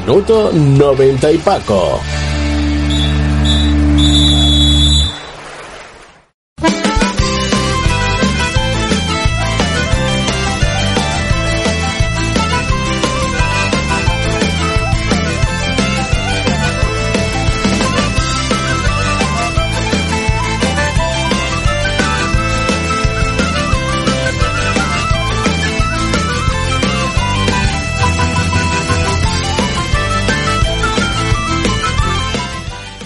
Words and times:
Minuto 0.00 0.50
90 0.52 1.32
y 1.32 1.38
Paco. 1.38 2.00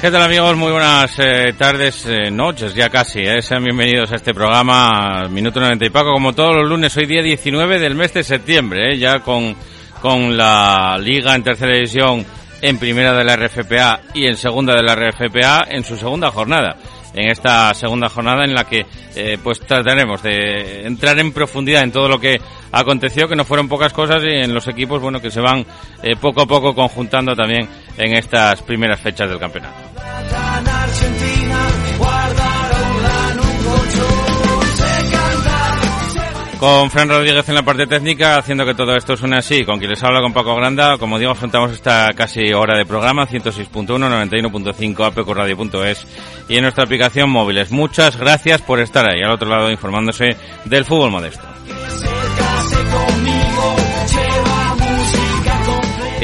¿Qué 0.05 0.11
tal 0.11 0.21
amigos? 0.21 0.55
Muy 0.55 0.71
buenas 0.71 1.19
eh, 1.19 1.55
tardes, 1.57 2.05
eh, 2.05 2.31
noches 2.31 2.75
ya 2.75 2.91
casi. 2.91 3.21
Eh. 3.21 3.41
Sean 3.41 3.65
bienvenidos 3.65 4.13
a 4.13 4.17
este 4.17 4.35
programa 4.35 5.29
Minuto 5.31 5.61
90 5.61 5.83
y 5.87 5.89
Paco, 5.89 6.13
como 6.13 6.35
todos 6.35 6.57
los 6.57 6.69
lunes, 6.69 6.95
hoy 6.99 7.07
día 7.07 7.23
19 7.23 7.79
del 7.79 7.95
mes 7.95 8.13
de 8.13 8.23
septiembre, 8.23 8.91
eh, 8.91 8.99
ya 8.99 9.21
con, 9.21 9.57
con 10.03 10.37
la 10.37 10.99
Liga 11.01 11.35
en 11.35 11.43
tercera 11.43 11.73
división 11.73 12.27
en 12.61 12.79
primera 12.79 13.15
de 13.15 13.25
la 13.25 13.35
RFPA 13.35 14.01
y 14.13 14.27
en 14.27 14.37
segunda 14.37 14.75
de 14.75 14.83
la 14.83 14.95
RFPA 14.95 15.65
en 15.71 15.83
su 15.85 15.97
segunda 15.97 16.31
jornada 16.31 16.77
en 17.15 17.31
esta 17.31 17.73
segunda 17.75 18.09
jornada 18.09 18.45
en 18.45 18.55
la 18.55 18.65
que 18.65 18.87
eh, 19.15 19.39
pues 19.43 19.61
trataremos 19.61 20.23
de 20.23 20.87
entrar 20.87 21.19
en 21.19 21.33
profundidad 21.33 21.83
en 21.83 21.93
todo 21.93 22.09
lo 22.09 22.19
que 22.19 22.41
aconteció, 22.73 23.29
que 23.29 23.37
no 23.37 23.45
fueron 23.45 23.69
pocas 23.69 23.93
cosas 23.93 24.23
y 24.25 24.29
en 24.29 24.53
los 24.53 24.67
equipos 24.69 25.01
bueno 25.01 25.20
que 25.20 25.31
se 25.31 25.41
van 25.41 25.65
eh, 26.03 26.17
poco 26.20 26.42
a 26.42 26.47
poco 26.47 26.75
conjuntando 26.75 27.35
también 27.35 27.69
en 27.97 28.17
estas 28.17 28.62
primeras 28.62 29.01
fechas 29.01 29.29
del 29.29 29.39
campeonato. 29.39 29.75
Con 36.65 36.91
Fran 36.91 37.11
Rodríguez 37.11 37.47
en 37.51 37.57
la 37.57 37.62
parte 37.62 37.87
técnica, 37.87 38.39
haciendo 38.39 38.65
que 38.65 38.73
todo 38.73 38.97
esto 38.97 39.19
suene 39.19 39.37
así. 39.37 39.67
Con 39.67 39.79
quien 39.79 39.91
les 39.91 40.03
habla, 40.03 40.23
con 40.23 40.33
Paco 40.33 40.57
Granda. 40.57 40.97
Como 40.97 41.19
digo, 41.19 41.33
afrontamos 41.33 41.70
esta 41.73 42.09
casi 42.15 42.55
hora 42.55 42.75
de 42.75 42.87
programa, 42.87 43.27
106.1, 43.27 43.87
91.5, 43.87 45.07
apcoradio.es 45.07 46.07
y 46.48 46.57
en 46.57 46.62
nuestra 46.62 46.85
aplicación 46.85 47.29
móviles. 47.29 47.70
Muchas 47.70 48.17
gracias 48.17 48.62
por 48.62 48.81
estar 48.81 49.07
ahí, 49.07 49.20
al 49.23 49.33
otro 49.33 49.47
lado, 49.47 49.70
informándose 49.70 50.39
del 50.65 50.87
fútbol 50.87 51.11
modesto. 51.11 51.47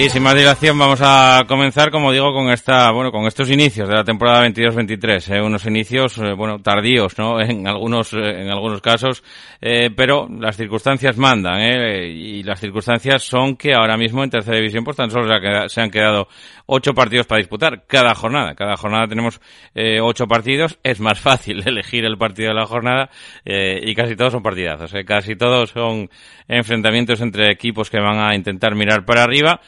Y 0.01 0.09
sin 0.09 0.23
más 0.23 0.35
dilación 0.35 0.79
vamos 0.79 1.01
a 1.03 1.45
comenzar, 1.47 1.91
como 1.91 2.11
digo, 2.11 2.33
con 2.33 2.51
esta, 2.51 2.91
bueno, 2.91 3.13
con 3.13 3.27
estos 3.27 3.51
inicios 3.51 3.87
de 3.87 3.97
la 3.97 4.03
temporada 4.03 4.47
22-23, 4.47 5.37
¿eh? 5.37 5.43
unos 5.43 5.67
inicios, 5.67 6.17
eh, 6.17 6.33
bueno, 6.33 6.59
tardíos, 6.59 7.19
¿no? 7.19 7.39
En 7.51 7.69
algunos, 7.69 8.15
eh, 8.15 8.41
en 8.41 8.49
algunos 8.49 8.81
casos, 8.81 9.23
eh, 9.61 9.91
pero 9.95 10.27
las 10.27 10.57
circunstancias 10.57 11.19
mandan, 11.19 11.61
¿eh? 11.61 12.09
Y 12.09 12.43
las 12.45 12.61
circunstancias 12.61 13.23
son 13.23 13.57
que 13.57 13.75
ahora 13.75 13.99
mismo 13.99 14.25
en 14.25 14.31
tercera 14.31 14.57
división, 14.57 14.85
pues 14.85 14.97
tan 14.97 15.11
solo 15.11 15.29
se 15.69 15.81
han 15.83 15.91
quedado 15.91 16.29
ocho 16.73 16.95
partidos 16.95 17.27
para 17.27 17.41
disputar 17.41 17.85
cada 17.87 18.15
jornada. 18.15 18.55
Cada 18.55 18.77
jornada 18.77 19.09
tenemos 19.09 19.41
eh, 19.75 20.01
ocho 20.01 20.29
partidos. 20.29 20.79
Es 20.85 21.01
más 21.01 21.19
fácil 21.21 21.67
elegir 21.67 22.05
el 22.05 22.17
partido 22.17 22.51
de 22.51 22.55
la 22.55 22.67
jornada 22.67 23.11
eh, 23.45 23.81
y 23.83 23.95
casi 23.95 24.15
todos 24.15 24.33
son 24.33 24.43
partidazos. 24.43 24.95
¿eh? 24.95 25.05
Casi 25.05 25.35
todos 25.35 25.71
son 25.71 26.09
enfrentamientos 26.47 27.21
entre 27.21 27.51
equipos 27.51 27.91
que 27.91 28.01
van 28.01 28.19
a 28.19 28.35
intentar 28.37 28.77
mirar 28.77 29.05
para 29.05 29.25
arriba 29.25 29.61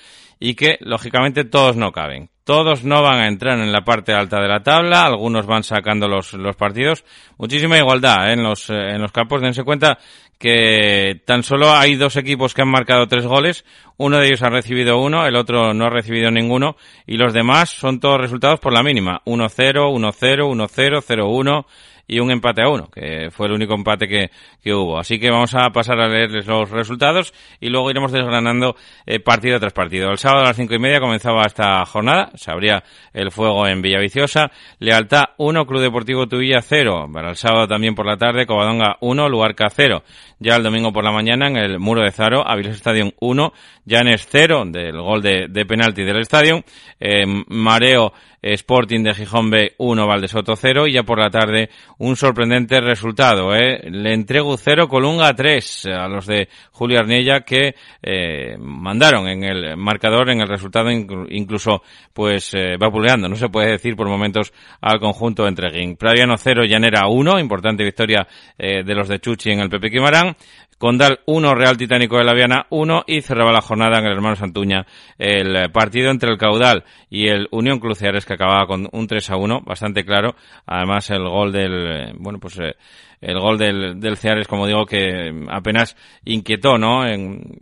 y 0.43 0.57
que 0.57 0.77
lógicamente 0.81 1.45
todos 1.45 1.77
no 1.77 1.93
caben. 1.93 2.29
Todos 2.43 2.83
no 2.83 3.01
van 3.01 3.21
a 3.21 3.29
entrar 3.29 3.61
en 3.61 3.71
la 3.71 3.85
parte 3.85 4.13
alta 4.13 4.41
de 4.41 4.49
la 4.49 4.65
tabla, 4.65 5.05
algunos 5.05 5.47
van 5.47 5.63
sacando 5.63 6.09
los, 6.09 6.33
los 6.33 6.57
partidos. 6.57 7.05
Muchísima 7.39 7.79
igualdad 7.79 8.29
¿eh? 8.29 8.33
en, 8.33 8.43
los, 8.43 8.69
eh, 8.69 8.75
en 8.75 9.01
los 9.01 9.13
campos. 9.13 9.41
Dense 9.41 9.63
cuenta 9.63 9.99
que 10.39 11.23
tan 11.25 11.45
solo 11.45 11.73
hay 11.73 11.95
dos 11.95 12.17
equipos 12.17 12.55
que 12.55 12.63
han 12.63 12.71
marcado 12.73 13.07
tres 13.07 13.25
goles, 13.25 13.65
uno 13.97 14.19
de 14.19 14.27
ellos 14.27 14.43
ha 14.43 14.51
recibido 14.51 15.01
uno, 15.01 15.25
el 15.25 15.37
otro 15.37 15.73
no 15.73 15.85
ha 15.85 15.91
recibido 15.91 16.33
ninguno, 16.33 16.75
y 17.07 17.17
los 17.17 17.33
demás 17.33 17.71
son 17.71 18.01
todos 18.01 18.21
resultados 18.21 18.59
por 18.59 18.73
la 18.73 18.83
mínima. 18.83 19.23
1-0, 19.25 19.95
1-0, 19.95 20.69
1-0, 20.69 21.01
0-1, 21.01 21.67
y 22.07 22.21
un 22.21 22.31
empate 22.31 22.63
a 22.63 22.69
uno, 22.69 22.89
que 22.89 23.31
fue 23.31 23.47
el 23.47 23.53
único 23.53 23.75
empate 23.75 24.09
que, 24.09 24.31
que 24.63 24.75
hubo. 24.75 24.99
Así 24.99 25.19
que 25.19 25.31
vamos 25.31 25.55
a 25.55 25.71
pasar 25.71 26.01
a 26.01 26.09
leerles 26.09 26.47
los 26.47 26.71
resultados 26.71 27.33
y 27.61 27.69
luego 27.69 27.91
iremos 27.91 28.13
desgranando 28.13 28.77
eh, 29.07 29.21
partido 29.21 29.59
tras 29.59 29.73
partido. 29.73 30.11
El 30.11 30.19
sábado 30.19 30.45
a 30.45 30.49
las 30.49 30.57
cinco 30.57 30.75
y 30.75 30.79
media 30.79 31.01
comenzaba 31.01 31.43
esta 31.47 31.85
jornada, 31.87 32.31
se 32.35 32.51
abría 32.51 32.83
el 33.13 33.31
fuego 33.31 33.67
en 33.67 33.83
Villaviciosa, 33.83 34.51
Lealtad 34.79 35.25
1, 35.39 35.67
Club 35.67 35.81
Deportivo 35.81 36.27
Tuvilla 36.27 36.61
0, 36.63 37.09
para 37.13 37.31
el 37.31 37.37
sábado 37.37 37.67
también 37.67 37.95
por 37.95 38.07
la 38.07 38.17
tarde, 38.17 38.47
Covadonga 38.47 38.97
1, 39.01 39.29
Luarca 39.29 39.69
0. 39.71 40.03
Ya 40.43 40.57
el 40.57 40.65
domingo 40.65 40.93
por 40.93 41.05
la 41.05 41.13
mañana 41.13 41.47
en 41.47 41.57
el 41.57 41.79
Muro 41.79 42.03
de 42.03 42.11
Zaro, 42.11 42.45
Aviles 42.45 42.75
Stadium 42.75 43.13
1, 43.21 43.53
Llanes 43.85 44.27
0, 44.29 44.65
del 44.67 45.01
gol 45.01 45.23
de, 45.23 45.47
de 45.49 45.65
penalti 45.65 46.03
del 46.03 46.19
estadio, 46.19 46.65
eh, 46.99 47.25
Mareo 47.47 48.13
Sporting 48.43 49.05
de 49.05 49.15
Gijón 49.15 49.51
B 49.51 49.75
1, 49.79 50.07
Valdesoto 50.07 50.57
0 50.57 50.89
y 50.89 50.95
ya 50.95 51.05
por 51.05 51.21
la 51.21 51.31
tarde 51.31 51.71
un 51.99 52.17
sorprendente 52.17 52.81
resultado. 52.81 53.55
¿eh? 53.55 53.89
Le 53.89 54.13
entrego 54.13 54.57
0, 54.57 54.89
Colunga 54.89 55.33
3 55.33 55.87
a 55.87 56.09
los 56.09 56.27
de 56.27 56.49
Julio 56.73 56.99
Arnella 56.99 57.43
que 57.43 57.77
eh, 58.03 58.57
mandaron 58.59 59.29
en 59.29 59.45
el 59.45 59.77
marcador, 59.77 60.31
en 60.31 60.41
el 60.41 60.49
resultado 60.49 60.91
incluso 60.91 61.83
pues 62.13 62.53
eh, 62.55 62.77
va 62.77 62.91
pulgando, 62.91 63.29
no 63.29 63.37
se 63.37 63.49
puede 63.49 63.71
decir 63.71 63.95
por 63.95 64.09
momentos 64.09 64.53
al 64.81 64.99
conjunto 64.99 65.47
entre 65.47 65.71
Guin. 65.71 65.97
Praviano 65.97 66.37
0, 66.37 66.65
Llanera 66.65 67.07
1, 67.07 67.39
importante 67.39 67.85
victoria 67.85 68.27
eh, 68.59 68.83
de 68.83 68.95
los 68.95 69.07
de 69.07 69.21
Chuchi 69.21 69.53
en 69.53 69.61
el 69.61 69.71
Pepe 69.71 69.89
Quimarán. 69.89 70.32
Condal 70.79 71.21
1, 71.27 71.55
Real 71.55 71.77
Titánico 71.77 72.19
de 72.19 72.25
la 72.25 72.35
Viana 72.35 72.67
1 72.71 73.05
y 73.07 73.21
cerraba 73.21 73.53
la 73.53 73.61
jornada 73.61 74.01
en 74.01 74.07
el 74.07 74.13
hermano 74.13 74.35
Santuña 74.35 74.85
el 75.17 75.71
partido 75.71 76.11
entre 76.11 76.31
el 76.31 76.39
Caudal 76.39 76.83
y 77.09 77.29
el 77.29 77.47
Unión 77.53 77.79
Cruceares 77.79 78.27
que 78.27 78.35
acababa 78.35 78.67
con 78.67 78.89
un 78.91 79.07
3 79.07 79.31
a 79.31 79.37
1, 79.37 79.61
bastante 79.61 80.05
claro. 80.05 80.35
Además 80.67 81.09
el 81.11 81.23
gol 81.23 81.53
del, 81.53 82.15
bueno 82.19 82.41
pues 82.41 82.59
eh, 82.59 82.75
el 83.21 83.39
gol 83.39 83.57
del, 83.57 84.01
del 84.01 84.17
Ceares, 84.17 84.49
como 84.49 84.67
digo, 84.67 84.85
que 84.85 85.33
apenas 85.49 85.97
inquietó, 86.25 86.77
¿no? 86.77 87.07
En, 87.07 87.61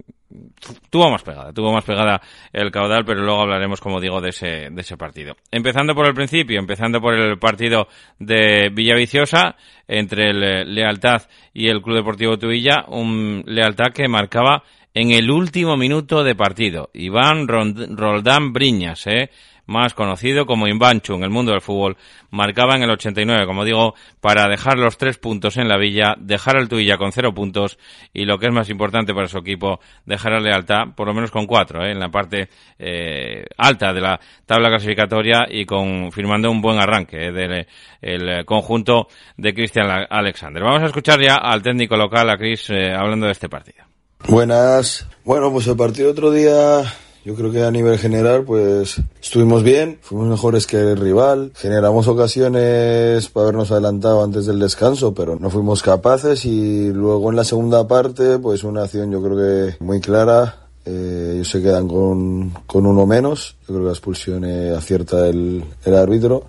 tuvo 0.91 1.11
más 1.11 1.23
pegada, 1.23 1.53
tuvo 1.53 1.73
más 1.73 1.85
pegada 1.85 2.21
el 2.53 2.71
caudal, 2.71 3.05
pero 3.05 3.23
luego 3.23 3.43
hablaremos, 3.43 3.81
como 3.81 4.01
digo, 4.01 4.21
de 4.21 4.31
ese, 4.31 4.69
de 4.71 4.81
ese 4.81 4.97
partido. 4.97 5.37
Empezando 5.51 5.95
por 5.95 6.07
el 6.07 6.15
principio, 6.15 6.59
empezando 6.59 7.01
por 7.01 7.15
el 7.15 7.39
partido 7.39 7.89
de 8.19 8.71
Villaviciosa, 8.73 9.57
entre 9.89 10.31
el 10.31 10.75
Lealtad 10.75 11.23
y 11.53 11.69
el 11.69 11.83
Club 11.83 11.97
Deportivo 11.97 12.39
Tuilla, 12.39 12.85
un 12.89 13.43
Lealtad 13.47 13.93
que 13.93 14.09
marcaba 14.09 14.63
en 14.95 15.13
el 15.13 15.31
último 15.31 15.77
minuto 15.77 16.25
de 16.25 16.35
partido. 16.35 16.91
Iván 16.95 17.47
Roldán 17.49 18.53
Briñas, 18.53 19.07
eh, 19.07 19.31
más 19.71 19.95
conocido 19.95 20.47
como 20.47 20.67
Inbanchu 20.67 21.15
en 21.15 21.23
el 21.23 21.31
mundo 21.31 21.53
del 21.53 21.61
fútbol, 21.61 21.97
marcaba 22.31 22.75
en 22.75 22.83
el 22.83 22.91
89, 22.91 23.47
como 23.47 23.65
digo, 23.65 23.95
para 24.21 24.49
dejar 24.49 24.79
los 24.79 24.99
tres 24.99 25.17
puntos 25.17 25.57
en 25.57 25.69
la 25.69 25.79
villa, 25.79 26.17
dejar 26.19 26.57
al 26.57 26.69
Tuilla 26.69 26.99
con 26.99 27.13
cero 27.13 27.33
puntos 27.33 27.79
y 28.13 28.25
lo 28.25 28.39
que 28.39 28.47
es 28.47 28.53
más 28.53 28.69
importante 28.69 29.15
para 29.15 29.29
su 29.29 29.39
equipo, 29.39 29.79
dejar 30.05 30.35
a 30.35 30.41
Lealtad 30.41 30.95
por 30.97 31.07
lo 31.07 31.15
menos 31.15 31.31
con 31.31 31.47
cuatro, 31.47 31.85
¿eh? 31.85 31.93
en 31.93 32.01
la 32.01 32.09
parte 32.09 32.49
eh, 32.79 33.45
alta 33.57 33.93
de 33.93 34.01
la 34.01 34.21
tabla 34.45 34.69
clasificatoria 34.71 35.47
y 35.49 35.65
con 35.65 36.11
firmando 36.11 36.51
un 36.51 36.61
buen 36.61 36.79
arranque 36.79 37.29
¿eh? 37.29 37.33
del 37.33 37.67
el 38.03 38.45
conjunto 38.45 39.07
de 39.37 39.55
Cristian 39.55 39.87
Alexander. 40.11 40.63
Vamos 40.63 40.83
a 40.83 40.87
escuchar 40.87 41.21
ya 41.23 41.37
al 41.37 41.63
técnico 41.63 41.97
local, 41.97 42.29
a 42.29 42.37
Cris, 42.37 42.71
hablando 42.71 43.27
de 43.27 43.33
este 43.33 43.49
partido. 43.49 43.85
Buenas. 44.27 45.07
Bueno, 45.25 45.53
pues 45.53 45.67
el 45.67 45.77
partido 45.77 46.11
otro 46.11 46.31
día 46.31 46.83
Yo 47.23 47.35
creo 47.35 47.53
que 47.53 47.63
a 47.63 47.71
nivel 47.71 47.99
general, 47.99 48.45
pues 48.45 48.97
estuvimos 49.23 49.63
bien, 49.63 49.99
fuimos 50.01 50.29
mejores 50.29 50.67
que 50.67 50.79
el 50.79 50.97
rival, 50.97 51.53
generamos 51.55 52.09
ocasiones 52.09 53.29
para 53.29 53.45
habernos 53.45 53.71
adelantado 53.71 54.25
antes 54.25 54.47
del 54.47 54.59
descanso, 54.59 55.13
pero 55.13 55.37
no 55.39 55.51
fuimos 55.51 55.83
capaces 55.83 56.47
y 56.47 56.89
luego 56.89 57.29
en 57.29 57.37
la 57.37 57.45
segunda 57.45 57.87
parte, 57.87 58.39
pues 58.39 58.65
una 58.65 58.85
acción 58.85 59.13
yo 59.13 59.23
creo 59.23 59.37
que 59.37 59.85
muy 59.85 60.01
clara. 60.01 60.57
Eh, 60.87 61.33
ellos 61.35 61.51
se 61.51 61.61
quedan 61.61 61.87
con, 61.87 62.55
con 62.67 62.87
uno 62.87 63.05
menos, 63.05 63.55
yo 63.63 63.67
creo 63.67 63.81
que 63.81 63.87
la 63.87 63.93
expulsión 63.93 64.45
eh, 64.47 64.75
acierta 64.75 65.29
el, 65.29 65.63
el 65.85 65.95
árbitro. 65.95 66.45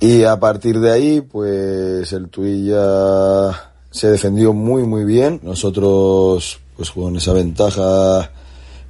Y 0.00 0.24
a 0.24 0.40
partir 0.40 0.80
de 0.80 0.90
ahí, 0.90 1.20
pues 1.20 2.10
el 2.14 2.28
Tuilla 2.28 3.52
se 3.90 4.10
defendió 4.10 4.54
muy 4.54 4.84
muy 4.84 5.04
bien. 5.04 5.40
Nosotros, 5.42 6.58
pues 6.76 6.90
con 6.90 7.16
esa 7.16 7.34
ventaja, 7.34 8.30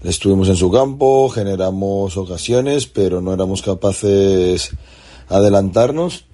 estuvimos 0.04 0.48
en 0.48 0.56
su 0.56 0.70
campo, 0.70 1.28
generamos 1.28 2.16
ocasiones, 2.16 2.86
pero 2.86 3.20
no 3.20 3.32
éramos 3.32 3.62
capaces 3.62 4.70
adelantarnos 5.28 6.26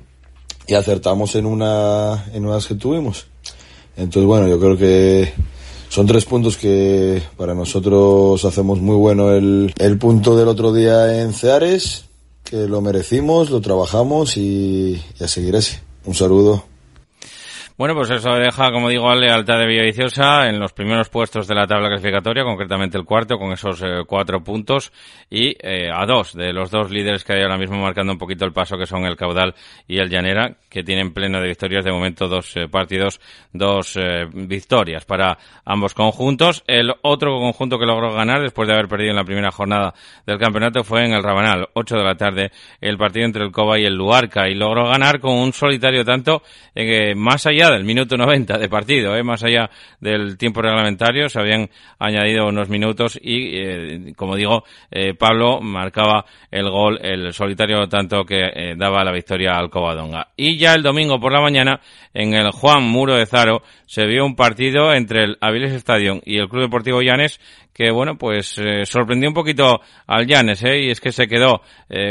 y 0.66 0.74
acertamos 0.74 1.34
en 1.36 1.46
una 1.46 2.26
en 2.32 2.44
unas 2.46 2.66
que 2.66 2.74
tuvimos. 2.74 3.26
Entonces, 3.96 4.26
bueno, 4.26 4.48
yo 4.48 4.58
creo 4.58 4.76
que 4.76 5.32
son 5.88 6.06
tres 6.06 6.24
puntos 6.24 6.56
que 6.56 7.22
para 7.36 7.54
nosotros 7.54 8.44
hacemos 8.44 8.80
muy 8.80 8.96
bueno 8.96 9.32
el, 9.32 9.72
el 9.78 9.98
punto 9.98 10.36
del 10.36 10.48
otro 10.48 10.72
día 10.72 11.22
en 11.22 11.32
Ceares, 11.32 12.04
que 12.44 12.68
lo 12.68 12.80
merecimos, 12.80 13.50
lo 13.50 13.60
trabajamos 13.60 14.36
y, 14.36 15.00
y 15.18 15.24
a 15.24 15.28
seguir 15.28 15.56
así. 15.56 15.76
Un 16.04 16.14
saludo. 16.14 16.69
Bueno, 17.76 17.94
pues 17.94 18.10
eso 18.10 18.34
deja, 18.34 18.70
como 18.72 18.90
digo, 18.90 19.08
a 19.08 19.16
lealtad 19.16 19.58
de 19.58 19.66
Villaviciosa 19.66 20.48
en 20.48 20.58
los 20.58 20.74
primeros 20.74 21.08
puestos 21.08 21.46
de 21.46 21.54
la 21.54 21.66
tabla 21.66 21.88
clasificatoria, 21.88 22.44
concretamente 22.44 22.98
el 22.98 23.06
cuarto, 23.06 23.38
con 23.38 23.52
esos 23.52 23.80
eh, 23.82 24.02
cuatro 24.06 24.44
puntos, 24.44 24.92
y 25.30 25.56
eh, 25.60 25.88
a 25.90 26.04
dos 26.04 26.34
de 26.34 26.52
los 26.52 26.70
dos 26.70 26.90
líderes 26.90 27.24
que 27.24 27.32
hay 27.32 27.42
ahora 27.42 27.56
mismo 27.56 27.78
marcando 27.78 28.12
un 28.12 28.18
poquito 28.18 28.44
el 28.44 28.52
paso, 28.52 28.76
que 28.76 28.84
son 28.84 29.04
el 29.06 29.16
Caudal 29.16 29.54
y 29.88 29.98
el 29.98 30.10
Llanera, 30.10 30.56
que 30.68 30.82
tienen 30.82 31.14
pleno 31.14 31.40
de 31.40 31.48
victorias, 31.48 31.82
de 31.82 31.90
momento 31.90 32.28
dos 32.28 32.54
eh, 32.56 32.68
partidos, 32.68 33.18
dos 33.52 33.98
victorias 34.34 35.06
para 35.06 35.38
ambos 35.64 35.94
conjuntos. 35.94 36.62
El 36.66 36.92
otro 37.02 37.38
conjunto 37.38 37.78
que 37.78 37.86
logró 37.86 38.12
ganar 38.12 38.42
después 38.42 38.68
de 38.68 38.74
haber 38.74 38.88
perdido 38.88 39.10
en 39.10 39.16
la 39.16 39.24
primera 39.24 39.50
jornada 39.50 39.94
del 40.26 40.38
campeonato 40.38 40.84
fue 40.84 41.06
en 41.06 41.12
el 41.12 41.22
Rabanal, 41.22 41.68
8 41.72 41.96
de 41.96 42.04
la 42.04 42.14
tarde, 42.14 42.50
el 42.80 42.98
partido 42.98 43.24
entre 43.24 43.44
el 43.44 43.52
Coba 43.52 43.78
y 43.78 43.84
el 43.84 43.94
Luarca, 43.94 44.48
y 44.48 44.54
logró 44.54 44.88
ganar 44.88 45.20
con 45.20 45.32
un 45.38 45.52
solitario 45.52 46.04
tanto, 46.04 46.42
más 47.16 47.46
allá 47.46 47.69
del 47.70 47.84
minuto 47.84 48.16
90 48.16 48.58
de 48.58 48.68
partido, 48.68 49.16
¿eh? 49.16 49.22
más 49.22 49.42
allá 49.42 49.70
del 50.00 50.36
tiempo 50.36 50.62
reglamentario, 50.62 51.28
se 51.28 51.40
habían 51.40 51.68
añadido 51.98 52.46
unos 52.46 52.68
minutos 52.68 53.18
y, 53.22 53.56
eh, 53.56 54.12
como 54.16 54.36
digo, 54.36 54.64
eh, 54.90 55.14
Pablo 55.14 55.60
marcaba 55.60 56.24
el 56.50 56.68
gol, 56.70 56.98
el 57.02 57.32
solitario 57.32 57.88
tanto 57.88 58.24
que 58.24 58.40
eh, 58.52 58.74
daba 58.76 59.04
la 59.04 59.12
victoria 59.12 59.52
al 59.56 59.70
Covadonga. 59.70 60.28
Y 60.36 60.58
ya 60.58 60.74
el 60.74 60.82
domingo 60.82 61.20
por 61.20 61.32
la 61.32 61.40
mañana, 61.40 61.80
en 62.14 62.34
el 62.34 62.50
Juan 62.50 62.82
Muro 62.82 63.14
de 63.14 63.26
Zaro, 63.26 63.62
se 63.86 64.06
vio 64.06 64.24
un 64.24 64.36
partido 64.36 64.92
entre 64.92 65.24
el 65.24 65.38
Aviles 65.40 65.72
Stadium 65.72 66.20
y 66.24 66.38
el 66.38 66.48
Club 66.48 66.62
Deportivo 66.62 67.02
Llanes 67.02 67.40
que 67.72 67.90
bueno, 67.90 68.18
pues 68.18 68.60
sorprendió 68.84 69.30
un 69.30 69.34
poquito 69.34 69.80
al 70.06 70.26
Llanes, 70.26 70.62
¿eh? 70.64 70.82
y 70.82 70.90
es 70.90 71.00
que 71.00 71.12
se 71.12 71.26
quedó 71.26 71.62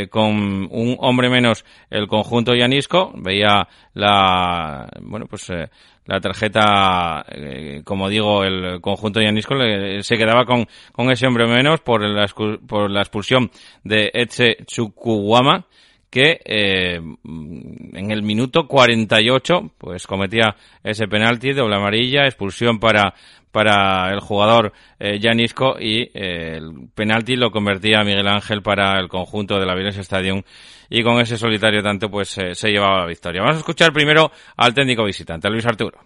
con 0.10 0.68
un 0.72 0.96
hombre 1.00 1.30
menos 1.30 1.64
el 1.92 2.08
conjunto 2.08 2.56
llanisco, 2.56 3.12
veía 3.16 3.68
la, 3.94 4.88
bueno, 5.02 5.26
pues 5.28 5.39
eh, 5.50 5.70
la 6.06 6.20
tarjeta, 6.20 7.24
eh, 7.30 7.82
como 7.84 8.10
digo, 8.10 8.44
el 8.44 8.82
conjunto 8.82 9.22
llanisco 9.22 9.56
se 10.02 10.18
quedaba 10.18 10.46
con, 10.46 10.66
con 10.92 11.12
ese 11.12 11.28
hombre 11.28 11.46
menos 11.48 11.82
por 11.82 12.02
la, 12.02 12.26
por 12.68 12.90
la 12.90 13.02
expulsión 13.02 13.52
de 13.84 14.10
Etze 14.14 14.58
Chukwuama, 14.66 15.66
que 16.10 16.40
eh, 16.44 16.96
en 16.96 18.12
el 18.12 18.24
minuto 18.24 18.68
48 18.68 19.72
pues 19.78 20.08
cometía 20.08 20.56
ese 20.84 21.08
penalti, 21.08 21.54
doble 21.54 21.76
amarilla, 21.76 22.26
expulsión 22.26 22.80
para 22.80 23.14
para 23.52 24.12
el 24.14 24.20
jugador 24.20 24.74
eh, 25.00 25.20
Janisco 25.22 25.76
y 25.80 26.02
eh, 26.14 26.58
el 26.58 26.90
penalti 26.94 27.36
lo 27.36 27.52
convertía 27.52 28.04
Miguel 28.04 28.28
Ángel 28.28 28.62
para 28.62 29.00
el 29.00 29.10
conjunto 29.10 29.60
de 29.60 29.66
la 29.66 29.76
Village 29.76 30.02
Stadium 30.02 30.44
y 30.90 31.04
con 31.04 31.20
ese 31.20 31.38
solitario 31.38 31.82
tanto 31.82 32.10
pues 32.10 32.38
eh, 32.38 32.54
se 32.54 32.70
llevaba 32.70 33.00
la 33.00 33.08
victoria. 33.08 33.42
Vamos 33.42 33.58
a 33.58 33.60
escuchar 33.60 33.92
primero 33.92 34.32
al 34.58 34.74
técnico 34.74 35.04
visitante, 35.04 35.50
Luis 35.50 35.66
Arturo. 35.66 36.00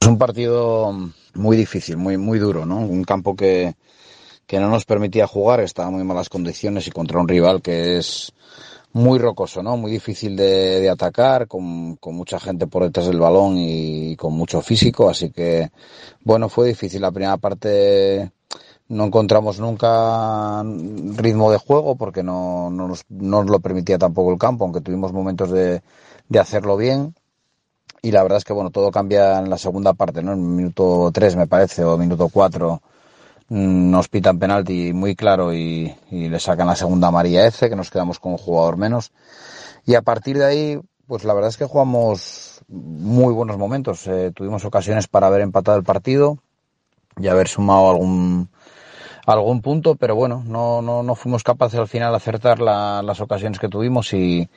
Es 0.00 0.08
un 0.08 0.18
partido 0.18 0.92
muy 1.34 1.56
difícil, 1.56 1.96
muy 1.96 2.16
muy 2.16 2.38
duro, 2.38 2.66
¿no? 2.66 2.78
Un 2.78 3.04
campo 3.04 3.34
que 3.34 3.74
que 4.46 4.58
no 4.58 4.68
nos 4.68 4.84
permitía 4.84 5.28
jugar, 5.28 5.60
estaba 5.60 5.88
en 5.88 5.94
muy 5.94 6.04
malas 6.04 6.28
condiciones 6.28 6.86
y 6.88 6.90
contra 6.90 7.20
un 7.20 7.28
rival 7.28 7.62
que 7.62 7.98
es 7.98 8.32
muy 8.92 9.18
rocoso, 9.18 9.62
¿no? 9.62 9.76
Muy 9.76 9.92
difícil 9.92 10.36
de, 10.36 10.80
de 10.80 10.90
atacar, 10.90 11.46
con, 11.46 11.96
con, 11.96 12.14
mucha 12.14 12.40
gente 12.40 12.66
por 12.66 12.82
detrás 12.84 13.06
del 13.06 13.20
balón 13.20 13.56
y, 13.56 14.16
con 14.16 14.32
mucho 14.34 14.60
físico, 14.62 15.08
así 15.08 15.30
que, 15.30 15.70
bueno, 16.24 16.48
fue 16.48 16.68
difícil. 16.68 17.00
La 17.00 17.12
primera 17.12 17.36
parte 17.36 18.32
no 18.88 19.04
encontramos 19.04 19.60
nunca 19.60 20.62
ritmo 21.16 21.52
de 21.52 21.58
juego 21.58 21.96
porque 21.96 22.22
no, 22.22 22.70
no, 22.70 22.88
nos, 22.88 23.04
no 23.08 23.42
nos 23.42 23.50
lo 23.50 23.60
permitía 23.60 23.98
tampoco 23.98 24.32
el 24.32 24.38
campo, 24.38 24.64
aunque 24.64 24.80
tuvimos 24.80 25.12
momentos 25.12 25.50
de, 25.50 25.82
de 26.28 26.38
hacerlo 26.40 26.76
bien. 26.76 27.14
Y 28.02 28.12
la 28.12 28.22
verdad 28.22 28.38
es 28.38 28.44
que, 28.44 28.54
bueno, 28.54 28.70
todo 28.70 28.90
cambia 28.90 29.38
en 29.38 29.50
la 29.50 29.58
segunda 29.58 29.92
parte, 29.92 30.22
¿no? 30.22 30.32
En 30.32 30.56
minuto 30.56 31.10
3, 31.12 31.36
me 31.36 31.46
parece, 31.46 31.84
o 31.84 31.98
minuto 31.98 32.28
4 32.32 32.80
nos 33.50 34.08
pitan 34.08 34.38
penalti 34.38 34.92
muy 34.92 35.16
claro 35.16 35.52
y, 35.52 35.94
y 36.10 36.28
le 36.28 36.38
sacan 36.38 36.68
la 36.68 36.76
segunda 36.76 37.10
María 37.10 37.46
F, 37.46 37.68
que 37.68 37.76
nos 37.76 37.90
quedamos 37.90 38.20
con 38.20 38.32
un 38.32 38.38
jugador 38.38 38.76
menos. 38.76 39.12
Y 39.84 39.96
a 39.96 40.02
partir 40.02 40.38
de 40.38 40.44
ahí, 40.44 40.80
pues 41.06 41.24
la 41.24 41.34
verdad 41.34 41.50
es 41.50 41.56
que 41.56 41.64
jugamos 41.64 42.62
muy 42.68 43.34
buenos 43.34 43.58
momentos. 43.58 44.06
Eh, 44.06 44.30
tuvimos 44.32 44.64
ocasiones 44.64 45.08
para 45.08 45.26
haber 45.26 45.40
empatado 45.40 45.76
el 45.76 45.84
partido 45.84 46.38
y 47.18 47.26
haber 47.26 47.48
sumado 47.48 47.90
algún 47.90 48.48
algún 49.26 49.60
punto, 49.60 49.96
pero 49.96 50.14
bueno, 50.14 50.42
no, 50.46 50.80
no, 50.80 51.02
no 51.02 51.14
fuimos 51.14 51.42
capaces 51.42 51.78
al 51.78 51.88
final 51.88 52.10
de 52.12 52.16
acertar 52.16 52.60
la, 52.60 53.02
las 53.02 53.20
ocasiones 53.20 53.58
que 53.58 53.68
tuvimos 53.68 54.12
y, 54.12 54.48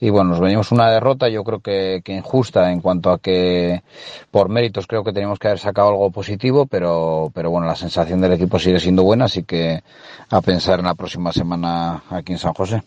y 0.00 0.10
bueno, 0.10 0.30
nos 0.30 0.40
venimos 0.40 0.72
una 0.72 0.90
derrota, 0.90 1.28
yo 1.28 1.44
creo 1.44 1.60
que, 1.60 2.02
que, 2.04 2.12
injusta 2.12 2.70
en 2.72 2.80
cuanto 2.80 3.10
a 3.10 3.18
que 3.18 3.82
por 4.30 4.48
méritos 4.48 4.86
creo 4.86 5.04
que 5.04 5.12
teníamos 5.12 5.38
que 5.38 5.48
haber 5.48 5.58
sacado 5.58 5.88
algo 5.88 6.10
positivo, 6.10 6.66
pero, 6.66 7.30
pero 7.34 7.50
bueno, 7.50 7.66
la 7.66 7.76
sensación 7.76 8.20
del 8.20 8.32
equipo 8.32 8.58
sigue 8.58 8.80
siendo 8.80 9.02
buena, 9.02 9.26
así 9.26 9.44
que 9.44 9.82
a 10.30 10.40
pensar 10.40 10.80
en 10.80 10.86
la 10.86 10.94
próxima 10.94 11.32
semana 11.32 12.02
aquí 12.10 12.32
en 12.32 12.38
San 12.38 12.54
José. 12.54 12.82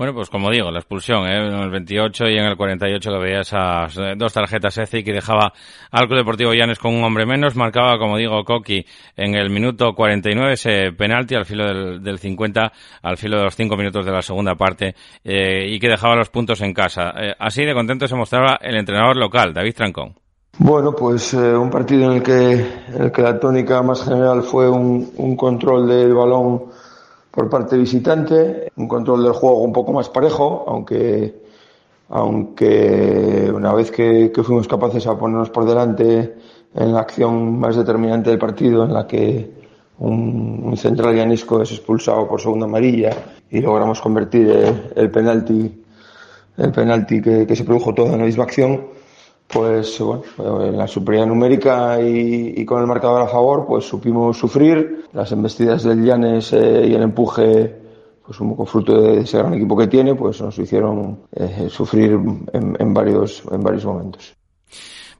Bueno, 0.00 0.14
pues 0.14 0.30
como 0.30 0.50
digo, 0.50 0.70
la 0.70 0.78
expulsión, 0.78 1.26
¿eh? 1.26 1.46
en 1.46 1.60
el 1.60 1.68
28 1.68 2.30
y 2.30 2.38
en 2.38 2.46
el 2.46 2.56
48 2.56 3.10
que 3.10 3.18
veía 3.18 3.40
esas 3.40 3.98
eh, 3.98 4.14
dos 4.16 4.32
tarjetas 4.32 4.78
ECI 4.78 5.04
que 5.04 5.12
dejaba 5.12 5.52
al 5.90 6.06
Club 6.06 6.20
Deportivo 6.20 6.54
Llanes 6.54 6.78
con 6.78 6.94
un 6.94 7.04
hombre 7.04 7.26
menos, 7.26 7.54
marcaba, 7.54 7.98
como 7.98 8.16
digo, 8.16 8.42
Coqui 8.42 8.82
en 9.14 9.34
el 9.34 9.50
minuto 9.50 9.94
49 9.94 10.54
ese 10.54 10.92
penalti 10.92 11.34
al 11.34 11.44
filo 11.44 11.66
del, 11.66 12.02
del 12.02 12.18
50, 12.18 12.72
al 13.02 13.18
filo 13.18 13.36
de 13.36 13.44
los 13.44 13.54
5 13.54 13.76
minutos 13.76 14.06
de 14.06 14.10
la 14.10 14.22
segunda 14.22 14.54
parte 14.54 14.94
eh, 15.22 15.66
y 15.68 15.78
que 15.78 15.88
dejaba 15.90 16.16
los 16.16 16.30
puntos 16.30 16.62
en 16.62 16.72
casa. 16.72 17.12
Eh, 17.20 17.34
así 17.38 17.66
de 17.66 17.74
contento 17.74 18.08
se 18.08 18.16
mostraba 18.16 18.58
el 18.62 18.76
entrenador 18.76 19.18
local, 19.18 19.52
David 19.52 19.74
Trancón. 19.74 20.14
Bueno, 20.56 20.92
pues 20.96 21.34
eh, 21.34 21.54
un 21.54 21.68
partido 21.68 22.10
en 22.10 22.16
el 22.16 22.22
que, 22.22 22.52
en 22.52 23.02
el 23.02 23.12
que 23.12 23.20
la 23.20 23.38
tónica 23.38 23.82
más 23.82 24.02
general 24.02 24.44
fue 24.44 24.66
un, 24.66 25.10
un 25.18 25.36
control 25.36 25.86
del 25.86 26.14
balón 26.14 26.70
por 27.30 27.48
parte 27.48 27.76
visitante, 27.76 28.72
un 28.76 28.88
control 28.88 29.22
del 29.22 29.32
juego 29.32 29.62
un 29.62 29.72
poco 29.72 29.92
más 29.92 30.08
parejo, 30.08 30.64
aunque, 30.66 31.42
aunque 32.08 33.50
una 33.54 33.72
vez 33.72 33.90
que, 33.90 34.32
que 34.32 34.42
fuimos 34.42 34.66
capaces 34.66 35.06
a 35.06 35.16
ponernos 35.16 35.50
por 35.50 35.64
delante 35.64 36.34
en 36.74 36.92
la 36.92 37.00
acción 37.00 37.58
más 37.58 37.76
determinante 37.76 38.30
del 38.30 38.38
partido, 38.38 38.84
en 38.84 38.92
la 38.92 39.06
que 39.06 39.50
un, 39.98 40.76
central 40.76 41.14
llanisco 41.14 41.62
es 41.62 41.70
expulsado 41.72 42.26
por 42.26 42.40
segunda 42.40 42.66
amarilla 42.66 43.10
y 43.50 43.60
logramos 43.60 44.00
convertir 44.00 44.50
el, 44.50 44.92
el 44.96 45.10
penalti, 45.10 45.82
el 46.56 46.72
penalti 46.72 47.20
que, 47.20 47.46
que 47.46 47.56
se 47.56 47.64
produjo 47.64 47.94
todo 47.94 48.12
en 48.12 48.18
la 48.18 48.24
misma 48.24 48.44
acción, 48.44 48.86
pues 49.52 49.98
bueno, 49.98 50.22
en 50.64 50.76
la 50.76 50.86
superioridad 50.86 51.26
numérica 51.26 52.00
y, 52.00 52.64
con 52.64 52.80
el 52.80 52.86
marcador 52.86 53.22
a 53.22 53.26
favor, 53.26 53.66
pues 53.66 53.84
supimos 53.84 54.38
sufrir. 54.38 55.06
Las 55.12 55.32
embestidas 55.32 55.82
del 55.82 56.04
Llanes 56.04 56.52
eh, 56.52 56.86
y 56.86 56.94
el 56.94 57.02
empuje, 57.02 57.76
pues 58.24 58.38
un 58.40 58.50
poco 58.50 58.66
fruto 58.66 59.00
de 59.00 59.20
ese 59.20 59.38
gran 59.38 59.54
equipo 59.54 59.76
que 59.76 59.88
tiene, 59.88 60.14
pues 60.14 60.40
nos 60.40 60.56
hicieron 60.58 61.20
eh, 61.34 61.68
sufrir 61.68 62.12
en, 62.52 62.76
en, 62.78 62.94
varios, 62.94 63.42
en 63.50 63.60
varios 63.60 63.84
momentos. 63.84 64.36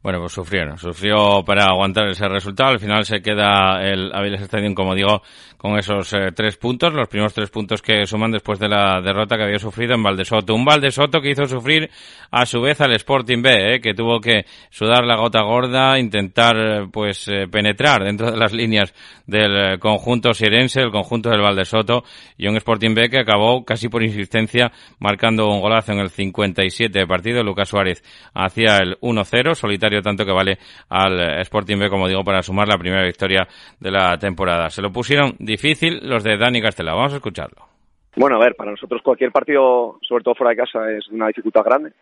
Bueno, 0.02 0.18
pues 0.20 0.32
sufrieron, 0.32 0.78
sufrió 0.78 1.44
para 1.44 1.66
aguantar 1.66 2.08
ese 2.08 2.26
resultado. 2.26 2.70
Al 2.70 2.80
final 2.80 3.04
se 3.04 3.20
queda 3.20 3.82
el 3.82 4.10
Aviles 4.14 4.40
Stadium, 4.40 4.72
como 4.72 4.94
digo, 4.94 5.20
con 5.58 5.78
esos 5.78 6.10
eh, 6.14 6.32
tres 6.34 6.56
puntos, 6.56 6.94
los 6.94 7.06
primeros 7.06 7.34
tres 7.34 7.50
puntos 7.50 7.82
que 7.82 8.06
suman 8.06 8.30
después 8.30 8.58
de 8.58 8.66
la 8.66 9.02
derrota 9.02 9.36
que 9.36 9.42
había 9.42 9.58
sufrido 9.58 9.94
en 9.94 10.02
Valdesoto. 10.02 10.54
Un 10.54 10.64
Valdesoto 10.64 11.20
que 11.20 11.32
hizo 11.32 11.44
sufrir 11.44 11.90
a 12.30 12.46
su 12.46 12.62
vez 12.62 12.80
al 12.80 12.94
Sporting 12.94 13.42
B, 13.42 13.74
eh, 13.74 13.80
que 13.82 13.92
tuvo 13.92 14.22
que 14.22 14.46
sudar 14.70 15.04
la 15.04 15.16
gota 15.16 15.42
gorda, 15.42 15.98
intentar 15.98 16.56
eh, 16.56 16.86
pues 16.90 17.30
penetrar 17.52 18.02
dentro 18.02 18.30
de 18.30 18.38
las 18.38 18.54
líneas 18.54 18.94
del 19.26 19.78
conjunto 19.78 20.32
sirense, 20.32 20.80
el 20.80 20.90
conjunto 20.90 21.28
del 21.28 21.42
Valdesoto, 21.42 22.04
y 22.38 22.46
un 22.48 22.56
Sporting 22.56 22.94
B 22.94 23.10
que 23.10 23.18
acabó 23.18 23.62
casi 23.62 23.90
por 23.90 24.02
insistencia 24.02 24.72
marcando 24.98 25.46
un 25.50 25.60
golazo 25.60 25.92
en 25.92 25.98
el 25.98 26.08
57 26.08 26.98
de 26.98 27.06
partido. 27.06 27.42
Lucas 27.42 27.68
Suárez 27.68 28.02
hacía 28.32 28.78
el 28.78 28.98
1-0, 29.00 29.54
solitario 29.54 29.89
tanto 30.02 30.24
que 30.24 30.32
vale 30.32 30.58
al 30.88 31.40
Sporting 31.40 31.78
B, 31.78 31.90
como 31.90 32.08
digo, 32.08 32.22
para 32.24 32.42
sumar 32.42 32.68
la 32.68 32.78
primera 32.78 33.04
victoria 33.04 33.46
de 33.78 33.90
la 33.90 34.16
temporada. 34.18 34.70
Se 34.70 34.82
lo 34.82 34.90
pusieron 34.90 35.34
difícil 35.38 36.00
los 36.02 36.24
de 36.24 36.36
Dani 36.36 36.62
Castelao. 36.62 36.96
Vamos 36.96 37.12
a 37.14 37.16
escucharlo. 37.16 37.66
Bueno, 38.16 38.36
a 38.36 38.44
ver, 38.44 38.54
para 38.56 38.70
nosotros 38.70 39.02
cualquier 39.02 39.30
partido, 39.30 39.98
sobre 40.02 40.24
todo 40.24 40.34
fuera 40.34 40.50
de 40.50 40.56
casa, 40.56 40.90
es 40.90 41.06
una 41.08 41.28
dificultad 41.28 41.64
grande. 41.64 41.92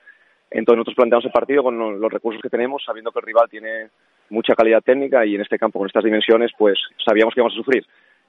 Entonces 0.50 0.78
nosotros 0.78 0.96
planteamos 0.96 1.24
el 1.26 1.32
partido 1.32 1.62
con 1.62 2.00
los 2.00 2.12
recursos 2.12 2.40
que 2.40 2.48
tenemos, 2.48 2.82
sabiendo 2.84 3.12
que 3.12 3.18
el 3.18 3.26
rival 3.26 3.48
tiene 3.50 3.88
mucha 4.30 4.54
calidad 4.54 4.82
técnica 4.82 5.24
y 5.26 5.34
en 5.34 5.42
este 5.42 5.58
campo, 5.58 5.78
con 5.78 5.86
estas 5.86 6.04
dimensiones, 6.04 6.52
pues 6.56 6.78
sabíamos 7.04 7.34
que 7.34 7.40
íbamos 7.40 7.52
a 7.52 7.56
sufrir. 7.56 7.84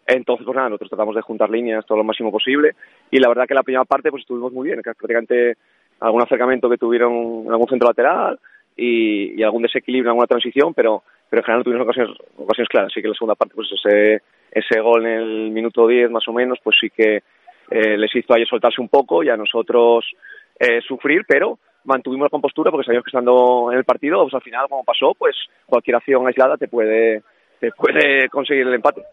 Entonces, 0.05 0.45
pues 0.45 0.55
nada, 0.55 0.69
nosotros 0.69 0.89
tratamos 0.89 1.15
de 1.15 1.21
juntar 1.21 1.49
líneas 1.49 1.85
todo 1.85 1.97
lo 1.97 2.03
máximo 2.03 2.31
posible 2.31 2.75
y 3.11 3.19
la 3.19 3.29
verdad 3.29 3.45
que 3.47 3.53
la 3.53 3.63
primera 3.63 3.85
parte 3.85 4.09
pues 4.09 4.21
estuvimos 4.21 4.51
muy 4.51 4.67
bien, 4.67 4.81
que 4.81 4.91
prácticamente 4.93 5.55
algún 5.99 6.21
acercamiento 6.21 6.69
que 6.69 6.77
tuvieron 6.77 7.43
en 7.45 7.51
algún 7.51 7.67
centro 7.67 7.87
lateral 7.87 8.39
y, 8.79 9.43
algún 9.43 9.63
desequilibrio 9.63 10.11
alguna 10.11 10.27
transición, 10.27 10.73
pero, 10.73 11.03
pero 11.29 11.41
en 11.41 11.45
general 11.45 11.63
tuvimos 11.63 11.87
ocasiones, 12.37 12.69
claras. 12.69 12.91
Así 12.91 13.01
que 13.01 13.07
la 13.07 13.13
segunda 13.13 13.35
parte, 13.35 13.55
pues 13.55 13.67
ese, 13.71 14.21
ese 14.51 14.79
gol 14.79 15.05
en 15.05 15.19
el 15.19 15.51
minuto 15.51 15.87
10 15.87 16.09
más 16.11 16.27
o 16.27 16.33
menos, 16.33 16.59
pues 16.63 16.77
sí 16.79 16.89
que 16.89 17.23
eh, 17.71 17.97
les 17.97 18.15
hizo 18.15 18.33
a 18.33 18.37
ellos 18.37 18.49
soltarse 18.49 18.81
un 18.81 18.89
poco 18.89 19.23
y 19.23 19.29
a 19.29 19.37
nosotros 19.37 20.05
eh, 20.59 20.81
sufrir, 20.81 21.23
pero 21.27 21.59
mantuvimos 21.85 22.25
la 22.25 22.29
compostura 22.29 22.71
porque 22.71 22.85
sabíamos 22.85 23.05
que 23.05 23.09
estando 23.09 23.71
en 23.71 23.77
el 23.77 23.85
partido, 23.85 24.21
pues 24.23 24.33
al 24.33 24.41
final, 24.41 24.67
como 24.67 24.83
pasó, 24.83 25.13
pues 25.17 25.35
cualquier 25.65 25.97
acción 25.97 26.27
aislada 26.27 26.57
te 26.57 26.67
puede, 26.67 27.23
te 27.59 27.71
puede 27.71 28.29
conseguir 28.29 28.67
el 28.67 28.73
empate. 28.73 29.03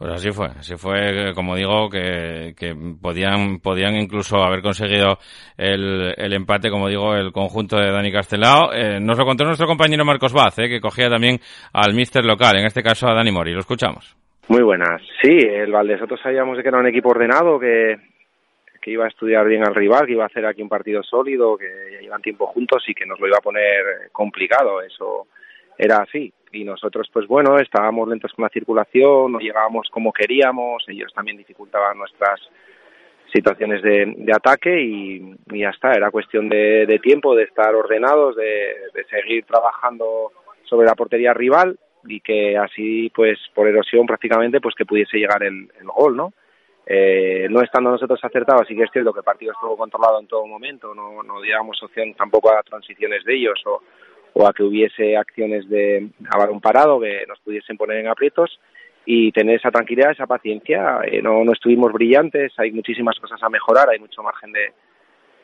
Pues 0.00 0.14
así 0.14 0.30
fue, 0.30 0.46
así 0.46 0.76
fue, 0.78 1.34
como 1.34 1.54
digo, 1.54 1.90
que, 1.90 2.54
podían, 3.02 3.60
podían 3.60 3.96
incluso 3.96 4.38
haber 4.38 4.62
conseguido 4.62 5.18
el, 5.58 6.14
el, 6.16 6.32
empate, 6.32 6.70
como 6.70 6.88
digo, 6.88 7.14
el 7.14 7.32
conjunto 7.32 7.76
de 7.76 7.92
Dani 7.92 8.10
Castelao. 8.10 8.72
Eh, 8.72 8.98
nos 8.98 9.18
lo 9.18 9.26
contó 9.26 9.44
nuestro 9.44 9.66
compañero 9.66 10.06
Marcos 10.06 10.32
Vaz, 10.32 10.58
eh, 10.58 10.70
que 10.70 10.80
cogía 10.80 11.10
también 11.10 11.38
al 11.74 11.92
míster 11.92 12.24
local, 12.24 12.56
en 12.56 12.64
este 12.64 12.82
caso 12.82 13.08
a 13.08 13.14
Dani 13.14 13.30
Mori. 13.30 13.52
Lo 13.52 13.60
escuchamos. 13.60 14.16
Muy 14.48 14.62
buenas. 14.62 15.02
Sí, 15.20 15.36
el 15.36 15.70
Valdesoto 15.70 16.16
sabíamos 16.16 16.56
que 16.62 16.68
era 16.68 16.78
un 16.78 16.88
equipo 16.88 17.10
ordenado, 17.10 17.60
que, 17.60 17.96
que 18.80 18.92
iba 18.92 19.04
a 19.04 19.08
estudiar 19.08 19.46
bien 19.46 19.66
al 19.66 19.74
rival, 19.74 20.06
que 20.06 20.12
iba 20.12 20.22
a 20.22 20.28
hacer 20.28 20.46
aquí 20.46 20.62
un 20.62 20.70
partido 20.70 21.02
sólido, 21.02 21.58
que 21.58 21.98
llevan 22.00 22.22
tiempo 22.22 22.46
juntos 22.46 22.82
y 22.88 22.94
que 22.94 23.04
nos 23.04 23.20
lo 23.20 23.26
iba 23.26 23.36
a 23.36 23.44
poner 23.44 24.08
complicado. 24.12 24.80
Eso 24.80 25.26
era 25.76 25.98
así 25.98 26.32
y 26.52 26.64
nosotros 26.64 27.08
pues 27.12 27.26
bueno 27.26 27.58
estábamos 27.58 28.08
lentos 28.08 28.32
con 28.32 28.44
la 28.44 28.48
circulación 28.48 29.32
no 29.32 29.38
llegábamos 29.38 29.88
como 29.90 30.12
queríamos 30.12 30.84
ellos 30.88 31.12
también 31.14 31.36
dificultaban 31.36 31.98
nuestras 31.98 32.40
situaciones 33.32 33.82
de, 33.82 34.14
de 34.16 34.32
ataque 34.32 34.80
y, 34.80 35.36
ya 35.52 35.70
está 35.70 35.92
era 35.92 36.10
cuestión 36.10 36.48
de, 36.48 36.86
de 36.86 36.98
tiempo 36.98 37.34
de 37.34 37.44
estar 37.44 37.74
ordenados 37.74 38.36
de, 38.36 38.74
seguir 39.08 39.44
trabajando 39.44 40.32
sobre 40.64 40.86
la 40.86 40.94
portería 40.94 41.32
rival 41.32 41.78
y 42.06 42.20
que 42.20 42.56
así 42.56 43.10
pues 43.14 43.38
por 43.54 43.68
erosión 43.68 44.06
prácticamente 44.06 44.60
pues 44.60 44.74
que 44.74 44.86
pudiese 44.86 45.18
llegar 45.18 45.42
el, 45.42 45.70
el 45.80 45.86
gol 45.86 46.16
no 46.16 46.32
eh, 46.92 47.46
no 47.48 47.62
estando 47.62 47.90
nosotros 47.90 48.18
acertados, 48.20 48.66
sí 48.66 48.74
que 48.74 48.82
es 48.82 48.90
cierto 48.90 49.12
que 49.12 49.20
el 49.20 49.24
partido 49.24 49.52
estuvo 49.52 49.76
controlado 49.76 50.18
en 50.18 50.26
todo 50.26 50.44
momento, 50.44 50.92
no, 50.92 51.22
no 51.22 51.36
opción 51.82 52.14
tampoco 52.14 52.50
a 52.52 52.64
transiciones 52.64 53.22
de 53.24 53.36
ellos 53.36 53.62
o, 53.66 53.80
o 54.34 54.46
a 54.46 54.52
que 54.52 54.62
hubiese 54.62 55.16
acciones 55.16 55.68
de 55.68 56.08
a 56.30 56.60
parado 56.60 57.00
que 57.00 57.24
nos 57.26 57.40
pudiesen 57.40 57.76
poner 57.76 57.98
en 57.98 58.08
aprietos 58.08 58.60
y 59.04 59.32
tener 59.32 59.56
esa 59.56 59.70
tranquilidad, 59.70 60.12
esa 60.12 60.26
paciencia. 60.26 61.00
Eh, 61.04 61.22
no, 61.22 61.44
no 61.44 61.52
estuvimos 61.52 61.92
brillantes, 61.92 62.52
hay 62.58 62.70
muchísimas 62.72 63.18
cosas 63.18 63.42
a 63.42 63.48
mejorar, 63.48 63.88
hay 63.90 63.98
mucho 63.98 64.22
margen 64.22 64.52
de, 64.52 64.72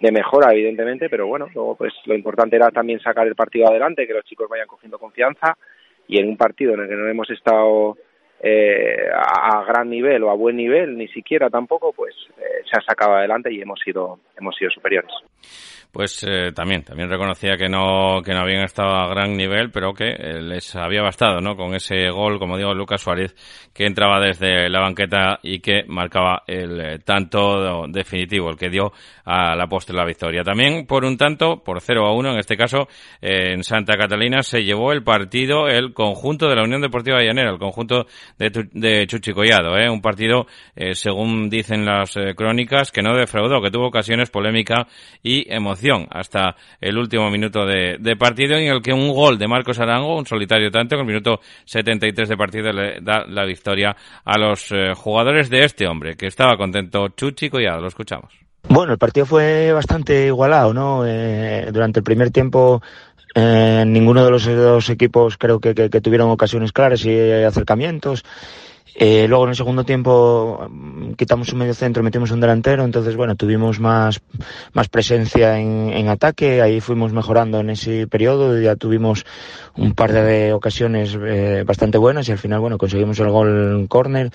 de 0.01 0.13
mejora, 0.13 0.53
evidentemente, 0.53 1.09
pero 1.09 1.27
bueno, 1.27 1.49
luego 1.55 1.77
pues 1.77 1.93
lo 2.05 2.15
importante 2.15 2.57
era 2.57 2.71
también 2.71 3.01
sacar 3.01 3.27
el 3.27 3.35
partido 3.35 3.69
adelante, 3.69 4.07
que 4.07 4.15
los 4.15 4.25
chicos 4.25 4.49
vayan 4.49 4.69
cogiendo 4.69 4.99
confianza 4.99 5.57
y 6.07 6.19
en 6.21 6.29
un 6.29 6.37
partido 6.37 6.75
en 6.75 6.81
el 6.81 6.89
que 6.89 6.95
no 6.95 7.09
hemos 7.09 7.31
estado 7.31 7.97
eh, 8.41 9.09
a, 9.13 9.65
gran 9.65 9.89
nivel 9.89 10.23
o 10.23 10.31
a 10.31 10.35
buen 10.35 10.57
nivel, 10.57 10.97
ni 10.97 11.09
siquiera 11.09 11.49
tampoco, 11.49 11.93
pues 11.93 12.15
eh, 12.39 12.63
se 12.71 12.79
ha 12.79 12.83
sacado 12.83 13.15
adelante 13.15 13.53
y 13.53 13.61
hemos 13.61 13.81
sido 13.81 14.21
hemos 14.37 14.55
sido 14.55 14.71
superiores 14.71 15.11
pues 15.97 16.23
eh, 16.29 16.53
también, 16.55 16.83
también 16.83 17.09
reconocía 17.09 17.57
que 17.57 17.71
no, 17.71 18.21
que 18.23 18.35
no 18.35 18.41
habían 18.41 18.65
estado 18.65 18.97
a 18.97 19.09
gran 19.09 19.35
nivel, 19.35 19.71
pero 19.71 19.95
que 19.95 20.11
eh, 20.11 20.43
les 20.43 20.77
había 20.77 21.01
bastado, 21.01 21.41
¿no? 21.41 21.57
Con 21.57 21.75
ese 21.75 22.11
gol, 22.11 22.39
como 22.39 22.59
digo, 22.59 22.75
Lucas 22.75 23.01
Suárez, 23.01 23.35
que 23.73 23.87
entraba 23.87 24.21
desde 24.21 24.69
la 24.69 24.81
banqueta 24.81 25.39
y 25.43 25.61
que 25.61 25.85
marcaba 25.89 26.43
el 26.47 26.81
eh, 26.83 26.99
tanto 26.99 27.87
definitivo, 27.89 28.51
el 28.51 28.59
que 28.59 28.69
dio 28.69 28.93
a 29.25 29.57
la 29.57 29.67
postre 29.69 29.97
la 29.97 30.05
victoria. 30.05 30.43
También 30.43 30.87
por 30.87 31.07
un 31.07 31.17
tanto, 31.17 31.65
por 31.65 31.81
0 31.81 32.07
a 32.07 32.13
1, 32.13 32.33
en 32.33 32.39
este 32.41 32.59
caso, 32.59 32.89
en 33.23 33.65
Santa 33.65 33.97
Catalina 33.97 34.43
se 34.43 34.65
llevó 34.65 34.93
el 34.93 35.03
partido 35.03 35.67
el 35.67 35.95
conjunto 35.95 36.47
de 36.47 36.57
la 36.57 36.65
Unión 36.65 36.83
Deportiva 36.83 37.23
Llanera, 37.23 37.51
el 37.51 37.59
conjunto 37.59 38.05
de, 38.37 38.69
de 38.73 39.07
Chuchi 39.07 39.33
Collado, 39.33 39.79
¿eh? 39.79 39.89
Un 39.89 40.03
partido, 40.03 40.47
según 40.93 41.49
dicen 41.49 41.87
las 41.87 42.15
crónicas, 42.37 42.93
que 42.93 43.01
no 43.01 43.17
defraudó, 43.17 43.63
que 43.63 43.71
tuvo 43.71 43.87
ocasiones 43.87 44.29
polémica 44.29 44.87
y 45.23 45.51
emoción 45.51 45.86
hasta 46.11 46.57
el 46.81 46.97
último 46.99 47.31
minuto 47.31 47.65
de, 47.65 48.17
partido 48.19 48.57
en 48.57 48.69
el 48.69 48.83
que 48.83 48.93
un 48.93 49.13
gol 49.13 49.39
de 49.39 49.49
Marcos 49.49 49.79
Arango, 49.79 50.17
un 50.17 50.27
solitario 50.27 50.71
tanto, 50.71 50.95
en 50.95 51.01
el 51.03 51.07
minuto 51.07 51.41
73 51.65 52.29
de 52.29 52.37
partido 52.37 52.73
le 52.73 53.01
da 53.01 53.25
la 53.27 53.45
victoria 53.45 53.97
a 54.25 54.39
los 54.39 54.71
eh, 54.73 54.93
jugadores 54.95 55.51
de 55.51 55.65
este 55.65 55.87
hombre, 55.87 56.17
que 56.17 56.27
estaba 56.27 56.57
contento 56.57 57.09
Chuchi 57.09 57.51
ya 57.51 57.77
lo 57.77 57.89
escuchamos. 57.89 58.33
Bueno, 58.69 58.93
el 58.93 58.99
partido 58.99 59.27
fue 59.27 59.73
bastante 59.73 60.27
igualado, 60.27 60.75
¿no? 60.75 61.07
Eh, 61.07 61.69
durante 61.73 62.01
el 62.01 62.05
primer 62.05 62.31
tiempo 62.31 62.83
eh, 63.35 63.85
ninguno 63.87 64.25
de 64.25 64.31
los 64.31 64.47
dos 64.47 64.89
equipos 64.89 65.37
creo 65.37 65.61
que, 65.61 65.75
que, 65.75 66.01
tuvieron 66.01 66.31
ocasiones 66.31 66.73
claras 66.73 67.05
y 67.05 67.21
acercamientos. 67.21 68.25
Eh, 68.99 69.27
luego 69.29 69.45
en 69.45 69.51
el 69.51 69.57
segundo 69.57 69.85
tiempo 69.85 70.69
mm, 70.71 71.13
quitamos 71.13 71.53
un 71.53 71.59
medio 71.59 71.75
centro, 71.75 72.03
metimos 72.03 72.31
un 72.31 72.41
delantero, 72.41 72.83
entonces 72.83 73.15
bueno, 73.15 73.37
tuvimos 73.37 73.79
más, 73.79 74.23
más 74.73 74.89
presencia 74.89 75.59
en, 75.59 75.91
en 75.93 76.09
ataque, 76.09 76.63
ahí 76.63 76.81
fuimos 76.81 77.13
mejorando 77.13 77.61
en 77.61 77.69
ese 77.69 78.07
periodo, 78.07 78.59
ya 78.59 78.75
tuvimos 78.75 79.27
un 79.77 79.93
par 79.93 80.13
de 80.13 80.55
ocasiones 80.55 81.15
eh, 81.21 81.63
bastante 81.67 81.99
buenas 81.99 82.27
y 82.29 82.33
al 82.33 82.39
final 82.39 82.61
bueno, 82.61 82.79
conseguimos 82.79 83.21
el 83.21 83.29
gol 83.29 83.81
en 83.81 83.87
córner 83.87 84.31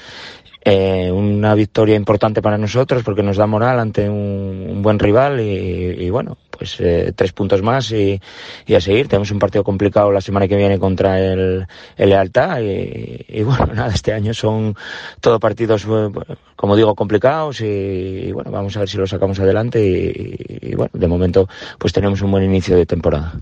eh, 0.63 1.11
una 1.11 1.55
victoria 1.55 1.95
importante 1.95 2.41
para 2.41 2.57
nosotros 2.57 3.01
porque 3.03 3.23
nos 3.23 3.37
da 3.37 3.47
moral 3.47 3.79
ante 3.79 4.07
un, 4.07 4.81
buen 4.83 4.99
rival 4.99 5.39
y, 5.39 6.05
y, 6.05 6.09
bueno, 6.11 6.37
pues 6.51 6.79
eh, 6.79 7.13
tres 7.15 7.33
puntos 7.33 7.63
más 7.63 7.91
y, 7.91 8.21
y, 8.67 8.75
a 8.75 8.81
seguir. 8.81 9.07
Tenemos 9.07 9.31
un 9.31 9.39
partido 9.39 9.63
complicado 9.63 10.11
la 10.11 10.21
semana 10.21 10.47
que 10.47 10.55
viene 10.55 10.77
contra 10.77 11.19
el, 11.19 11.65
el 11.97 12.09
Lealtad 12.09 12.61
y, 12.61 13.25
y, 13.27 13.43
bueno, 13.43 13.65
nada, 13.73 13.93
este 13.93 14.13
año 14.13 14.33
son 14.33 14.75
todos 15.19 15.39
partidos, 15.39 15.85
eh, 15.89 16.09
como 16.55 16.75
digo, 16.75 16.93
complicados 16.93 17.61
y, 17.61 18.31
bueno, 18.31 18.51
vamos 18.51 18.77
a 18.77 18.81
ver 18.81 18.89
si 18.89 18.97
lo 18.97 19.07
sacamos 19.07 19.39
adelante 19.39 19.81
y 19.83 20.75
bueno, 20.75 20.91
de 20.93 21.07
momento 21.07 21.47
pues 21.79 21.91
tenemos 21.91 22.21
un 22.21 22.31
buen 22.31 22.43
inicio 22.43 22.75
de 22.75 22.85
temporada 22.85 23.33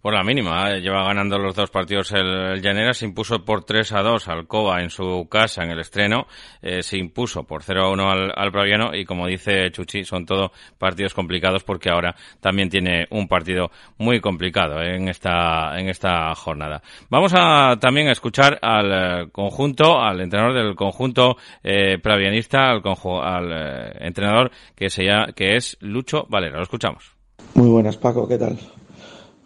por 0.00 0.14
la 0.14 0.22
mínima. 0.22 0.70
¿eh? 0.70 0.80
Lleva 0.80 1.04
ganando 1.04 1.38
los 1.38 1.54
dos 1.54 1.70
partidos 1.70 2.12
el, 2.12 2.60
Llanera, 2.60 2.94
se 2.94 3.04
impuso 3.04 3.44
por 3.44 3.64
3 3.64 3.92
a 3.92 4.02
2 4.02 4.28
al 4.28 4.46
Cova 4.46 4.82
en 4.82 4.90
su 4.90 5.26
casa 5.30 5.64
en 5.64 5.70
el 5.70 5.80
estreno, 5.80 6.26
eh, 6.62 6.82
se 6.82 6.98
impuso 6.98 7.44
por 7.44 7.62
0 7.62 7.86
a 7.86 7.90
1 7.90 8.10
al, 8.10 8.32
al 8.34 8.52
Praviano 8.52 8.94
y 8.94 9.04
como 9.04 9.26
dice 9.26 9.70
Chuchi, 9.70 10.04
son 10.04 10.26
todos 10.26 10.50
partidos 10.78 11.14
complicados 11.14 11.64
porque 11.64 11.90
ahora 11.90 12.14
también 12.40 12.68
tiene 12.68 13.06
un 13.10 13.28
partido 13.28 13.70
muy 13.96 14.20
complicado 14.20 14.82
en 14.82 15.08
esta, 15.08 15.78
en 15.78 15.88
esta 15.88 16.34
jornada. 16.34 16.82
Vamos 17.10 17.32
a 17.36 17.76
también 17.80 18.08
a 18.08 18.12
escuchar 18.12 18.58
al 18.62 18.92
eh, 18.92 19.28
conjunto, 19.32 20.00
al 20.00 20.20
entrenador 20.20 20.54
del 20.54 20.74
conjunto 20.74 21.36
eh, 21.62 21.98
pravianista, 22.02 22.70
al, 22.70 22.82
al 22.84 23.52
eh, 23.52 23.92
entrenador 24.00 24.50
que, 24.74 24.90
se 24.90 25.06
que 25.34 25.56
es 25.56 25.76
Lucho 25.80 26.26
Valera. 26.28 26.56
Lo 26.56 26.62
escuchamos. 26.62 27.14
Muy 27.54 27.68
buenas, 27.68 27.96
Paco, 27.96 28.28
¿qué 28.28 28.38
tal? 28.38 28.58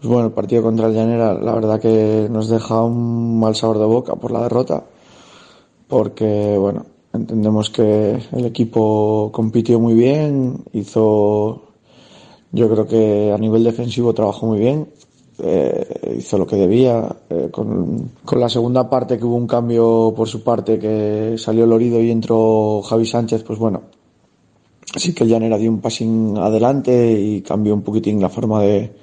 Pues 0.02 0.10
bueno, 0.10 0.26
el 0.26 0.34
partido 0.34 0.64
contra 0.64 0.88
el 0.88 0.94
Llanera, 0.94 1.34
la 1.34 1.54
verdad 1.54 1.78
que 1.80 2.26
nos 2.28 2.48
deja 2.48 2.82
un 2.82 3.38
mal 3.38 3.54
sabor 3.54 3.78
de 3.78 3.84
boca 3.84 4.16
por 4.16 4.32
la 4.32 4.42
derrota, 4.42 4.82
porque 5.86 6.56
bueno, 6.58 6.86
entendemos 7.12 7.70
que 7.70 8.18
el 8.32 8.44
equipo 8.44 9.30
compitió 9.32 9.78
muy 9.78 9.94
bien, 9.94 10.64
hizo, 10.72 11.68
yo 12.50 12.68
creo 12.68 12.88
que 12.88 13.30
a 13.32 13.38
nivel 13.38 13.62
defensivo 13.62 14.12
trabajó 14.12 14.46
muy 14.46 14.58
bien 14.58 14.88
eh, 15.38 16.16
hizo 16.18 16.36
lo 16.36 16.48
que 16.48 16.56
debía. 16.56 17.14
Eh, 17.30 17.50
con, 17.52 18.10
con, 18.24 18.40
la 18.40 18.48
segunda 18.48 18.90
parte 18.90 19.16
que 19.18 19.24
hubo 19.24 19.36
un 19.36 19.46
cambio 19.46 20.12
por 20.16 20.26
su 20.26 20.42
parte 20.42 20.80
que 20.80 21.36
salió 21.38 21.64
Lorido 21.64 22.00
y 22.02 22.10
entró 22.10 22.82
Javi 22.82 23.06
Sánchez, 23.06 23.44
pues 23.44 23.56
bueno, 23.56 23.82
sí 24.96 25.14
que 25.14 25.22
el 25.22 25.30
Llanera 25.30 25.58
dio 25.58 25.70
un 25.70 25.80
passing 25.80 26.38
adelante 26.38 27.12
y 27.12 27.40
cambió 27.42 27.72
un 27.72 27.82
poquitín 27.82 28.20
la 28.20 28.28
forma 28.28 28.62
de, 28.62 29.01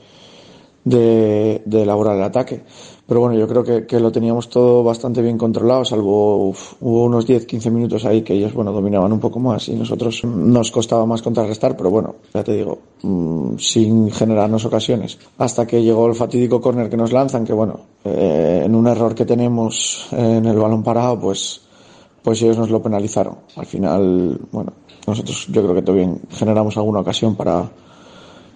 de, 0.83 1.61
de 1.65 1.81
elaborar 1.83 2.15
el 2.15 2.23
ataque. 2.23 2.61
Pero 3.09 3.21
bueno, 3.21 3.35
yo 3.35 3.47
creo 3.47 3.63
que, 3.63 3.87
que, 3.87 3.99
lo 3.99 4.11
teníamos 4.11 4.49
todo 4.49 4.83
bastante 4.83 5.23
bien 5.23 5.35
controlado, 5.35 5.83
salvo 5.83 6.53
hubo 6.79 7.03
unos 7.03 7.27
10-15 7.27 7.71
minutos 7.71 8.05
ahí 8.05 8.21
que 8.21 8.33
ellos, 8.33 8.53
bueno, 8.53 8.71
dominaban 8.71 9.11
un 9.11 9.19
poco 9.19 9.39
más 9.39 9.67
y 9.67 9.73
nosotros 9.73 10.23
nos 10.25 10.69
costaba 10.69 11.07
más 11.07 11.23
contrarrestar, 11.23 11.75
pero 11.75 11.89
bueno, 11.89 12.17
ya 12.31 12.43
te 12.43 12.53
digo, 12.53 12.77
mmm, 13.01 13.57
sin 13.57 14.11
generarnos 14.11 14.63
ocasiones. 14.65 15.17
Hasta 15.39 15.65
que 15.65 15.81
llegó 15.81 16.05
el 16.05 16.13
fatídico 16.13 16.61
córner 16.61 16.87
que 16.87 16.97
nos 16.97 17.11
lanzan, 17.11 17.45
que 17.45 17.53
bueno, 17.53 17.79
eh, 18.03 18.61
en 18.65 18.75
un 18.75 18.85
error 18.85 19.15
que 19.15 19.25
tenemos 19.25 20.07
en 20.11 20.45
el 20.45 20.57
balón 20.57 20.83
parado, 20.83 21.19
pues, 21.19 21.61
pues 22.21 22.39
ellos 22.43 22.59
nos 22.59 22.69
lo 22.69 22.79
penalizaron. 22.79 23.37
Al 23.55 23.65
final, 23.65 24.39
bueno, 24.51 24.71
nosotros 25.07 25.47
yo 25.49 25.63
creo 25.63 25.73
que 25.73 25.81
también 25.81 26.21
generamos 26.29 26.77
alguna 26.77 26.99
ocasión 26.99 27.35
para, 27.35 27.67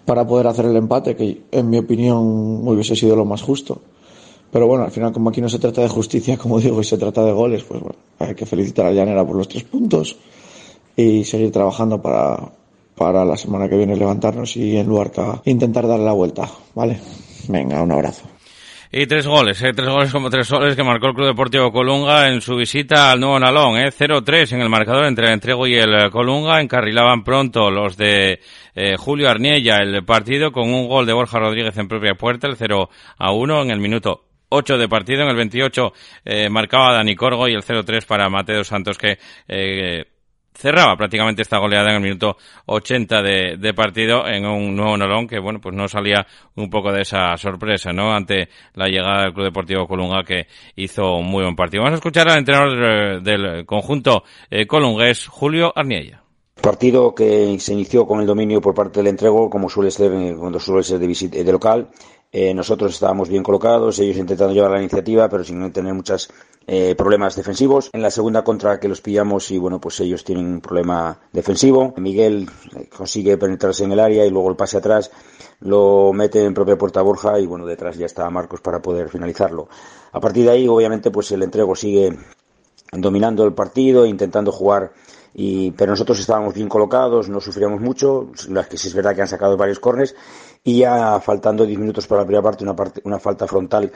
para 0.05 0.25
poder 0.27 0.47
hacer 0.47 0.65
el 0.65 0.75
empate, 0.75 1.15
que 1.15 1.43
en 1.51 1.69
mi 1.69 1.77
opinión 1.77 2.67
hubiese 2.67 2.95
sido 2.95 3.15
lo 3.15 3.25
más 3.25 3.41
justo. 3.41 3.81
Pero 4.51 4.67
bueno, 4.67 4.83
al 4.83 4.91
final, 4.91 5.11
como 5.11 5.29
aquí 5.29 5.41
no 5.41 5.49
se 5.49 5.59
trata 5.59 5.81
de 5.81 5.89
justicia, 5.89 6.37
como 6.41 6.59
digo, 6.59 6.79
y 6.81 6.83
se 6.83 6.97
trata 6.97 7.23
de 7.23 7.31
goles, 7.31 7.63
pues 7.63 7.81
bueno, 7.81 7.95
hay 8.19 8.35
que 8.35 8.45
felicitar 8.45 8.85
a 8.85 8.91
Llanera 8.91 9.25
por 9.25 9.35
los 9.35 9.47
tres 9.47 9.63
puntos 9.63 10.17
y 10.95 11.23
seguir 11.23 11.51
trabajando 11.51 12.01
para, 12.01 12.51
para 12.95 13.25
la 13.25 13.35
semana 13.35 13.67
que 13.67 13.77
viene 13.77 13.95
levantarnos 13.95 14.55
y 14.57 14.77
en 14.77 14.87
Luarca 14.87 15.41
intentar 15.45 15.87
darle 15.87 16.05
la 16.05 16.13
vuelta, 16.13 16.49
¿vale? 16.75 16.99
Venga, 17.47 17.81
un 17.81 17.91
abrazo. 17.91 18.32
Y 18.95 19.07
tres 19.07 19.25
goles, 19.25 19.59
¿eh? 19.63 19.73
tres 19.73 19.89
goles 19.89 20.11
como 20.11 20.29
tres 20.29 20.47
goles 20.51 20.75
que 20.75 20.83
marcó 20.83 21.07
el 21.07 21.15
Club 21.15 21.25
Deportivo 21.25 21.71
Colunga 21.71 22.29
en 22.29 22.41
su 22.41 22.55
visita 22.55 23.11
al 23.11 23.19
nuevo 23.19 23.39
Nalón, 23.39 23.75
¿eh? 23.79 23.87
0-3 23.89 24.51
en 24.51 24.61
el 24.61 24.69
marcador 24.69 25.05
entre 25.05 25.25
el 25.25 25.33
Entrego 25.33 25.65
y 25.65 25.73
el 25.73 26.11
Colunga. 26.11 26.61
Encarrilaban 26.61 27.23
pronto 27.23 27.71
los 27.71 27.97
de 27.97 28.39
eh, 28.75 28.95
Julio 28.95 29.31
Arniella 29.31 29.77
el 29.77 30.05
partido 30.05 30.51
con 30.51 30.71
un 30.71 30.87
gol 30.87 31.07
de 31.07 31.13
Borja 31.13 31.39
Rodríguez 31.39 31.75
en 31.79 31.87
propia 31.87 32.13
puerta, 32.13 32.45
el 32.45 32.55
0-1 32.55 33.63
en 33.63 33.71
el 33.71 33.79
minuto 33.79 34.25
8 34.49 34.77
de 34.77 34.87
partido. 34.87 35.23
En 35.23 35.29
el 35.29 35.37
28 35.37 35.91
eh, 36.25 36.49
marcaba 36.49 36.93
Dani 36.93 37.15
Corgo 37.15 37.47
y 37.47 37.53
el 37.55 37.63
0-3 37.63 38.05
para 38.05 38.29
Mateo 38.29 38.63
Santos 38.63 38.99
que 38.99 39.17
eh, 39.47 40.05
cerraba 40.53 40.95
prácticamente 40.95 41.41
esta 41.41 41.57
goleada 41.57 41.89
en 41.89 41.95
el 41.95 42.01
minuto 42.01 42.37
80 42.65 43.21
de, 43.21 43.57
de, 43.57 43.73
partido 43.73 44.27
en 44.27 44.45
un 44.45 44.75
nuevo 44.75 44.97
Nolón 44.97 45.27
que, 45.27 45.39
bueno, 45.39 45.59
pues 45.59 45.75
no 45.75 45.87
salía 45.87 46.25
un 46.55 46.69
poco 46.69 46.91
de 46.91 47.01
esa 47.01 47.35
sorpresa, 47.37 47.91
¿no? 47.91 48.13
Ante 48.13 48.49
la 48.75 48.87
llegada 48.87 49.23
del 49.23 49.33
Club 49.33 49.45
Deportivo 49.45 49.87
Colunga 49.87 50.23
que 50.23 50.47
hizo 50.75 51.17
un 51.17 51.27
muy 51.27 51.43
buen 51.43 51.55
partido. 51.55 51.83
Vamos 51.83 51.97
a 51.97 52.01
escuchar 52.01 52.29
al 52.29 52.39
entrenador 52.39 53.21
del 53.21 53.65
conjunto 53.65 54.23
eh, 54.49 54.65
colungués, 54.67 55.27
Julio 55.27 55.73
Arniella. 55.75 56.23
Partido 56.61 57.13
que 57.13 57.59
se 57.59 57.73
inició 57.73 58.05
con 58.05 58.21
el 58.21 58.27
dominio 58.27 58.61
por 58.61 58.73
parte 58.73 58.99
del 58.99 59.07
entrego, 59.07 59.49
como 59.49 59.69
suele 59.69 59.91
ser 59.91 60.11
cuando 60.37 60.59
suele 60.59 60.83
ser 60.83 60.99
de, 60.99 61.43
de 61.43 61.51
local, 61.51 61.89
eh, 62.35 62.51
nosotros 62.55 62.95
estábamos 62.95 63.29
bien 63.29 63.43
colocados, 63.43 63.99
ellos 63.99 64.17
intentando 64.17 64.55
llevar 64.55 64.71
la 64.71 64.79
iniciativa, 64.79 65.29
pero 65.29 65.43
sin 65.43 65.71
tener 65.71 65.93
muchos 65.93 66.31
eh, 66.65 66.95
problemas 66.95 67.35
defensivos. 67.35 67.91
En 67.93 68.01
la 68.01 68.09
segunda 68.09 68.43
contra 68.43 68.79
que 68.79 68.87
los 68.87 69.01
pillamos 69.01 69.51
y 69.51 69.59
bueno, 69.59 69.79
pues 69.79 69.99
ellos 69.99 70.23
tienen 70.23 70.47
un 70.47 70.59
problema 70.59 71.15
defensivo. 71.31 71.93
Miguel 71.97 72.49
eh, 72.75 72.89
consigue 72.89 73.37
penetrarse 73.37 73.83
en 73.83 73.91
el 73.91 73.99
área 73.99 74.25
y 74.25 74.31
luego 74.31 74.49
el 74.49 74.55
pase 74.55 74.77
atrás 74.77 75.11
lo 75.59 76.11
mete 76.11 76.43
en 76.43 76.55
propia 76.55 76.75
puerta 76.75 77.03
Borja 77.03 77.39
y 77.39 77.45
bueno, 77.45 77.67
detrás 77.67 77.97
ya 77.99 78.07
está 78.07 78.27
Marcos 78.31 78.61
para 78.61 78.81
poder 78.81 79.09
finalizarlo. 79.09 79.69
A 80.11 80.19
partir 80.19 80.45
de 80.45 80.51
ahí, 80.51 80.67
obviamente, 80.67 81.11
pues 81.11 81.31
el 81.33 81.43
entrego 81.43 81.75
sigue 81.75 82.17
dominando 82.91 83.45
el 83.45 83.53
partido, 83.53 84.07
intentando 84.07 84.51
jugar 84.51 84.91
y, 85.33 85.71
pero 85.71 85.91
nosotros 85.91 86.19
estábamos 86.19 86.53
bien 86.53 86.69
colocados, 86.69 87.29
no 87.29 87.39
sufríamos 87.39 87.81
mucho, 87.81 88.31
las 88.49 88.67
que 88.67 88.77
sí 88.77 88.87
es 88.87 88.93
verdad 88.93 89.15
que 89.15 89.21
han 89.21 89.27
sacado 89.27 89.57
varios 89.57 89.79
cornes 89.79 90.15
y 90.63 90.79
ya 90.79 91.19
faltando 91.19 91.65
10 91.65 91.79
minutos 91.79 92.07
para 92.07 92.21
la 92.21 92.27
primera 92.27 92.43
parte, 92.43 92.63
una, 92.63 92.75
parte, 92.75 93.01
una 93.03 93.19
falta 93.19 93.47
frontal, 93.47 93.91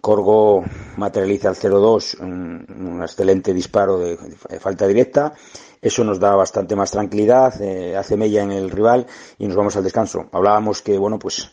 Corgo 0.00 0.64
materializa 0.96 1.50
el 1.50 1.56
0-2, 1.56 2.20
un, 2.20 2.66
un, 2.78 3.02
excelente 3.02 3.52
disparo 3.52 3.98
de, 3.98 4.16
de, 4.16 4.60
falta 4.60 4.86
directa, 4.86 5.34
eso 5.80 6.04
nos 6.04 6.18
da 6.18 6.34
bastante 6.34 6.74
más 6.74 6.90
tranquilidad, 6.90 7.60
eh, 7.60 7.96
hace 7.96 8.16
mella 8.16 8.42
en 8.42 8.50
el 8.50 8.70
rival 8.70 9.06
y 9.38 9.46
nos 9.46 9.56
vamos 9.56 9.76
al 9.76 9.84
descanso. 9.84 10.26
Hablábamos 10.32 10.82
que, 10.82 10.98
bueno, 10.98 11.18
pues 11.18 11.50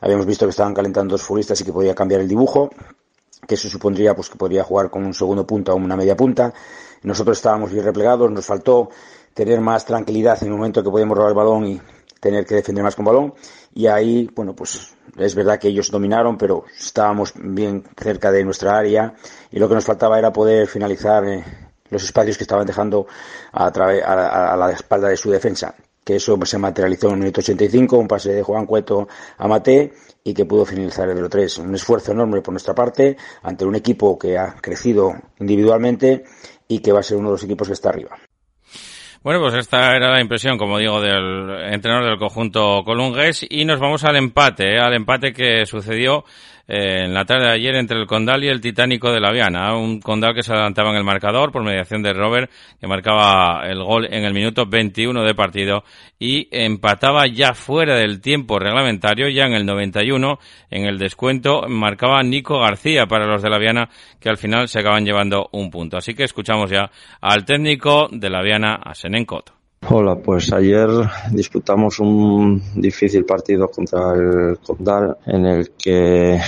habíamos 0.00 0.26
visto 0.26 0.46
que 0.46 0.50
estaban 0.50 0.74
calentando 0.74 1.12
dos 1.12 1.22
futbolistas 1.22 1.60
y 1.60 1.64
que 1.64 1.72
podía 1.72 1.94
cambiar 1.94 2.20
el 2.20 2.28
dibujo, 2.28 2.70
que 3.46 3.54
eso 3.54 3.68
supondría 3.68 4.14
pues 4.14 4.28
que 4.28 4.36
podría 4.36 4.64
jugar 4.64 4.90
con 4.90 5.04
un 5.04 5.14
segundo 5.14 5.46
punta 5.46 5.72
o 5.72 5.76
una 5.76 5.96
media 5.96 6.16
punta. 6.16 6.52
Nosotros 7.06 7.38
estábamos 7.38 7.70
bien 7.70 7.84
replegados, 7.84 8.28
nos 8.32 8.44
faltó 8.44 8.90
tener 9.32 9.60
más 9.60 9.84
tranquilidad 9.84 10.42
en 10.42 10.48
el 10.48 10.54
momento 10.54 10.82
que 10.82 10.90
podíamos 10.90 11.16
robar 11.16 11.30
el 11.30 11.36
balón 11.36 11.64
y 11.64 11.80
tener 12.18 12.44
que 12.44 12.56
defender 12.56 12.82
más 12.82 12.96
con 12.96 13.04
balón. 13.04 13.32
Y 13.72 13.86
ahí, 13.86 14.28
bueno, 14.34 14.56
pues 14.56 14.92
es 15.16 15.34
verdad 15.36 15.56
que 15.56 15.68
ellos 15.68 15.88
dominaron, 15.88 16.36
pero 16.36 16.64
estábamos 16.76 17.32
bien 17.36 17.84
cerca 17.96 18.32
de 18.32 18.44
nuestra 18.44 18.76
área 18.76 19.14
y 19.52 19.60
lo 19.60 19.68
que 19.68 19.76
nos 19.76 19.84
faltaba 19.84 20.18
era 20.18 20.32
poder 20.32 20.66
finalizar 20.66 21.24
eh, 21.26 21.44
los 21.90 22.02
espacios 22.02 22.36
que 22.36 22.42
estaban 22.42 22.66
dejando 22.66 23.06
a, 23.52 23.68
a, 23.68 24.56
la 24.56 24.72
espalda 24.72 25.08
de 25.08 25.16
su 25.16 25.30
defensa. 25.30 25.76
Que 26.02 26.16
eso 26.16 26.36
se 26.44 26.58
materializó 26.58 27.06
en 27.06 27.14
el 27.14 27.20
minuto 27.20 27.40
85, 27.40 27.98
un 27.98 28.08
pase 28.08 28.32
de 28.32 28.42
Juan 28.42 28.66
Cueto 28.66 29.06
a 29.38 29.46
Mate 29.46 29.92
y 30.24 30.34
que 30.34 30.44
pudo 30.44 30.64
finalizar 30.64 31.08
el 31.08 31.18
0-3. 31.18 31.60
Un 31.60 31.74
esfuerzo 31.76 32.10
enorme 32.10 32.40
por 32.42 32.52
nuestra 32.52 32.74
parte 32.74 33.16
ante 33.42 33.64
un 33.64 33.76
equipo 33.76 34.18
que 34.18 34.36
ha 34.36 34.56
crecido 34.60 35.14
individualmente 35.38 36.24
y 36.68 36.80
que 36.80 36.92
va 36.92 37.00
a 37.00 37.02
ser 37.02 37.18
uno 37.18 37.28
de 37.28 37.34
los 37.34 37.44
equipos 37.44 37.68
que 37.68 37.74
está 37.74 37.90
arriba. 37.90 38.16
Bueno, 39.22 39.40
pues 39.40 39.54
esta 39.54 39.96
era 39.96 40.12
la 40.12 40.20
impresión, 40.20 40.56
como 40.56 40.78
digo, 40.78 41.00
del 41.00 41.72
entrenador 41.72 42.10
del 42.10 42.18
conjunto 42.18 42.82
colungués 42.84 43.44
y 43.48 43.64
nos 43.64 43.80
vamos 43.80 44.04
al 44.04 44.14
empate, 44.14 44.74
¿eh? 44.74 44.78
al 44.78 44.94
empate 44.94 45.32
que 45.32 45.66
sucedió 45.66 46.24
eh, 46.68 47.04
en 47.04 47.14
la 47.14 47.24
tarde 47.24 47.46
de 47.46 47.52
ayer 47.52 47.74
entre 47.76 47.98
el 47.98 48.06
Condal 48.06 48.42
y 48.44 48.48
el 48.48 48.60
Titánico 48.60 49.10
de 49.12 49.20
la 49.20 49.32
Viana. 49.32 49.76
Un 49.76 50.00
Condal 50.00 50.34
que 50.34 50.42
se 50.42 50.52
adelantaba 50.52 50.90
en 50.90 50.96
el 50.96 51.04
marcador 51.04 51.52
por 51.52 51.62
mediación 51.62 52.02
de 52.02 52.12
Robert, 52.12 52.50
que 52.80 52.86
marcaba 52.86 53.62
el 53.66 53.82
gol 53.82 54.06
en 54.12 54.24
el 54.24 54.34
minuto 54.34 54.66
21 54.66 55.22
de 55.22 55.34
partido 55.34 55.84
y 56.18 56.48
empataba 56.50 57.26
ya 57.26 57.54
fuera 57.54 57.96
del 57.96 58.20
tiempo 58.20 58.58
reglamentario, 58.58 59.28
ya 59.28 59.44
en 59.44 59.54
el 59.54 59.66
91, 59.66 60.38
en 60.70 60.86
el 60.86 60.98
descuento, 60.98 61.62
marcaba 61.68 62.22
Nico 62.22 62.58
García 62.58 63.06
para 63.06 63.26
los 63.26 63.42
de 63.42 63.50
la 63.50 63.58
Viana, 63.58 63.88
que 64.20 64.28
al 64.28 64.38
final 64.38 64.68
se 64.68 64.80
acaban 64.80 65.04
llevando 65.04 65.48
un 65.52 65.70
punto. 65.70 65.96
Así 65.96 66.14
que 66.14 66.24
escuchamos 66.24 66.70
ya 66.70 66.90
al 67.20 67.44
técnico 67.44 68.08
de 68.10 68.30
la 68.30 68.42
Viana, 68.42 68.74
a 68.74 68.94
Senencoto. 68.94 69.55
Hola, 69.88 70.16
pues 70.16 70.52
ayer 70.52 70.88
disputamos 71.30 72.00
un 72.00 72.60
difícil 72.74 73.24
partido 73.24 73.68
contra 73.68 74.14
el 74.14 74.58
Condal 74.58 75.16
en 75.26 75.46
el 75.46 75.70
que 75.78 76.40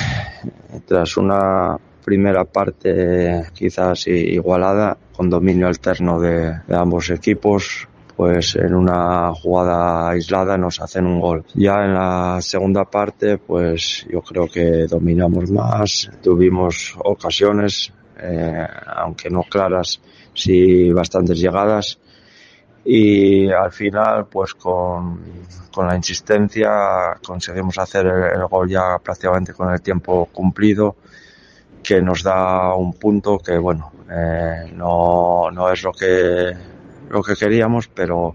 tras 0.84 1.16
una 1.16 1.76
primera 2.04 2.44
parte 2.44 3.44
quizás 3.54 4.08
igualada 4.08 4.96
con 5.14 5.30
dominio 5.30 5.68
alterno 5.68 6.18
de, 6.18 6.52
ambos 6.70 7.10
equipos 7.10 7.86
pues 8.16 8.56
en 8.56 8.74
una 8.74 9.32
jugada 9.32 10.10
aislada 10.10 10.58
nos 10.58 10.80
hacen 10.80 11.06
un 11.06 11.20
gol. 11.20 11.44
Ya 11.54 11.84
en 11.84 11.94
la 11.94 12.38
segunda 12.40 12.86
parte, 12.86 13.38
pues 13.38 14.04
yo 14.10 14.20
creo 14.20 14.48
que 14.48 14.88
dominamos 14.88 15.48
más, 15.52 16.10
tuvimos 16.20 16.96
ocasiones, 17.04 17.92
eh, 18.20 18.66
aunque 18.96 19.30
no 19.30 19.44
claras, 19.44 20.00
sí 20.34 20.90
bastantes 20.90 21.38
llegadas 21.38 22.00
y 22.90 23.52
al 23.52 23.70
final 23.70 24.28
pues 24.28 24.54
con, 24.54 25.20
con 25.70 25.86
la 25.86 25.94
insistencia 25.94 27.18
conseguimos 27.22 27.76
hacer 27.76 28.06
el, 28.06 28.46
gol 28.46 28.66
ya 28.70 28.96
prácticamente 28.98 29.52
con 29.52 29.70
el 29.70 29.82
tiempo 29.82 30.26
cumplido 30.32 30.96
que 31.82 32.00
nos 32.00 32.22
da 32.22 32.74
un 32.74 32.94
punto 32.94 33.40
que 33.40 33.58
bueno 33.58 33.92
eh, 34.10 34.72
no, 34.74 35.50
no 35.52 35.70
es 35.70 35.82
lo 35.82 35.92
que 35.92 36.50
lo 37.10 37.22
que 37.22 37.34
queríamos 37.34 37.88
pero 37.88 38.34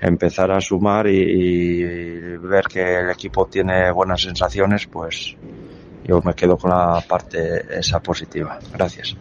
empezar 0.00 0.50
a 0.50 0.62
sumar 0.62 1.06
y 1.06 2.38
ver 2.38 2.64
que 2.68 3.00
el 3.00 3.10
equipo 3.10 3.48
tiene 3.48 3.90
buenas 3.92 4.22
sensaciones 4.22 4.86
pues 4.86 5.36
yo 6.04 6.22
me 6.24 6.32
quedo 6.32 6.56
con 6.56 6.70
la 6.70 7.02
parte 7.06 7.66
esa 7.78 8.00
positiva. 8.00 8.58
Gracias 8.72 9.14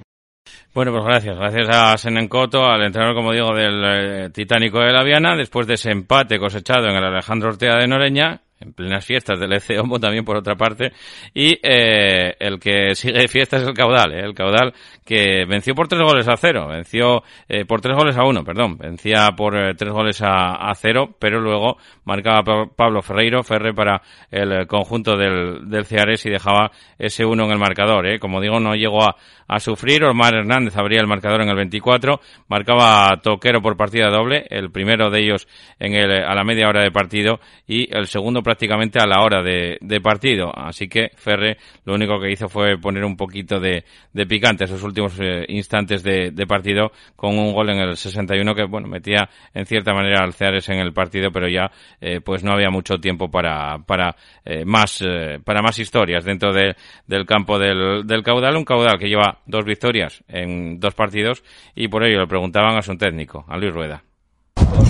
bueno, 0.74 0.92
pues 0.92 1.04
gracias. 1.04 1.38
Gracias 1.38 1.70
a 1.70 1.98
Senencoto, 1.98 2.66
al 2.66 2.84
entrenador, 2.84 3.16
como 3.16 3.34
digo, 3.34 3.54
del 3.54 3.84
eh, 3.84 4.30
Titánico 4.32 4.80
de 4.80 4.94
la 4.94 5.04
Viana, 5.04 5.36
después 5.36 5.68
de 5.68 5.76
ese 5.76 5.92
empate 5.92 6.40
cosechado 6.40 6.88
en 6.88 6.96
el 6.96 7.04
Alejandro 7.04 7.50
Ortega 7.50 7.78
de 7.78 7.88
Noreña, 7.88 8.42
en 8.60 8.74
plenas 8.74 9.06
fiestas 9.06 9.40
del 9.40 9.54
EC 9.54 9.80
Homo 9.80 10.00
también 10.00 10.26
por 10.26 10.38
otra 10.38 10.56
parte, 10.56 10.92
y 11.34 11.60
eh, 11.62 12.36
el 12.40 12.60
que 12.60 12.96
sigue 12.96 13.28
fiestas 13.28 13.62
es 13.62 13.68
el 13.68 13.74
Caudal, 13.74 14.14
¿eh? 14.14 14.22
el 14.24 14.34
Caudal 14.34 14.74
que 15.06 15.46
venció 15.46 15.74
por 15.76 15.88
tres 15.88 16.02
goles 16.02 16.28
a 16.28 16.38
cero, 16.38 16.68
venció 16.68 17.24
eh, 17.48 17.66
por 17.66 17.82
tres 17.82 17.96
goles 17.96 18.18
a 18.18 18.24
uno, 18.24 18.44
perdón, 18.44 18.78
vencía 18.78 19.30
por 19.36 19.56
eh, 19.56 19.74
tres 19.76 19.92
goles 19.92 20.22
a, 20.22 20.70
a, 20.70 20.76
cero, 20.76 21.16
pero 21.20 21.40
luego 21.40 21.78
marcaba 22.06 22.66
Pablo 22.76 23.02
Ferreiro, 23.02 23.44
Ferre 23.44 23.74
para 23.74 24.02
el 24.32 24.68
conjunto 24.68 25.16
del, 25.16 25.70
del 25.70 25.86
Ceares 25.86 26.26
y 26.26 26.30
dejaba 26.30 26.72
ese 26.98 27.26
uno 27.26 27.46
en 27.46 27.52
el 27.52 27.60
marcador, 27.60 28.20
como 28.20 28.42
digo, 28.42 28.60
no 28.60 28.76
llegó 28.76 29.04
a, 29.04 29.16
a 29.48 29.60
sufrir, 29.60 30.04
Omar 30.04 30.36
Hernández 30.36 30.76
abría 30.78 31.00
el 31.00 31.08
marcador 31.08 31.42
en 31.42 31.50
el 31.50 31.56
24, 31.56 32.20
marcaba 32.48 33.18
Toquero 33.22 33.62
por 33.62 33.78
partida 33.78 34.10
doble, 34.10 34.46
el 34.50 34.72
primero 34.72 35.10
de 35.10 35.22
ellos 35.22 35.48
en 35.80 35.94
el, 35.94 36.12
a 36.12 36.36
la 36.36 36.44
media 36.44 36.68
hora 36.68 36.84
de 36.84 36.92
partido 36.92 37.40
y 37.66 37.88
el 37.96 38.08
segundo 38.08 38.44
prácticamente 38.48 38.98
a 38.98 39.06
la 39.06 39.24
hora 39.24 39.44
de, 39.44 40.00
partido. 40.02 40.50
Así 40.58 40.88
que 40.88 41.12
Ferre 41.18 41.58
lo 41.84 41.96
único 41.96 42.18
que 42.18 42.32
hizo 42.32 42.48
fue 42.48 42.78
poner 42.78 43.04
un 43.04 43.18
poquito 43.18 43.60
de, 43.60 43.84
picante 44.26 44.64
esos 44.64 44.82
últimos 44.84 45.20
eh, 45.20 45.44
instantes 45.50 46.02
de, 46.02 46.32
partido 46.48 46.94
con 47.18 47.38
un 47.38 47.52
gol 47.52 47.72
en 47.72 47.80
el 47.80 47.98
61 47.98 48.56
que, 48.56 48.64
bueno, 48.64 48.88
metía 48.88 49.30
en 49.54 49.66
cierta 49.66 49.94
manera 49.94 50.24
al 50.24 50.32
Ceares 50.32 50.70
en 50.70 50.80
el 50.80 50.94
partido, 50.94 51.30
pero 51.30 51.50
ya 51.50 51.70
eh, 52.00 52.22
pues 52.24 52.42
no 52.42 52.54
había 52.54 52.70
mucho 52.70 53.00
tiempo 53.00 53.30
para, 53.30 53.80
para 53.80 54.16
eh, 54.46 54.64
más, 54.64 55.04
para 55.44 55.62
más 55.62 55.78
historias 55.78 56.24
dentro 56.24 56.54
de, 56.54 56.78
del 57.06 57.26
campo 57.26 57.60
del, 57.60 58.24
caudal. 58.24 58.56
Un 58.56 58.64
caudal 58.64 58.98
que 58.98 59.10
lleva 59.10 59.40
dos 59.46 59.66
victorias 59.66 60.24
en 60.30 60.80
dos 60.80 60.96
partidos 60.96 61.44
y 61.76 61.90
por 61.90 62.06
ello 62.06 62.22
le 62.22 62.28
preguntaban 62.28 62.78
a 62.78 62.82
su 62.82 62.96
técnico, 62.96 63.44
a 63.50 63.58
Luis 63.58 63.74
Rueda. 63.74 64.02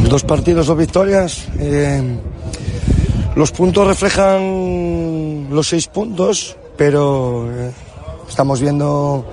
Dos 0.07 0.23
partidos, 0.23 0.67
dos 0.67 0.77
victorias. 0.77 1.49
Los 3.37 3.51
puntos 3.51 3.85
reflejan 3.85 5.47
los 5.51 5.67
seis 5.67 5.87
puntos, 5.87 6.57
pero 6.75 7.47
eh, 7.51 7.71
estamos 8.27 8.59
viendo 8.59 9.27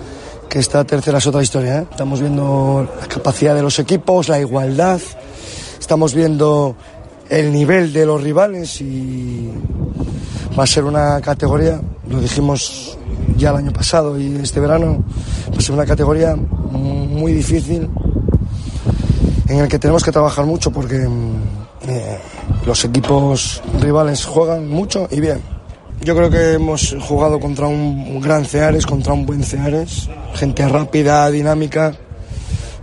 que 0.46 0.58
esta 0.58 0.84
tercera 0.84 1.16
es 1.16 1.26
otra 1.26 1.42
historia. 1.42 1.78
¿eh? 1.78 1.86
Estamos 1.90 2.20
viendo 2.20 2.86
la 3.00 3.06
capacidad 3.06 3.54
de 3.54 3.62
los 3.62 3.78
equipos, 3.78 4.28
la 4.28 4.38
igualdad, 4.38 5.00
estamos 5.80 6.12
viendo 6.12 6.76
el 7.30 7.50
nivel 7.50 7.94
de 7.94 8.04
los 8.04 8.22
rivales 8.22 8.78
y 8.82 9.50
va 10.56 10.64
a 10.64 10.66
ser 10.66 10.84
una 10.84 11.18
categoría, 11.22 11.80
lo 12.06 12.20
dijimos 12.20 12.98
ya 13.38 13.52
el 13.52 13.56
año 13.56 13.72
pasado 13.72 14.20
y 14.20 14.36
este 14.36 14.60
verano, 14.60 15.02
va 15.50 15.56
a 15.56 15.60
ser 15.62 15.74
una 15.74 15.86
categoría 15.86 16.36
muy 16.36 17.32
difícil 17.32 17.88
en 19.48 19.60
el 19.60 19.68
que 19.68 19.78
tenemos 19.78 20.04
que 20.04 20.12
trabajar 20.12 20.44
mucho 20.44 20.70
porque 20.70 21.08
eh, 21.88 22.18
los 22.66 22.84
equipos 22.84 23.62
rivales 23.80 24.24
juegan 24.24 24.68
mucho 24.68 25.08
y 25.10 25.20
bien. 25.20 25.40
Yo 26.02 26.14
creo 26.14 26.28
que 26.28 26.52
hemos 26.54 26.96
jugado 27.00 27.40
contra 27.40 27.66
un 27.66 28.20
gran 28.20 28.44
Ceares, 28.44 28.84
contra 28.84 29.12
un 29.12 29.24
buen 29.24 29.42
Ceares, 29.42 30.08
gente 30.34 30.66
rápida, 30.68 31.30
dinámica. 31.30 31.94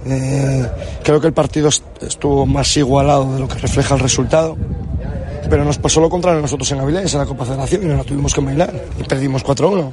Eh, 0.05 0.67
creo 1.03 1.21
que 1.21 1.27
el 1.27 1.33
partido 1.33 1.69
estuvo 2.01 2.45
más 2.45 2.75
igualado 2.77 3.33
de 3.33 3.39
lo 3.39 3.47
que 3.47 3.59
refleja 3.59 3.95
el 3.95 3.99
resultado. 3.99 4.57
Pero 5.49 5.65
nos 5.65 5.77
pasó 5.77 5.99
lo 5.99 6.09
contrario 6.09 6.41
nosotros 6.41 6.71
en 6.71 6.79
Avilés, 6.79 7.13
en 7.13 7.19
la 7.19 7.25
Copa 7.25 7.45
Federación, 7.45 7.83
y 7.83 7.85
nos 7.87 7.97
la 7.97 8.03
tuvimos 8.03 8.33
que 8.33 8.41
bailar 8.41 8.73
y 8.97 9.03
perdimos 9.03 9.43
4-1. 9.43 9.91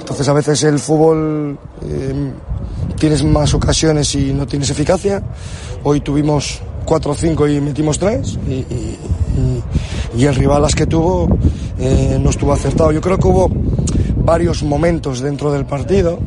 Entonces 0.00 0.28
a 0.28 0.32
veces 0.32 0.62
el 0.64 0.78
fútbol 0.78 1.58
eh, 1.82 2.32
tienes 2.98 3.22
más 3.22 3.52
ocasiones 3.54 4.14
y 4.14 4.32
no 4.32 4.46
tienes 4.46 4.70
eficacia. 4.70 5.22
Hoy 5.84 6.00
tuvimos 6.00 6.60
4 6.90 7.12
o 7.12 7.14
5 7.14 7.46
y 7.46 7.60
metimos 7.60 8.00
3 8.00 8.38
y, 8.48 8.66
y, 10.18 10.24
el 10.24 10.34
rival 10.34 10.60
las 10.60 10.74
que 10.74 10.86
tuvo 10.86 11.28
eh, 11.78 12.18
no 12.20 12.30
estuvo 12.30 12.52
acertado. 12.52 12.90
Yo 12.90 13.00
creo 13.00 13.16
que 13.16 13.28
hubo 13.28 13.48
varios 14.24 14.64
momentos 14.64 15.20
dentro 15.20 15.52
del 15.52 15.66
partido 15.66 16.18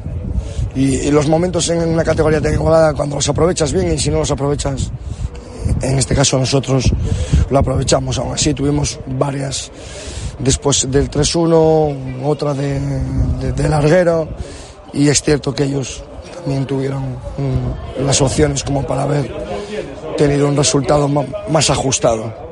y, 0.73 1.11
los 1.11 1.27
momentos 1.27 1.67
en 1.67 1.85
una 1.89 2.05
categoría 2.05 2.39
tan 2.39 2.53
igualada 2.53 2.93
cuando 2.93 3.17
los 3.17 3.27
aprovechas 3.27 3.73
bien 3.73 3.91
y 3.91 3.99
si 3.99 4.09
no 4.09 4.19
los 4.19 4.31
aprovechas 4.31 4.89
en 5.81 5.99
este 5.99 6.15
caso 6.15 6.39
nosotros 6.39 6.89
lo 7.49 7.59
aprovechamos. 7.59 8.17
Aún 8.17 8.33
así 8.33 8.53
tuvimos 8.53 9.01
varias 9.19 9.69
después 10.39 10.89
del 10.89 11.11
3-1, 11.11 12.23
otra 12.23 12.53
de, 12.53 12.79
de, 13.51 13.67
larguero 13.67 14.29
y 14.93 15.09
es 15.09 15.21
cierto 15.21 15.53
que 15.53 15.65
ellos 15.65 16.05
también 16.35 16.65
tuvieron 16.65 17.03
mm, 17.03 18.05
las 18.05 18.21
opciones 18.21 18.63
como 18.63 18.87
para 18.87 19.03
haber 19.03 19.29
tenido 20.15 20.47
un 20.47 20.55
resultado 20.55 21.09
más 21.49 21.69
ajustado. 21.69 22.42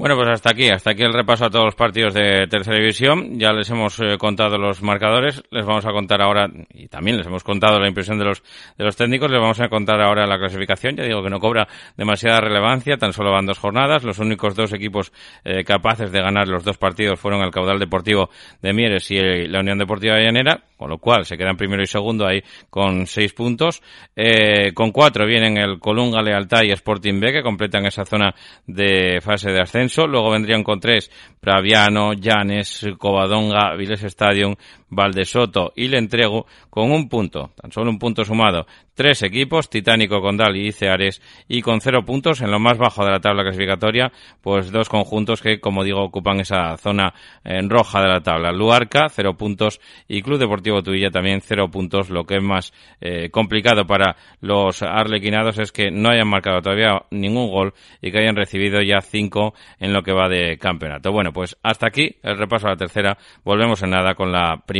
Bueno, 0.00 0.16
pues 0.16 0.30
hasta 0.30 0.52
aquí, 0.52 0.70
hasta 0.70 0.92
aquí 0.92 1.02
el 1.02 1.12
repaso 1.12 1.44
a 1.44 1.50
todos 1.50 1.66
los 1.66 1.74
partidos 1.74 2.14
de 2.14 2.46
tercera 2.46 2.78
división. 2.78 3.38
Ya 3.38 3.52
les 3.52 3.68
hemos 3.68 4.00
eh, 4.00 4.16
contado 4.16 4.56
los 4.56 4.82
marcadores, 4.82 5.42
les 5.50 5.66
vamos 5.66 5.84
a 5.84 5.92
contar 5.92 6.22
ahora, 6.22 6.48
y 6.72 6.88
también 6.88 7.18
les 7.18 7.26
hemos 7.26 7.44
contado 7.44 7.78
la 7.78 7.86
impresión 7.86 8.18
de 8.18 8.24
los, 8.24 8.42
de 8.78 8.84
los 8.86 8.96
técnicos, 8.96 9.30
les 9.30 9.38
vamos 9.38 9.60
a 9.60 9.68
contar 9.68 10.00
ahora 10.00 10.26
la 10.26 10.38
clasificación. 10.38 10.96
Ya 10.96 11.04
digo 11.04 11.22
que 11.22 11.28
no 11.28 11.38
cobra 11.38 11.68
demasiada 11.98 12.40
relevancia, 12.40 12.96
tan 12.96 13.12
solo 13.12 13.30
van 13.30 13.44
dos 13.44 13.58
jornadas. 13.58 14.02
Los 14.02 14.18
únicos 14.20 14.54
dos 14.56 14.72
equipos 14.72 15.12
eh, 15.44 15.64
capaces 15.64 16.10
de 16.10 16.22
ganar 16.22 16.48
los 16.48 16.64
dos 16.64 16.78
partidos 16.78 17.20
fueron 17.20 17.42
el 17.42 17.50
Caudal 17.50 17.78
Deportivo 17.78 18.30
de 18.62 18.72
Mieres 18.72 19.10
y 19.10 19.18
el, 19.18 19.52
la 19.52 19.60
Unión 19.60 19.76
Deportiva 19.76 20.14
de 20.14 20.24
Llanera, 20.24 20.62
con 20.78 20.88
lo 20.88 20.96
cual 20.96 21.26
se 21.26 21.36
quedan 21.36 21.58
primero 21.58 21.82
y 21.82 21.86
segundo 21.86 22.26
ahí 22.26 22.42
con 22.70 23.06
seis 23.06 23.34
puntos. 23.34 23.82
Eh, 24.16 24.72
con 24.72 24.92
cuatro 24.92 25.26
vienen 25.26 25.58
el 25.58 25.78
Colunga, 25.78 26.22
Lealtad 26.22 26.62
y 26.62 26.70
Sporting 26.70 27.20
B, 27.20 27.34
que 27.34 27.42
completan 27.42 27.84
esa 27.84 28.06
zona 28.06 28.34
de 28.66 29.20
fase 29.20 29.50
de 29.50 29.60
ascenso. 29.60 29.89
Luego 29.96 30.30
vendrían 30.30 30.62
con 30.62 30.80
tres 30.80 31.10
Praviano, 31.40 32.12
Llanes, 32.12 32.86
Covadonga, 32.98 33.74
Viles 33.76 34.02
Stadium, 34.04 34.54
Valdesoto 34.90 35.72
y 35.74 35.88
Le 35.88 35.98
Entrego 35.98 36.46
con 36.68 36.90
un 36.90 37.08
punto, 37.08 37.52
tan 37.60 37.72
solo 37.72 37.90
un 37.90 37.98
punto 37.98 38.24
sumado. 38.24 38.66
Tres 38.94 39.22
equipos, 39.22 39.70
Titánico, 39.70 40.20
Condal 40.20 40.56
y 40.56 40.72
Ceares, 40.72 41.22
y 41.48 41.62
con 41.62 41.80
cero 41.80 42.04
puntos 42.04 42.42
en 42.42 42.50
lo 42.50 42.58
más 42.58 42.76
bajo 42.76 43.02
de 43.02 43.10
la 43.10 43.20
tabla 43.20 43.44
clasificatoria, 43.44 44.12
pues 44.42 44.70
dos 44.70 44.90
conjuntos 44.90 45.40
que, 45.40 45.58
como 45.58 45.84
digo, 45.84 46.02
ocupan 46.02 46.40
esa 46.40 46.76
zona 46.76 47.14
en 47.42 47.70
roja 47.70 48.02
de 48.02 48.08
la 48.08 48.20
tabla. 48.20 48.52
Luarca, 48.52 49.08
cero 49.08 49.38
puntos, 49.38 49.80
y 50.06 50.20
Club 50.20 50.38
Deportivo 50.38 50.82
Tuilla 50.82 51.10
también 51.10 51.40
cero 51.40 51.70
puntos. 51.70 52.10
Lo 52.10 52.24
que 52.24 52.36
es 52.36 52.42
más 52.42 52.74
eh, 53.00 53.30
complicado 53.30 53.86
para 53.86 54.16
los 54.42 54.82
arlequinados 54.82 55.58
es 55.58 55.72
que 55.72 55.90
no 55.90 56.10
hayan 56.10 56.28
marcado 56.28 56.60
todavía 56.60 57.02
ningún 57.10 57.48
gol 57.48 57.72
y 58.02 58.10
que 58.10 58.18
hayan 58.18 58.36
recibido 58.36 58.82
ya 58.82 59.00
cinco 59.00 59.54
en 59.78 59.94
lo 59.94 60.02
que 60.02 60.12
va 60.12 60.28
de 60.28 60.58
campeonato. 60.58 61.10
Bueno, 61.10 61.32
pues 61.32 61.56
hasta 61.62 61.86
aquí 61.86 62.16
el 62.22 62.36
repaso 62.36 62.66
a 62.66 62.70
la 62.70 62.76
tercera. 62.76 63.16
Volvemos 63.44 63.82
en 63.82 63.90
nada 63.90 64.14
con 64.14 64.30
la 64.30 64.62
primera 64.66 64.79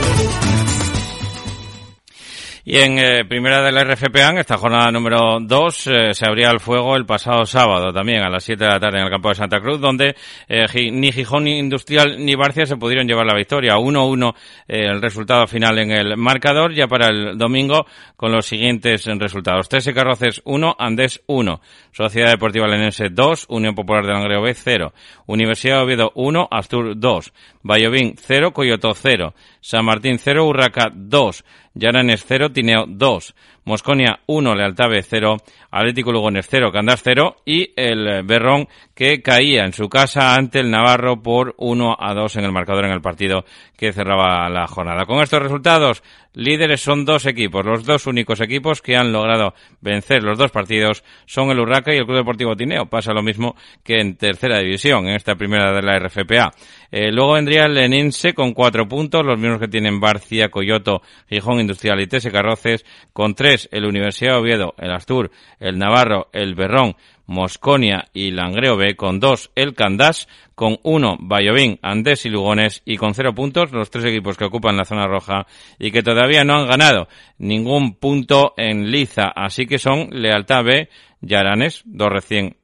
Y 2.63 2.77
en 2.77 2.99
eh, 2.99 3.25
primera 3.25 3.63
de 3.63 3.71
la 3.71 3.83
RFPA, 3.83 4.29
en 4.29 4.37
esta 4.37 4.55
jornada 4.55 4.91
número 4.91 5.39
2, 5.41 5.87
eh, 5.87 6.13
se 6.13 6.27
abría 6.27 6.51
el 6.51 6.59
fuego 6.59 6.95
el 6.95 7.07
pasado 7.07 7.43
sábado 7.45 7.91
también 7.91 8.21
a 8.21 8.29
las 8.29 8.43
7 8.43 8.63
de 8.63 8.69
la 8.69 8.79
tarde 8.79 8.99
en 8.99 9.05
el 9.05 9.09
campo 9.09 9.29
de 9.29 9.35
Santa 9.35 9.59
Cruz, 9.59 9.81
donde 9.81 10.15
eh, 10.47 10.91
ni 10.91 11.11
Gijón 11.11 11.45
ni 11.45 11.57
Industrial 11.57 12.23
ni 12.23 12.35
Barcia 12.35 12.67
se 12.67 12.77
pudieron 12.77 13.07
llevar 13.07 13.25
la 13.25 13.35
victoria. 13.35 13.77
1-1 13.77 14.35
el 14.67 15.01
resultado 15.01 15.47
final 15.47 15.79
en 15.79 15.91
el 15.91 16.17
marcador, 16.17 16.73
ya 16.73 16.87
para 16.87 17.07
el 17.07 17.35
domingo 17.35 17.87
con 18.15 18.31
los 18.31 18.45
siguientes 18.45 19.05
resultados. 19.05 19.67
Tese 19.67 19.93
Carroces 19.93 20.41
1, 20.45 20.75
Andés 20.77 21.23
1, 21.25 21.61
Sociedad 21.91 22.29
Deportiva 22.29 22.67
Lenense 22.67 23.09
2, 23.09 23.47
Unión 23.49 23.73
Popular 23.73 24.05
de 24.05 24.13
Langreo 24.13 24.43
B 24.43 24.53
0, 24.53 24.93
Universidad 25.25 25.77
de 25.77 25.83
Oviedo 25.83 26.11
1, 26.13 26.47
Astur 26.51 26.93
2, 26.95 27.33
Vallovín 27.63 28.15
0, 28.17 28.53
Coyoto 28.53 28.93
0, 28.93 29.33
San 29.61 29.85
Martín 29.85 30.19
0, 30.19 30.45
Urraca 30.45 30.91
2, 30.93 31.43
Yaranes 31.73 32.25
0, 32.27 32.51
Tineo 32.51 32.85
2, 32.87 33.35
Mosconia 33.65 34.19
1, 34.27 34.55
Lealtave 34.55 35.03
0, 35.03 35.37
Atlético 35.71 36.11
Lugones 36.11 36.47
0, 36.49 36.71
Candás 36.71 37.01
0 37.03 37.37
y 37.45 37.71
el 37.75 38.23
Berrón 38.23 38.67
que 38.93 39.21
caía 39.21 39.63
en 39.63 39.73
su 39.73 39.87
casa 39.87 40.35
ante 40.35 40.59
el 40.59 40.69
Navarro 40.69 41.21
por 41.21 41.55
1 41.57 41.95
a 41.97 42.13
2 42.13 42.35
en 42.37 42.43
el 42.43 42.51
marcador 42.51 42.85
en 42.85 42.91
el 42.91 43.01
partido 43.01 43.45
que 43.77 43.93
cerraba 43.93 44.49
la 44.49 44.67
jornada. 44.67 45.05
Con 45.05 45.21
estos 45.21 45.41
resultados, 45.41 46.03
líderes 46.33 46.81
son 46.81 47.05
dos 47.05 47.25
equipos. 47.25 47.65
Los 47.65 47.85
dos 47.85 48.07
únicos 48.07 48.41
equipos 48.41 48.81
que 48.81 48.95
han 48.95 49.11
logrado 49.11 49.53
vencer 49.81 50.23
los 50.23 50.37
dos 50.37 50.51
partidos 50.51 51.03
son 51.25 51.49
el 51.51 51.59
Urraca 51.59 51.93
y 51.93 51.97
el 51.97 52.05
Club 52.05 52.17
Deportivo 52.17 52.55
Tineo. 52.55 52.85
Pasa 52.85 53.13
lo 53.13 53.21
mismo 53.21 53.55
que 53.83 53.99
en 53.99 54.15
tercera 54.15 54.59
división, 54.59 55.07
en 55.07 55.15
esta 55.15 55.35
primera 55.35 55.71
de 55.71 55.81
la 55.81 55.99
RFPA. 55.99 56.51
Eh, 56.91 57.11
luego 57.11 57.33
vendría 57.33 57.65
el 57.65 57.73
Lenense 57.73 58.33
con 58.33 58.53
cuatro 58.53 58.87
puntos, 58.87 59.25
los 59.25 59.39
mismos 59.39 59.59
que 59.59 59.67
tienen 59.67 59.99
Barcia, 59.99 60.49
Coyoto, 60.49 61.01
Gijón 61.29 61.59
Industrial 61.59 61.99
y 62.01 62.07
Tese 62.07 62.31
Carroces, 62.31 62.85
con 63.13 63.33
tres 63.33 63.69
el 63.71 63.85
Universidad 63.85 64.33
de 64.33 64.39
Oviedo, 64.39 64.73
el 64.77 64.91
Astur, 64.91 65.31
el 65.59 65.77
Navarro, 65.77 66.29
el 66.33 66.55
Berrón, 66.55 66.95
Mosconia 67.31 68.09
y 68.13 68.31
Langreo 68.31 68.75
B, 68.75 68.95
con 68.95 69.19
dos 69.19 69.51
el 69.55 69.73
Candás, 69.73 70.27
con 70.53 70.77
uno 70.83 71.17
Bayovín, 71.19 71.79
Andés 71.81 72.25
y 72.25 72.29
Lugones 72.29 72.83
y 72.85 72.97
con 72.97 73.15
cero 73.15 73.33
puntos 73.33 73.71
los 73.71 73.89
tres 73.89 74.05
equipos 74.05 74.37
que 74.37 74.45
ocupan 74.45 74.77
la 74.77 74.85
zona 74.85 75.07
roja 75.07 75.47
y 75.79 75.91
que 75.91 76.03
todavía 76.03 76.43
no 76.43 76.55
han 76.55 76.67
ganado 76.67 77.07
ningún 77.37 77.95
punto 77.95 78.53
en 78.57 78.91
liza, 78.91 79.31
así 79.33 79.65
que 79.65 79.79
son 79.79 80.09
Lealtad 80.11 80.63
B, 80.63 80.89
Yaranes, 81.21 81.83
dos 81.85 82.09
recién 82.09 82.57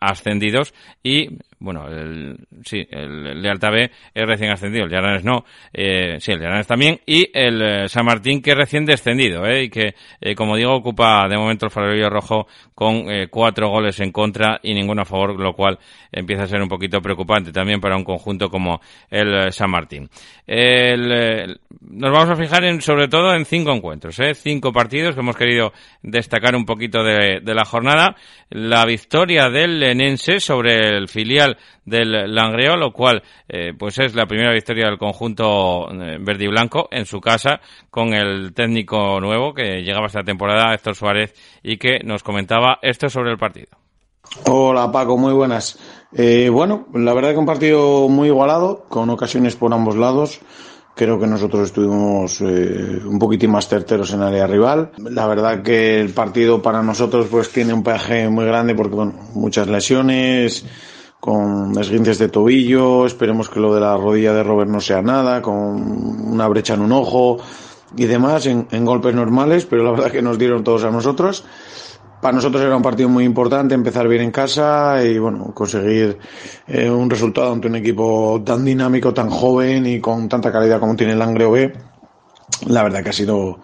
ascendidos 0.00 0.74
y 1.02 1.38
bueno, 1.58 1.88
el, 1.88 2.36
sí, 2.64 2.86
el 2.90 3.40
Lealtad 3.40 3.72
B 3.72 3.90
es 4.14 4.26
recién 4.26 4.50
ascendido, 4.50 4.84
el 4.84 4.90
Llaranes 4.90 5.24
no, 5.24 5.44
eh, 5.72 6.16
sí, 6.20 6.32
el 6.32 6.40
Llaranes 6.40 6.66
también, 6.66 7.00
y 7.06 7.30
el 7.32 7.62
eh, 7.62 7.88
San 7.88 8.04
Martín 8.04 8.42
que 8.42 8.50
es 8.50 8.56
recién 8.56 8.84
descendido, 8.84 9.46
eh, 9.46 9.64
y 9.64 9.70
que, 9.70 9.94
eh, 10.20 10.34
como 10.34 10.56
digo, 10.56 10.74
ocupa 10.74 11.26
de 11.28 11.36
momento 11.36 11.66
el 11.66 11.72
farolillo 11.72 12.10
rojo 12.10 12.46
con 12.74 13.06
cuatro 13.30 13.70
goles 13.70 13.98
en 14.00 14.12
contra 14.12 14.60
y 14.62 14.74
ninguno 14.74 15.02
a 15.02 15.06
favor, 15.06 15.40
lo 15.40 15.54
cual 15.54 15.78
empieza 16.12 16.42
a 16.42 16.46
ser 16.46 16.60
un 16.60 16.68
poquito 16.68 17.00
preocupante 17.00 17.50
también 17.50 17.80
para 17.80 17.96
un 17.96 18.04
conjunto 18.04 18.50
como 18.50 18.80
el 19.08 19.50
San 19.50 19.70
Martín. 19.70 20.10
El, 20.46 21.58
nos 21.96 22.12
vamos 22.12 22.30
a 22.30 22.36
fijar 22.36 22.64
en, 22.64 22.80
sobre 22.82 23.08
todo 23.08 23.34
en 23.34 23.44
cinco 23.44 23.72
encuentros, 23.72 24.18
eh, 24.20 24.34
cinco 24.34 24.72
partidos 24.72 25.14
que 25.14 25.20
hemos 25.20 25.36
querido 25.36 25.72
destacar 26.02 26.54
un 26.54 26.66
poquito 26.66 27.02
de, 27.02 27.40
de 27.42 27.54
la 27.54 27.64
jornada. 27.64 28.14
La 28.50 28.84
victoria 28.84 29.48
del 29.48 29.80
Lenense 29.80 30.38
sobre 30.40 30.96
el 30.96 31.08
filial 31.08 31.56
del 31.84 32.34
Langreo, 32.34 32.76
lo 32.76 32.92
cual 32.92 33.22
eh, 33.48 33.72
pues 33.78 33.98
es 33.98 34.14
la 34.14 34.26
primera 34.26 34.52
victoria 34.52 34.86
del 34.86 34.98
conjunto 34.98 35.90
eh, 35.90 36.18
verde 36.20 36.44
y 36.44 36.48
blanco 36.48 36.88
en 36.90 37.06
su 37.06 37.20
casa 37.20 37.60
con 37.90 38.12
el 38.12 38.52
técnico 38.52 39.18
nuevo 39.20 39.54
que 39.54 39.82
llegaba 39.82 40.06
esta 40.06 40.22
temporada, 40.22 40.74
Héctor 40.74 40.94
Suárez, 40.94 41.34
y 41.62 41.78
que 41.78 42.00
nos 42.04 42.22
comentaba 42.22 42.78
esto 42.82 43.08
sobre 43.08 43.30
el 43.30 43.38
partido. 43.38 43.78
Hola 44.48 44.90
Paco, 44.92 45.16
muy 45.16 45.32
buenas. 45.32 45.78
Eh, 46.12 46.50
bueno, 46.50 46.88
la 46.94 47.14
verdad 47.14 47.30
que 47.32 47.38
un 47.38 47.46
partido 47.46 48.08
muy 48.08 48.28
igualado, 48.28 48.84
con 48.88 49.08
ocasiones 49.08 49.56
por 49.56 49.72
ambos 49.72 49.96
lados. 49.96 50.40
Creo 50.96 51.20
que 51.20 51.26
nosotros 51.26 51.66
estuvimos 51.66 52.40
eh, 52.40 53.02
un 53.04 53.18
poquitín 53.18 53.50
más 53.50 53.68
certeros 53.68 54.14
en 54.14 54.22
área 54.22 54.46
rival. 54.46 54.92
La 54.96 55.26
verdad 55.26 55.62
que 55.62 56.00
el 56.00 56.14
partido 56.14 56.62
para 56.62 56.82
nosotros 56.82 57.26
pues 57.30 57.50
tiene 57.50 57.74
un 57.74 57.82
peaje 57.82 58.30
muy 58.30 58.46
grande 58.46 58.74
porque 58.74 58.94
bueno, 58.94 59.12
muchas 59.34 59.68
lesiones, 59.68 60.64
con 61.20 61.78
esguinces 61.78 62.18
de 62.18 62.30
tobillo, 62.30 63.04
esperemos 63.04 63.50
que 63.50 63.60
lo 63.60 63.74
de 63.74 63.82
la 63.82 63.94
rodilla 63.94 64.32
de 64.32 64.42
Robert 64.42 64.70
no 64.70 64.80
sea 64.80 65.02
nada, 65.02 65.42
con 65.42 65.52
una 66.32 66.48
brecha 66.48 66.72
en 66.72 66.80
un 66.80 66.92
ojo 66.92 67.36
y 67.94 68.06
demás, 68.06 68.46
en, 68.46 68.66
en 68.70 68.86
golpes 68.86 69.14
normales, 69.14 69.66
pero 69.66 69.84
la 69.84 69.90
verdad 69.90 70.10
que 70.10 70.22
nos 70.22 70.38
dieron 70.38 70.64
todos 70.64 70.84
a 70.84 70.90
nosotros. 70.90 71.44
Para 72.26 72.34
nosotros 72.34 72.60
era 72.60 72.76
un 72.76 72.82
partido 72.82 73.08
muy 73.08 73.22
importante, 73.22 73.76
empezar 73.76 74.08
bien 74.08 74.22
en 74.22 74.32
casa 74.32 75.00
y 75.00 75.16
bueno, 75.16 75.54
conseguir 75.54 76.18
eh, 76.66 76.90
un 76.90 77.08
resultado 77.08 77.52
ante 77.52 77.68
un 77.68 77.76
equipo 77.76 78.42
tan 78.44 78.64
dinámico, 78.64 79.14
tan 79.14 79.30
joven 79.30 79.86
y 79.86 80.00
con 80.00 80.28
tanta 80.28 80.50
calidad 80.50 80.80
como 80.80 80.96
tiene 80.96 81.12
el 81.12 81.20
Langreo 81.20 81.52
B. 81.52 81.72
La 82.66 82.82
verdad 82.82 83.04
que 83.04 83.10
ha 83.10 83.12
sido 83.12 83.60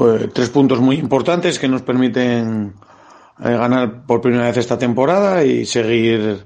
eh, 0.00 0.28
tres 0.34 0.50
puntos 0.50 0.80
muy 0.80 0.96
importantes 0.96 1.60
que 1.60 1.68
nos 1.68 1.82
permiten 1.82 2.74
eh, 3.38 3.56
ganar 3.56 4.04
por 4.04 4.20
primera 4.20 4.46
vez 4.46 4.56
esta 4.56 4.76
temporada 4.76 5.44
y 5.44 5.64
seguir 5.64 6.44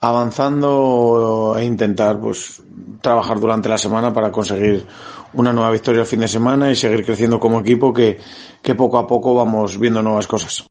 avanzando 0.00 1.54
e 1.58 1.66
intentar 1.66 2.18
pues 2.18 2.62
trabajar 3.02 3.38
durante 3.40 3.68
la 3.68 3.76
semana 3.76 4.10
para 4.10 4.32
conseguir 4.32 4.86
una 5.34 5.52
nueva 5.52 5.70
victoria 5.70 6.00
el 6.00 6.06
fin 6.06 6.20
de 6.20 6.28
semana 6.28 6.70
y 6.70 6.76
seguir 6.76 7.04
creciendo 7.04 7.38
como 7.38 7.60
equipo 7.60 7.92
que, 7.92 8.18
que 8.62 8.74
poco 8.74 8.96
a 8.96 9.06
poco 9.06 9.34
vamos 9.34 9.78
viendo 9.78 10.00
nuevas 10.00 10.26
cosas. 10.26 10.64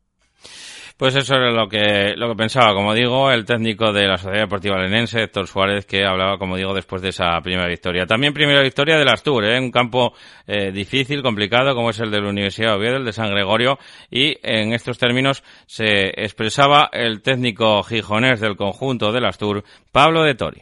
Pues 0.98 1.16
eso 1.16 1.36
era 1.36 1.52
lo 1.52 1.68
que, 1.68 2.14
lo 2.16 2.30
que 2.30 2.36
pensaba, 2.36 2.74
como 2.74 2.94
digo, 2.94 3.32
el 3.32 3.46
técnico 3.46 3.92
de 3.92 4.08
la 4.08 4.18
Sociedad 4.18 4.44
Deportiva 4.44 4.78
Lenense, 4.78 5.24
Héctor 5.24 5.48
Suárez, 5.48 5.86
que 5.86 6.06
hablaba, 6.06 6.38
como 6.38 6.56
digo, 6.56 6.74
después 6.74 7.02
de 7.02 7.10
esa 7.10 7.40
primera 7.42 7.68
victoria. 7.68 8.06
También 8.06 8.34
primera 8.34 8.62
victoria 8.62 8.98
del 8.98 9.10
Astur, 9.10 9.44
¿eh? 9.44 9.60
un 9.60 9.72
campo 9.72 10.14
eh, 10.46 10.72
difícil, 10.72 11.24
complicado, 11.24 11.74
como 11.74 11.90
es 11.90 12.00
el 12.00 12.12
de 12.12 12.22
la 12.22 12.30
Universidad 12.30 12.70
de 12.70 12.78
Oviedo, 12.78 12.98
el 12.98 13.06
de 13.06 13.14
San 13.14 13.32
Gregorio, 13.32 13.80
y 14.12 14.38
en 14.44 14.74
estos 14.74 15.00
términos 15.00 15.44
se 15.66 16.10
expresaba 16.24 16.90
el 16.94 17.22
técnico 17.22 17.82
gijonés 17.84 18.40
del 18.40 18.56
conjunto 18.56 19.12
del 19.12 19.26
Astur, 19.26 19.64
Pablo 19.92 20.24
de 20.24 20.36
Tori. 20.36 20.62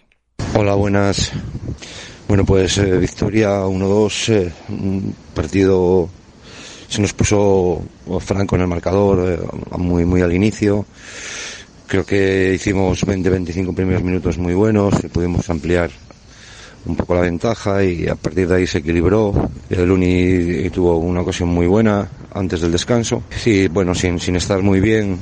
Hola, 0.55 0.75
buenas. 0.75 1.33
Bueno, 2.27 2.45
pues 2.45 2.77
eh, 2.77 2.97
victoria 2.97 3.65
1-2, 3.65 4.29
eh, 4.33 4.53
un 4.69 5.13
partido 5.35 6.09
se 6.91 7.01
nos 7.01 7.13
puso 7.13 7.82
franco 8.19 8.56
en 8.58 8.63
el 8.63 8.67
marcador 8.67 9.30
eh, 9.32 9.77
muy, 9.77 10.04
muy 10.04 10.21
al 10.21 10.34
inicio. 10.34 10.86
Creo 11.88 12.06
que 12.06 12.54
hicimos 12.54 13.06
20-25 13.06 13.73
primeros 13.73 14.04
minutos 14.04 14.38
muy 14.38 14.54
buenos 14.54 14.95
y 15.01 15.08
pudimos 15.08 15.49
ampliar 15.49 15.89
un 16.86 16.95
poco 16.97 17.15
la 17.15 17.21
ventaja 17.21 17.82
y 17.84 18.08
a 18.08 18.15
partir 18.15 18.47
de 18.47 18.56
ahí 18.56 18.67
se 18.67 18.80
equilibró. 18.80 19.49
El 19.69 19.89
Uni 19.89 20.69
tuvo 20.69 20.97
una 20.97 21.21
ocasión 21.21 21.47
muy 21.47 21.65
buena 21.65 22.10
antes 22.34 22.60
del 22.60 22.73
descanso. 22.73 23.23
Sí, 23.30 23.69
bueno, 23.69 23.95
sin, 23.95 24.19
sin 24.19 24.36
estar 24.36 24.62
muy 24.62 24.82
bien, 24.82 25.17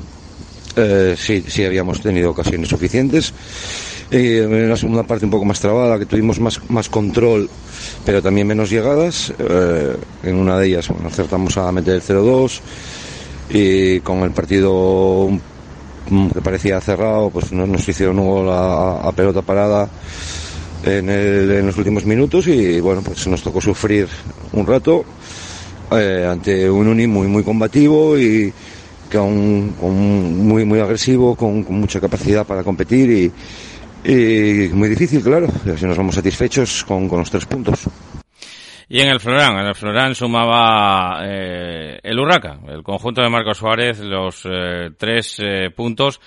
eh, 0.76 1.16
sí, 1.18 1.44
sí 1.48 1.64
habíamos 1.66 2.02
tenido 2.02 2.32
ocasiones 2.32 2.68
suficientes. 2.68 3.32
Y 4.12 4.38
en 4.38 4.70
la 4.70 4.76
segunda 4.76 5.04
parte 5.04 5.26
un 5.26 5.32
poco 5.32 5.46
más 5.46 5.60
trabada, 5.60 6.00
que 6.00 6.06
tuvimos 6.06 6.40
más, 6.40 6.60
más 6.70 6.90
control, 6.90 7.48
pero 8.04 8.22
también 8.22 8.48
menos 8.48 8.70
llegadas. 8.70 9.32
Eh, 9.38 9.96
en 10.24 10.36
una 10.36 10.58
de 10.58 10.68
ellas 10.68 10.90
acertamos 11.06 11.58
a 11.58 11.72
meter 11.72 11.96
el 11.96 12.02
0-2 12.02 12.60
y 13.52 14.00
con 14.00 14.20
el 14.20 14.32
partido 14.32 15.30
que 16.34 16.42
parecía 16.42 16.82
cerrado, 16.82 17.30
pues 17.30 17.52
nos, 17.52 17.70
nos 17.70 17.88
hicieron 17.88 18.18
un 18.20 18.28
gol 18.28 18.50
a, 18.52 19.12
pelota 19.16 19.44
parada 19.44 19.88
en, 20.84 21.66
los 21.66 21.78
últimos 21.78 22.06
minutos 22.06 22.48
y 22.48 22.80
bueno, 22.80 23.02
pues 23.02 23.28
nos 23.28 23.44
tocó 23.44 23.62
sufrir 23.62 24.08
un 24.54 24.66
rato 24.66 25.04
eh, 25.92 26.28
ante 26.30 26.70
un 26.70 26.88
Uni 26.88 27.06
muy 27.06 27.28
muy 27.28 27.44
combativo 27.44 28.18
y 28.18 28.52
con, 29.12 29.70
con 29.80 30.48
muy 30.48 30.66
muy 30.66 30.80
agresivo, 30.80 31.36
con, 31.36 31.66
mucha 31.70 32.00
capacidad 32.00 32.46
para 32.46 32.64
competir 32.64 33.32
y 34.04 34.70
muy 34.74 34.90
difícil, 34.90 35.22
claro. 35.22 35.48
Así 35.48 35.86
nos 35.86 35.98
vamos 35.98 36.16
satisfechos 36.16 36.84
con, 36.84 37.08
con 37.08 37.20
los 37.20 37.30
tres 37.32 37.46
puntos. 37.46 37.88
Y 38.92 39.02
en 39.02 39.10
el 39.10 39.20
Florán, 39.20 39.60
en 39.60 39.68
el 39.68 39.76
Florán 39.76 40.16
sumaba 40.16 41.20
eh, 41.24 42.00
el 42.02 42.20
Urraca, 42.20 42.60
el 42.68 42.82
conjunto 42.82 43.22
de 43.22 43.30
Marcos 43.30 43.60
Suárez, 43.60 44.00
los 44.00 44.42
eh, 44.46 44.90
tres 44.98 45.40
eh, 45.40 45.70
puntos. 45.70 46.20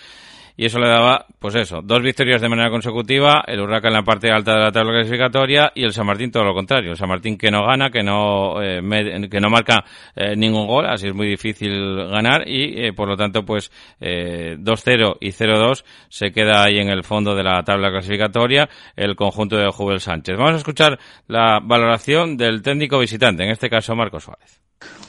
Y 0.62 0.66
eso 0.66 0.78
le 0.78 0.86
daba, 0.88 1.26
pues 1.40 1.56
eso, 1.56 1.80
dos 1.82 2.00
victorias 2.02 2.40
de 2.40 2.48
manera 2.48 2.70
consecutiva, 2.70 3.42
el 3.48 3.58
Urraca 3.58 3.88
en 3.88 3.94
la 3.94 4.04
parte 4.04 4.30
alta 4.30 4.54
de 4.54 4.60
la 4.60 4.70
tabla 4.70 4.92
clasificatoria 4.92 5.72
y 5.74 5.82
el 5.82 5.92
San 5.92 6.06
Martín 6.06 6.30
todo 6.30 6.44
lo 6.44 6.54
contrario. 6.54 6.92
El 6.92 6.96
San 6.96 7.08
Martín 7.08 7.36
que 7.36 7.50
no 7.50 7.66
gana, 7.66 7.90
que 7.90 8.04
no, 8.04 8.62
eh, 8.62 8.80
med- 8.80 9.28
que 9.28 9.40
no 9.40 9.50
marca 9.50 9.84
eh, 10.14 10.36
ningún 10.36 10.68
gol, 10.68 10.86
así 10.86 11.08
es 11.08 11.14
muy 11.14 11.26
difícil 11.26 11.96
ganar 12.06 12.46
y 12.46 12.86
eh, 12.86 12.92
por 12.92 13.08
lo 13.08 13.16
tanto 13.16 13.44
pues 13.44 13.72
eh, 14.00 14.54
2-0 14.56 15.16
y 15.20 15.30
0-2 15.30 15.82
se 16.08 16.30
queda 16.30 16.62
ahí 16.62 16.78
en 16.78 16.90
el 16.90 17.02
fondo 17.02 17.34
de 17.34 17.42
la 17.42 17.60
tabla 17.64 17.90
clasificatoria 17.90 18.68
el 18.94 19.16
conjunto 19.16 19.56
de 19.56 19.66
Jubel 19.68 19.98
Sánchez. 19.98 20.36
Vamos 20.36 20.52
a 20.54 20.58
escuchar 20.58 20.96
la 21.26 21.58
valoración 21.60 22.36
del 22.36 22.62
técnico 22.62 23.00
visitante, 23.00 23.42
en 23.42 23.50
este 23.50 23.68
caso 23.68 23.96
Marcos 23.96 24.22
Suárez. 24.22 24.61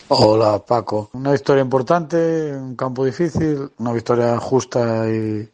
Hola 0.10 0.60
Paco, 0.60 1.10
una 1.14 1.32
victoria 1.32 1.62
importante, 1.62 2.56
un 2.56 2.76
campo 2.76 3.04
difícil, 3.04 3.72
una 3.80 3.94
victoria 3.94 4.38
justa 4.38 5.10
y, 5.10 5.50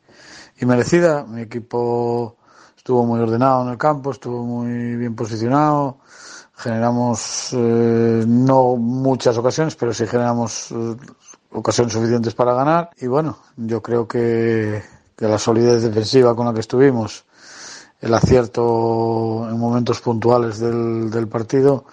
merecida. 0.65 1.23
Mi 1.23 1.41
equipo 1.43 2.35
estuvo 2.75 3.05
muy 3.05 3.21
ordenado 3.21 3.63
en 3.63 3.69
el 3.69 3.77
campo, 3.77 4.11
estuvo 4.11 4.43
muy 4.43 4.97
bien 4.97 5.15
posicionado. 5.15 5.99
Generamos 6.57 7.53
eh, 7.53 8.25
no 8.27 8.75
muchas 8.75 9.37
ocasiones, 9.37 9.77
pero 9.77 9.93
sí 9.93 10.05
generamos 10.05 10.71
eh, 10.71 10.95
ocasiones 11.51 11.93
suficientes 11.93 12.33
para 12.33 12.53
ganar. 12.53 12.89
Y 12.99 13.07
bueno, 13.07 13.37
yo 13.55 13.81
creo 13.81 14.07
que, 14.07 14.83
que 15.15 15.27
la 15.27 15.37
solidez 15.37 15.83
defensiva 15.83 16.35
con 16.35 16.47
la 16.47 16.53
que 16.53 16.59
estuvimos, 16.59 17.23
el 18.01 18.13
acierto 18.13 19.47
en 19.49 19.57
momentos 19.57 20.01
puntuales 20.01 20.59
del 20.59 21.27
partido, 21.29 21.85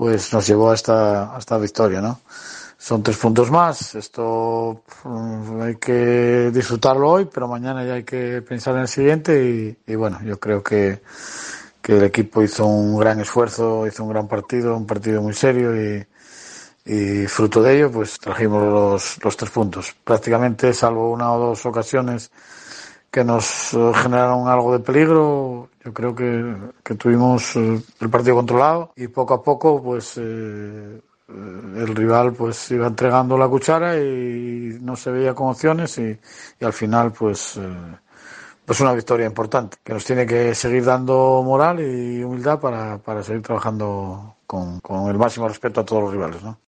pues 0.00 0.32
nos 0.32 0.46
llevó 0.46 0.70
a 0.70 0.74
esta, 0.74 1.36
a 1.36 1.38
esta 1.38 1.58
victoria, 1.58 2.00
¿no? 2.00 2.20
Son 2.78 3.02
tres 3.02 3.18
puntos 3.18 3.50
más, 3.50 3.94
esto 3.94 4.82
mm, 5.04 5.60
hay 5.60 5.76
que 5.76 6.50
disfrutarlo 6.50 7.10
hoy, 7.10 7.26
pero 7.26 7.46
mañana 7.46 7.84
ya 7.84 7.92
hay 7.92 8.04
que 8.04 8.40
pensar 8.40 8.76
en 8.76 8.80
el 8.80 8.88
siguiente 8.88 9.76
y, 9.86 9.94
bueno, 9.96 10.18
yo 10.24 10.40
creo 10.40 10.62
que, 10.62 11.02
que 11.82 11.98
el 11.98 12.04
equipo 12.04 12.42
hizo 12.42 12.64
un 12.64 12.98
gran 12.98 13.20
esfuerzo, 13.20 13.86
hizo 13.86 14.02
un 14.04 14.08
gran 14.08 14.26
partido, 14.26 14.74
un 14.74 14.86
partido 14.86 15.20
muy 15.20 15.34
serio 15.34 15.76
y, 15.76 16.02
y 16.86 17.26
fruto 17.26 17.62
de 17.62 17.76
ello 17.76 17.92
pues 17.92 18.18
trajimos 18.18 18.62
los, 18.62 19.22
los 19.22 19.36
tres 19.36 19.50
puntos. 19.50 19.94
Prácticamente, 20.02 20.72
salvo 20.72 21.10
una 21.10 21.30
o 21.30 21.48
dos 21.48 21.66
ocasiones 21.66 22.30
que 23.10 23.24
nos 23.24 23.74
eh, 23.74 23.92
generaron 23.94 24.48
algo 24.48 24.72
de 24.72 24.80
peligro. 24.80 25.70
Yo 25.84 25.92
creo 25.92 26.14
que, 26.14 26.56
que 26.84 26.94
tuvimos 26.94 27.56
eh, 27.56 27.82
el 28.00 28.10
partido 28.10 28.36
controlado 28.36 28.92
y 28.96 29.08
poco 29.08 29.34
a 29.34 29.42
poco, 29.42 29.82
pues 29.82 30.16
eh, 30.18 30.20
eh, 30.20 31.02
el 31.28 31.94
rival 31.94 32.32
pues 32.34 32.70
iba 32.70 32.86
entregando 32.86 33.36
la 33.38 33.48
cuchara 33.48 33.96
y 33.96 34.78
no 34.80 34.96
se 34.96 35.10
veía 35.10 35.34
con 35.34 35.48
opciones 35.48 35.98
y, 35.98 36.18
al 36.64 36.72
final 36.72 37.12
pues 37.12 37.58
pues 38.64 38.80
una 38.80 38.92
victoria 38.92 39.26
importante 39.26 39.78
que 39.82 39.92
nos 39.94 40.04
tiene 40.04 40.26
que 40.26 40.54
seguir 40.54 40.84
dando 40.84 41.42
moral 41.44 41.80
y 41.80 42.22
humildad 42.22 42.60
para, 42.60 42.98
para 42.98 43.22
seguir 43.22 43.42
trabajando 43.42 44.36
con, 44.46 44.80
con 44.80 45.08
el 45.08 45.18
máximo 45.18 45.48
respeto 45.48 45.80
a 45.80 45.84
todos 45.84 46.04
los 46.04 46.12
rivales, 46.12 46.42
¿no? 46.42 46.69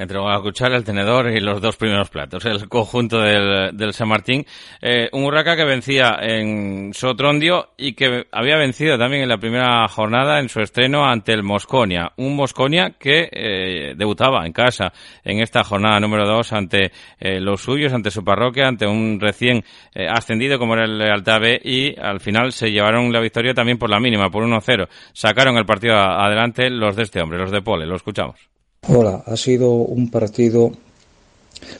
Entregó 0.00 0.30
la 0.30 0.40
cuchara, 0.40 0.78
el 0.78 0.84
tenedor 0.84 1.30
y 1.30 1.40
los 1.40 1.60
dos 1.60 1.76
primeros 1.76 2.08
platos. 2.08 2.46
El 2.46 2.70
conjunto 2.70 3.20
del, 3.20 3.76
del 3.76 3.92
San 3.92 4.08
Martín. 4.08 4.46
Eh, 4.80 5.10
un 5.12 5.24
Urraca 5.24 5.56
que 5.56 5.64
vencía 5.66 6.16
en 6.22 6.94
Sotrondio 6.94 7.72
y 7.76 7.92
que 7.92 8.26
había 8.32 8.56
vencido 8.56 8.96
también 8.96 9.24
en 9.24 9.28
la 9.28 9.36
primera 9.36 9.86
jornada 9.88 10.40
en 10.40 10.48
su 10.48 10.60
estreno 10.60 11.04
ante 11.04 11.34
el 11.34 11.42
Mosconia. 11.42 12.12
Un 12.16 12.34
Mosconia 12.34 12.94
que 12.98 13.28
eh, 13.30 13.94
debutaba 13.94 14.46
en 14.46 14.54
casa 14.54 14.90
en 15.22 15.42
esta 15.42 15.64
jornada 15.64 16.00
número 16.00 16.26
dos 16.26 16.54
ante 16.54 16.92
eh, 17.18 17.38
los 17.38 17.60
suyos, 17.60 17.92
ante 17.92 18.10
su 18.10 18.24
parroquia, 18.24 18.68
ante 18.68 18.86
un 18.86 19.20
recién 19.20 19.62
eh, 19.94 20.06
ascendido 20.08 20.58
como 20.58 20.76
era 20.76 20.86
el 20.86 20.96
Lealtad 20.96 21.42
B 21.42 21.60
y 21.62 22.00
al 22.00 22.20
final 22.20 22.52
se 22.52 22.70
llevaron 22.70 23.12
la 23.12 23.20
victoria 23.20 23.52
también 23.52 23.76
por 23.76 23.90
la 23.90 24.00
mínima, 24.00 24.30
por 24.30 24.44
1-0. 24.44 24.88
Sacaron 25.12 25.58
el 25.58 25.66
partido 25.66 25.94
adelante 25.94 26.70
los 26.70 26.96
de 26.96 27.02
este 27.02 27.20
hombre, 27.20 27.38
los 27.38 27.50
de 27.50 27.60
Pole. 27.60 27.84
Lo 27.84 27.96
escuchamos. 27.96 28.59
Hola, 28.88 29.22
ha 29.26 29.36
sido 29.36 29.72
un 29.72 30.10
partido 30.10 30.72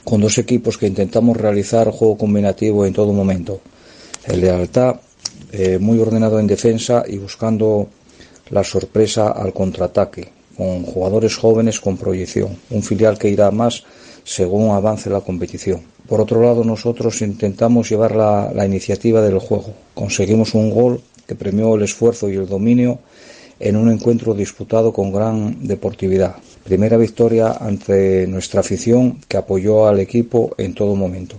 con 0.03 0.21
dos 0.21 0.37
equipos 0.37 0.77
que 0.77 0.85
intentamos 0.85 1.35
realizar 1.35 1.89
juego 1.89 2.15
combinativo 2.15 2.85
en 2.85 2.93
todo 2.93 3.11
momento. 3.11 3.59
El 4.25 4.41
Lealtad 4.41 4.97
eh, 5.51 5.79
muy 5.79 5.97
ordenado 5.99 6.39
en 6.39 6.45
defensa 6.45 7.03
y 7.07 7.17
buscando 7.17 7.89
la 8.51 8.63
sorpresa 8.63 9.29
al 9.29 9.51
contraataque, 9.51 10.29
con 10.55 10.83
jugadores 10.83 11.35
jóvenes 11.35 11.81
con 11.81 11.97
proyección, 11.97 12.55
un 12.69 12.83
filial 12.83 13.17
que 13.17 13.29
irá 13.29 13.49
más 13.49 13.83
según 14.23 14.69
avance 14.69 15.09
la 15.09 15.21
competición. 15.21 15.81
Por 16.07 16.21
otro 16.21 16.41
lado, 16.41 16.63
nosotros 16.63 17.21
intentamos 17.23 17.89
llevar 17.89 18.15
la, 18.15 18.51
la 18.53 18.65
iniciativa 18.65 19.21
del 19.21 19.39
juego. 19.39 19.73
Conseguimos 19.95 20.53
un 20.53 20.69
gol 20.69 21.01
que 21.27 21.35
premió 21.35 21.75
el 21.75 21.81
esfuerzo 21.81 22.29
y 22.29 22.35
el 22.35 22.47
dominio 22.47 22.99
en 23.61 23.75
un 23.75 23.91
encuentro 23.91 24.33
disputado 24.33 24.91
con 24.91 25.11
gran 25.11 25.67
deportividad. 25.67 26.35
Primera 26.63 26.97
victoria 26.97 27.53
ante 27.59 28.27
nuestra 28.27 28.61
afición 28.61 29.19
que 29.27 29.37
apoyó 29.37 29.87
al 29.87 29.99
equipo 29.99 30.53
en 30.57 30.73
todo 30.73 30.95
momento. 30.95 31.37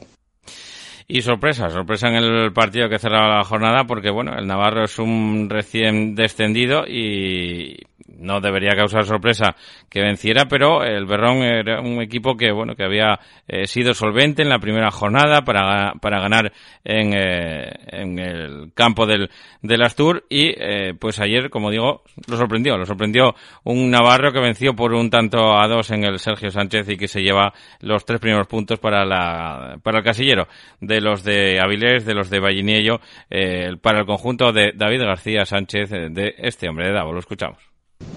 Y 1.08 1.20
sorpresa, 1.20 1.68
sorpresa 1.68 2.08
en 2.08 2.14
el 2.14 2.52
partido 2.52 2.88
que 2.88 2.98
cerraba 2.98 3.37
la 3.37 3.44
jornada 3.44 3.85
porque, 3.85 4.11
bueno, 4.11 4.32
el 4.38 4.46
Navarro 4.46 4.85
es 4.85 4.98
un 4.98 5.48
recién 5.50 6.14
descendido 6.14 6.87
y 6.87 7.76
no 8.18 8.40
debería 8.40 8.74
causar 8.74 9.04
sorpresa 9.04 9.54
que 9.92 10.00
venciera, 10.00 10.46
pero 10.48 10.83
el 10.83 11.05
Berrón 11.05 11.42
era 11.42 11.83
un 11.83 12.00
equipo 12.00 12.35
que, 12.35 12.50
bueno, 12.50 12.74
que 12.74 12.83
había 12.83 13.20
eh, 13.46 13.66
sido 13.66 13.92
solvente 13.92 14.40
en 14.40 14.48
la 14.48 14.59
primera 14.59 14.90
jornada 14.90 15.42
para, 15.42 15.92
para 16.00 16.18
ganar 16.18 16.50
en, 16.83 17.12
eh, 17.12 17.70
en 17.88 18.18
el 18.18 18.72
campo 18.72 19.05
del, 19.05 19.28
del 19.61 19.83
Astur 19.83 20.24
y, 20.31 20.55
eh, 20.57 20.94
pues 20.98 21.20
ayer, 21.20 21.50
como 21.50 21.70
digo, 21.70 22.05
lo 22.26 22.38
sorprendió, 22.38 22.78
lo 22.78 22.87
sorprendió 22.87 23.35
un 23.64 23.90
Navarro 23.90 24.33
que 24.33 24.40
venció 24.40 24.74
por 24.74 24.94
un 24.94 25.11
tanto 25.11 25.59
a 25.59 25.68
dos 25.68 25.90
en 25.90 26.05
el 26.05 26.18
Sergio 26.18 26.50
Sánchez 26.50 26.88
y 26.88 26.96
que 26.96 27.07
se 27.07 27.20
lleva 27.20 27.52
los 27.81 28.07
tres 28.07 28.18
primeros 28.18 28.46
puntos 28.46 28.78
para 28.78 29.05
la, 29.05 29.76
para 29.83 29.98
el 29.98 30.05
casillero 30.05 30.48
de 30.81 31.02
los 31.02 31.22
de 31.22 31.61
Avilés, 31.61 32.07
de 32.07 32.14
los 32.14 32.31
de 32.31 32.40
Valliniello, 32.40 33.00
eh, 33.28 33.76
para 33.83 34.00
el 34.00 34.07
conjunto 34.07 34.52
de 34.52 34.72
David 34.74 35.02
García 35.02 35.44
Sánchez, 35.44 35.90
de 35.90 36.35
este 36.38 36.66
hombre 36.70 36.87
de 36.87 36.94
Davo. 36.94 37.12
Lo 37.12 37.18
escuchamos. 37.18 37.59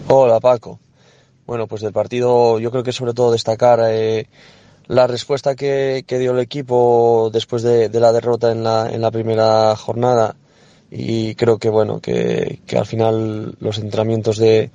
Hola 0.08 0.40
Paco. 0.40 0.80
Bueno, 1.46 1.68
pues 1.68 1.82
del 1.82 1.94
partido 1.94 2.60
yo 2.60 2.72
creo 2.72 2.84
que 2.84 2.92
sobre 2.92 3.14
todo 3.14 3.32
destacar 3.32 3.80
eh, 3.84 4.28
la 4.88 5.06
respuesta 5.06 5.56
que, 5.56 6.04
que 6.08 6.18
dio 6.18 6.32
el 6.32 6.40
equipo 6.40 7.30
después 7.32 7.62
de, 7.62 7.90
de 7.90 8.00
la 8.00 8.12
derrota 8.12 8.52
en 8.52 8.64
la, 8.64 8.90
en 8.92 9.02
la 9.02 9.12
primera 9.12 9.76
jornada 9.76 10.36
y 10.90 11.36
creo 11.36 11.58
que 11.58 11.70
bueno 11.70 12.00
que, 12.00 12.62
que 12.66 12.78
al 12.78 12.86
final 12.86 13.56
los 13.60 13.78
entrenamientos 13.78 14.38
de, 14.38 14.72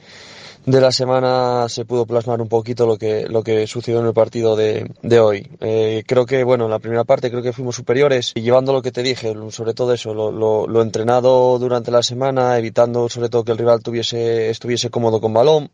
de 0.67 0.81
la 0.81 0.93
semana 0.93 1.69
se 1.69 1.85
pudo 1.85 2.07
plasmar 2.07 2.41
un 2.41 2.49
poquito 2.49 2.87
lo 2.87 2.99
que, 2.99 3.27
lo 3.29 3.43
que 3.43 3.67
sucedió 3.67 4.01
en 4.01 4.07
el 4.07 4.13
partido 4.13 4.57
de, 4.57 4.91
de 5.03 5.21
hoy. 5.21 5.49
Eh, 5.61 6.05
creo 6.07 6.27
que, 6.27 6.45
bueno, 6.45 6.67
en 6.67 6.71
la 6.71 6.79
primera 6.79 7.05
parte 7.05 7.31
creo 7.31 7.43
que 7.43 7.53
fuimos 7.53 7.77
superiores 7.77 8.33
y 8.35 8.43
llevando 8.43 8.73
lo 8.73 8.83
que 8.83 8.93
te 8.93 9.03
dije, 9.03 9.35
sobre 9.51 9.75
todo 9.75 9.95
eso, 9.95 10.13
lo, 10.13 10.31
lo, 10.31 10.67
lo 10.67 10.83
entrenado 10.83 11.59
durante 11.59 11.91
la 11.91 12.03
semana, 12.03 12.59
evitando 12.59 13.09
sobre 13.09 13.29
todo 13.29 13.45
que 13.45 13.53
el 13.53 13.59
rival 13.59 13.83
tuviese, 13.83 14.51
estuviese 14.51 14.91
cómodo 14.91 15.21
con 15.21 15.33
balón 15.33 15.71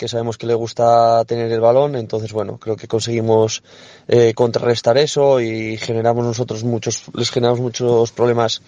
que 0.00 0.08
sabemos 0.08 0.38
que 0.38 0.46
le 0.46 0.54
gusta 0.54 1.22
tener 1.26 1.52
el 1.52 1.60
balón, 1.60 1.94
entonces 1.94 2.32
bueno, 2.32 2.56
creo 2.56 2.74
que 2.74 2.88
conseguimos 2.88 3.62
eh, 4.08 4.32
contrarrestar 4.32 4.96
eso 4.96 5.42
y 5.42 5.76
generamos 5.76 6.24
nosotros 6.24 6.64
muchos, 6.64 7.04
les 7.12 7.30
generamos 7.30 7.60
muchos 7.60 8.10
problemas 8.10 8.62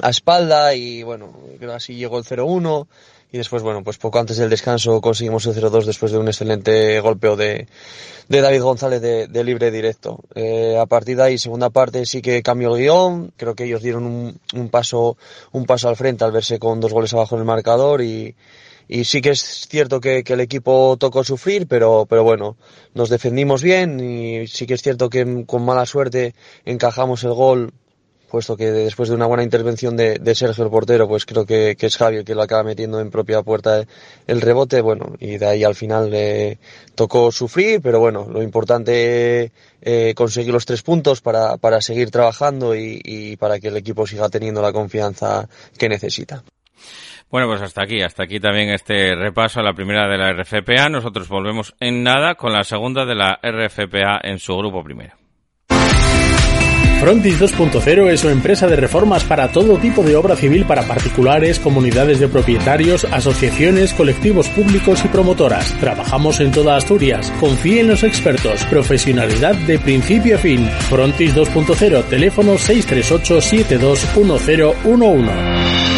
a 0.00 0.10
espalda 0.10 0.76
y 0.76 1.02
bueno, 1.02 1.34
así 1.74 1.96
llegó 1.96 2.18
el 2.18 2.24
0-1 2.24 2.86
y 3.32 3.38
después, 3.38 3.64
bueno, 3.64 3.82
pues 3.82 3.98
poco 3.98 4.20
antes 4.20 4.36
del 4.36 4.48
descanso 4.48 5.00
conseguimos 5.00 5.44
el 5.46 5.56
0-2 5.56 5.84
después 5.84 6.12
de 6.12 6.18
un 6.18 6.28
excelente 6.28 7.00
golpeo 7.00 7.34
de, 7.34 7.66
de 8.28 8.40
David 8.40 8.62
González 8.62 9.02
de, 9.02 9.42
libre 9.44 9.72
directo. 9.72 10.20
Eh, 10.36 10.78
a 10.80 10.86
partir 10.86 11.16
de 11.16 11.24
ahí, 11.24 11.38
segunda 11.38 11.68
parte 11.70 12.06
sí 12.06 12.22
que 12.22 12.44
cambió 12.44 12.76
el 12.76 12.82
guion, 12.82 13.32
creo 13.36 13.56
que 13.56 13.64
ellos 13.64 13.82
dieron 13.82 14.06
un, 14.06 14.40
un 14.54 14.68
paso, 14.68 15.16
un 15.50 15.66
paso 15.66 15.88
al 15.88 15.96
frente 15.96 16.22
al 16.22 16.30
verse 16.30 16.60
con 16.60 16.78
dos 16.78 16.92
goles 16.92 17.12
abajo 17.12 17.34
en 17.34 17.40
el 17.40 17.46
marcador 17.46 18.02
y, 18.02 18.36
y 18.88 19.04
sí 19.04 19.20
que 19.20 19.30
es 19.30 19.68
cierto 19.68 20.00
que, 20.00 20.24
el 20.26 20.40
equipo 20.40 20.96
tocó 20.98 21.22
sufrir, 21.22 21.66
pero, 21.68 22.06
pero 22.08 22.24
bueno, 22.24 22.56
nos 22.94 23.10
defendimos 23.10 23.62
bien 23.62 24.00
y 24.00 24.46
sí 24.46 24.66
que 24.66 24.74
es 24.74 24.82
cierto 24.82 25.10
que 25.10 25.44
con 25.46 25.64
mala 25.64 25.86
suerte 25.86 26.34
encajamos 26.64 27.22
el 27.24 27.34
gol 27.34 27.72
puesto 28.28 28.56
que 28.56 28.70
después 28.70 29.08
de 29.08 29.14
una 29.14 29.26
buena 29.26 29.42
intervención 29.42 29.96
de, 29.96 30.34
Sergio 30.34 30.64
el 30.64 30.70
portero, 30.70 31.08
pues 31.08 31.24
creo 31.24 31.46
que, 31.46 31.76
que, 31.76 31.86
es 31.86 31.96
Javier 31.96 32.24
que 32.24 32.34
lo 32.34 32.42
acaba 32.42 32.62
metiendo 32.62 33.00
en 33.00 33.10
propia 33.10 33.42
puerta 33.42 33.84
el 34.26 34.40
rebote, 34.40 34.80
bueno, 34.80 35.14
y 35.18 35.38
de 35.38 35.46
ahí 35.46 35.64
al 35.64 35.74
final 35.74 36.10
eh, 36.12 36.58
tocó 36.94 37.32
sufrir, 37.32 37.80
pero 37.80 38.00
bueno, 38.00 38.28
lo 38.30 38.42
importante 38.42 39.50
eh, 39.80 40.12
conseguir 40.14 40.52
los 40.52 40.66
tres 40.66 40.82
puntos 40.82 41.20
para, 41.20 41.56
para 41.56 41.80
seguir 41.80 42.10
trabajando 42.10 42.76
y, 42.76 43.00
y 43.02 43.36
para 43.36 43.58
que 43.58 43.68
el 43.68 43.76
equipo 43.76 44.06
siga 44.06 44.28
teniendo 44.28 44.60
la 44.60 44.72
confianza 44.72 45.48
que 45.78 45.88
necesita. 45.88 46.44
Bueno, 47.30 47.46
pues 47.46 47.60
hasta 47.60 47.82
aquí, 47.82 48.00
hasta 48.00 48.22
aquí 48.22 48.40
también 48.40 48.70
este 48.70 49.14
repaso 49.14 49.60
a 49.60 49.62
la 49.62 49.74
primera 49.74 50.08
de 50.08 50.16
la 50.16 50.32
RFPA. 50.32 50.88
Nosotros 50.88 51.28
volvemos 51.28 51.74
en 51.78 52.02
nada 52.02 52.36
con 52.36 52.52
la 52.52 52.64
segunda 52.64 53.04
de 53.04 53.14
la 53.14 53.38
RFPA 53.42 54.20
en 54.22 54.38
su 54.38 54.56
grupo 54.56 54.82
primero. 54.82 55.14
Frontis 57.00 57.40
2.0 57.40 58.10
es 58.10 58.24
una 58.24 58.32
empresa 58.32 58.66
de 58.66 58.74
reformas 58.74 59.22
para 59.22 59.52
todo 59.52 59.78
tipo 59.78 60.02
de 60.02 60.16
obra 60.16 60.34
civil 60.34 60.64
para 60.64 60.82
particulares, 60.82 61.60
comunidades 61.60 62.18
de 62.18 62.26
propietarios, 62.26 63.04
asociaciones, 63.04 63.94
colectivos 63.94 64.48
públicos 64.48 65.04
y 65.04 65.08
promotoras. 65.08 65.78
Trabajamos 65.78 66.40
en 66.40 66.50
toda 66.50 66.76
Asturias. 66.76 67.32
Confíe 67.38 67.82
en 67.82 67.88
los 67.88 68.02
expertos. 68.02 68.64
Profesionalidad 68.64 69.54
de 69.54 69.78
principio 69.78 70.34
a 70.34 70.38
fin. 70.38 70.66
Frontis 70.90 71.36
2.0, 71.36 72.02
teléfono 72.08 72.58
638 72.58 73.42
721011. 73.42 75.97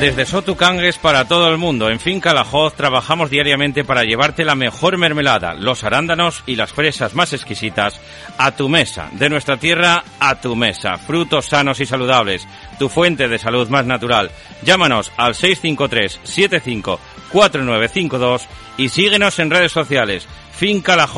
Desde 0.00 0.26
Sotucangues 0.26 0.96
para 0.96 1.24
todo 1.24 1.48
el 1.48 1.58
mundo, 1.58 1.90
en 1.90 1.98
Finca 1.98 2.32
La 2.32 2.46
trabajamos 2.76 3.30
diariamente 3.30 3.82
para 3.82 4.04
llevarte 4.04 4.44
la 4.44 4.54
mejor 4.54 4.96
mermelada, 4.96 5.54
los 5.54 5.82
arándanos 5.82 6.44
y 6.46 6.54
las 6.54 6.72
fresas 6.72 7.16
más 7.16 7.32
exquisitas 7.32 8.00
a 8.38 8.52
tu 8.52 8.68
mesa, 8.68 9.08
de 9.10 9.28
nuestra 9.28 9.56
tierra 9.56 10.04
a 10.20 10.40
tu 10.40 10.54
mesa, 10.54 10.98
frutos 10.98 11.46
sanos 11.46 11.80
y 11.80 11.86
saludables, 11.86 12.46
tu 12.78 12.88
fuente 12.88 13.26
de 13.26 13.40
salud 13.40 13.68
más 13.70 13.86
natural. 13.86 14.30
Llámanos 14.62 15.10
al 15.16 15.34
653 15.34 16.20
75 16.22 17.00
4952 17.32 18.46
y 18.76 18.90
síguenos 18.90 19.36
en 19.40 19.50
redes 19.50 19.72
sociales. 19.72 20.28
Finca 20.52 20.94
La. 20.94 21.08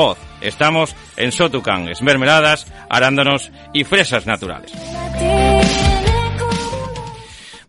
Estamos 0.41 0.97
en 1.19 1.33
Sotucangues, 1.33 2.01
mermeladas, 2.01 2.67
arándanos 2.89 3.51
y 3.75 3.85
fresas 3.85 4.25
naturales. 4.25 4.73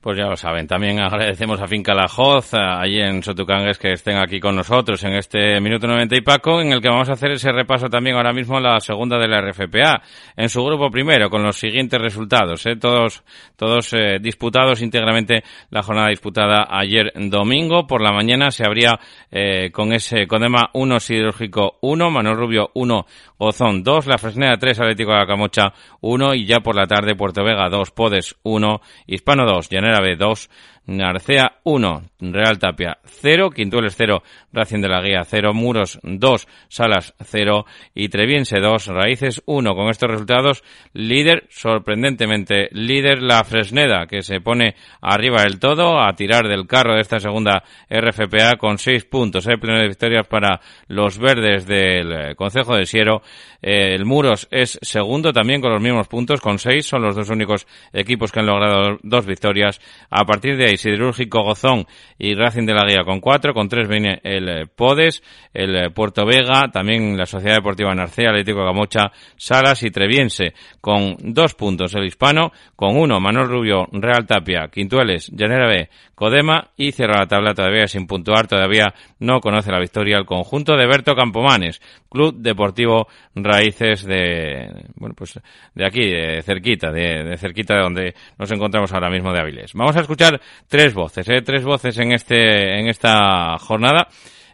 Pues 0.02 0.18
ya 0.18 0.26
lo 0.26 0.36
saben. 0.36 0.66
También 0.66 1.00
agradecemos 1.00 1.62
a 1.62 1.68
Finca 1.68 1.94
La 1.94 2.08
Hoz, 2.18 2.56
allí 2.56 3.00
en 3.00 3.22
Sotucangues, 3.22 3.78
que 3.78 3.92
estén 3.92 4.18
aquí 4.18 4.40
con 4.40 4.56
nosotros 4.56 5.04
en 5.04 5.14
este 5.14 5.62
minuto 5.62 5.86
90 5.86 6.18
y 6.18 6.22
Paco, 6.22 6.60
en 6.60 6.74
el 6.74 6.82
que 6.82 6.90
vamos 6.90 7.08
a 7.10 7.14
hacer 7.14 7.30
ese 7.34 7.52
repaso 7.52 7.88
también 7.88 8.16
ahora 8.16 8.34
mismo 8.34 8.60
la 8.60 8.80
segunda 8.80 9.20
de 9.20 9.28
la 9.28 9.42
RFPA, 9.42 10.02
en 10.36 10.50
su 10.50 10.64
grupo 10.64 10.90
primero, 10.90 11.30
con 11.30 11.44
los 11.44 11.56
siguientes 11.56 12.02
resultados, 12.02 12.66
¿eh? 12.66 12.78
todos, 12.78 13.24
todos 13.56 13.94
eh, 13.94 14.18
disputados 14.20 14.82
íntegramente 14.82 15.44
la 15.70 15.84
jornada 15.84 16.10
disputada 16.10 16.66
ayer 16.68 17.12
domingo. 17.16 17.86
Por 17.86 18.02
la 18.02 18.12
mañana 18.12 18.50
se 18.50 18.66
abría 18.66 19.00
eh, 19.30 19.70
con 19.72 19.94
ese 19.94 20.26
Codema 20.26 20.72
1, 20.74 21.00
Siderúrgico 21.00 21.78
1, 21.82 22.10
Manuel 22.10 22.38
Rubio 22.38 22.72
1, 22.74 23.06
Ozón 23.44 23.82
2, 23.82 24.06
La 24.06 24.20
Fresneda 24.20 24.56
3, 24.56 24.82
Atlético 24.82 25.14
de 25.14 25.18
la 25.18 25.26
Camocha 25.26 25.74
1 26.02 26.36
y 26.36 26.46
ya 26.46 26.60
por 26.60 26.76
la 26.76 26.86
tarde 26.86 27.16
Puerto 27.16 27.44
Vega 27.44 27.70
2, 27.70 27.90
Podes 27.90 28.36
1, 28.44 28.82
Hispano 29.08 29.48
2, 29.48 29.68
Llanera 29.68 30.00
B 30.00 30.16
2, 30.16 30.48
Narcea 30.86 31.60
1, 31.64 32.02
Real 32.20 32.58
Tapia 32.58 32.98
0, 33.04 33.52
Quintueles 33.52 33.96
0, 33.96 34.24
Racing 34.52 34.82
de 34.82 34.90
la 34.90 35.02
Guía 35.02 35.24
0, 35.24 35.54
Muros 35.54 36.00
2, 36.04 36.48
Salas 36.68 37.14
0 37.24 37.66
y 37.94 38.10
Treviense 38.10 38.60
2, 38.60 38.88
Raíces 38.88 39.44
1. 39.46 39.76
Con 39.76 39.90
estos 39.90 40.10
resultados, 40.10 40.64
líder, 40.94 41.46
sorprendentemente 41.50 42.68
líder 42.72 43.22
la 43.22 43.44
Fresneda, 43.44 44.08
que 44.08 44.24
se 44.24 44.42
pone 44.42 44.76
arriba 45.02 45.44
del 45.44 45.60
todo 45.60 46.00
a 46.00 46.14
tirar 46.16 46.48
del 46.48 46.68
carro 46.68 46.96
de 46.96 47.02
esta 47.02 47.20
segunda 47.20 47.64
RFPA 47.90 48.58
con 48.58 48.78
6 48.78 49.06
puntos. 49.06 49.48
Hay 49.48 49.58
pleno 49.58 49.80
de 49.80 49.88
victorias 49.88 50.28
para 50.28 50.62
los 50.88 51.20
verdes 51.20 51.66
del 51.68 52.36
Concejo 52.36 52.76
de 52.76 52.86
Siero. 52.86 53.22
el 53.62 54.06
Muros 54.06 54.48
es 54.52 54.80
segundo 54.82 55.32
también 55.32 55.62
con 55.62 55.72
los 55.72 55.82
mismos 55.82 56.08
puntos, 56.08 56.42
con 56.42 56.58
6. 56.58 56.86
Son 56.86 57.04
los 57.04 57.16
dos 57.16 57.30
únicos 57.30 57.68
equipos 57.94 58.32
que 58.32 58.40
han 58.40 58.48
logrado 58.48 58.98
dos 59.04 59.26
victorias. 59.26 59.80
A 60.10 60.26
partir 60.26 60.58
de 60.58 60.71
ahí, 60.72 60.78
Siderúrgico 60.78 61.44
Gozón 61.44 61.86
y 62.18 62.34
Racing 62.34 62.66
de 62.66 62.74
la 62.74 62.86
Guía 62.86 63.04
con 63.04 63.20
cuatro, 63.20 63.54
con 63.54 63.68
tres 63.68 63.88
viene 63.88 64.20
el 64.24 64.68
Podes, 64.70 65.22
el 65.54 65.92
Puerto 65.94 66.26
Vega, 66.26 66.72
también 66.72 67.18
la 67.18 67.26
Sociedad 67.26 67.56
Deportiva 67.56 67.94
Narcea, 67.94 68.30
Atlético 68.30 68.66
Camocha, 68.66 69.12
Salas 69.36 69.84
y 69.84 69.92
Treviense, 69.92 70.54
con 70.80 71.16
dos 71.20 71.54
puntos 71.56 71.94
el 71.96 72.06
Hispano, 72.06 72.52
con 72.76 72.98
uno 72.98 73.20
Manuel 73.20 73.48
Rubio, 73.48 73.88
Real 73.92 74.26
Tapia, 74.26 74.70
Quintueles, 74.72 75.30
Llanera 75.30 75.68
B, 75.68 75.90
Codema 76.16 76.70
y 76.78 76.92
cierra 76.92 77.20
la 77.20 77.28
tabla 77.28 77.54
todavía 77.54 77.88
sin 77.88 78.06
puntuar, 78.06 78.48
todavía 78.48 78.94
no 79.20 79.40
conoce 79.40 79.72
la 79.72 79.80
victoria 79.80 80.18
el 80.18 80.26
conjunto 80.26 80.76
de 80.76 80.86
Berto 80.86 81.16
Campomanes, 81.16 81.82
Club 82.10 82.36
Deportivo 82.38 83.08
Raíces 83.34 84.06
de, 84.06 84.70
bueno, 84.96 85.16
pues 85.18 85.40
de 85.74 85.86
aquí, 85.86 86.10
de 86.10 86.42
cerquita, 86.44 86.92
de, 86.92 87.24
de 87.24 87.38
cerquita 87.38 87.76
de 87.76 87.82
donde 87.82 88.16
nos 88.38 88.52
encontramos 88.52 88.94
ahora 88.94 89.10
mismo 89.10 89.34
de 89.34 89.40
Avilés. 89.40 89.74
Vamos 89.74 89.96
a 89.96 90.02
escuchar 90.02 90.40
tres 90.68 90.94
voces, 90.94 91.28
¿eh? 91.30 91.42
tres 91.42 91.64
voces 91.64 91.98
en 91.98 92.12
este, 92.12 92.80
en 92.80 92.88
esta 92.88 93.58
jornada, 93.60 94.08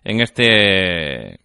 en 0.03 0.21
este, 0.21 1.39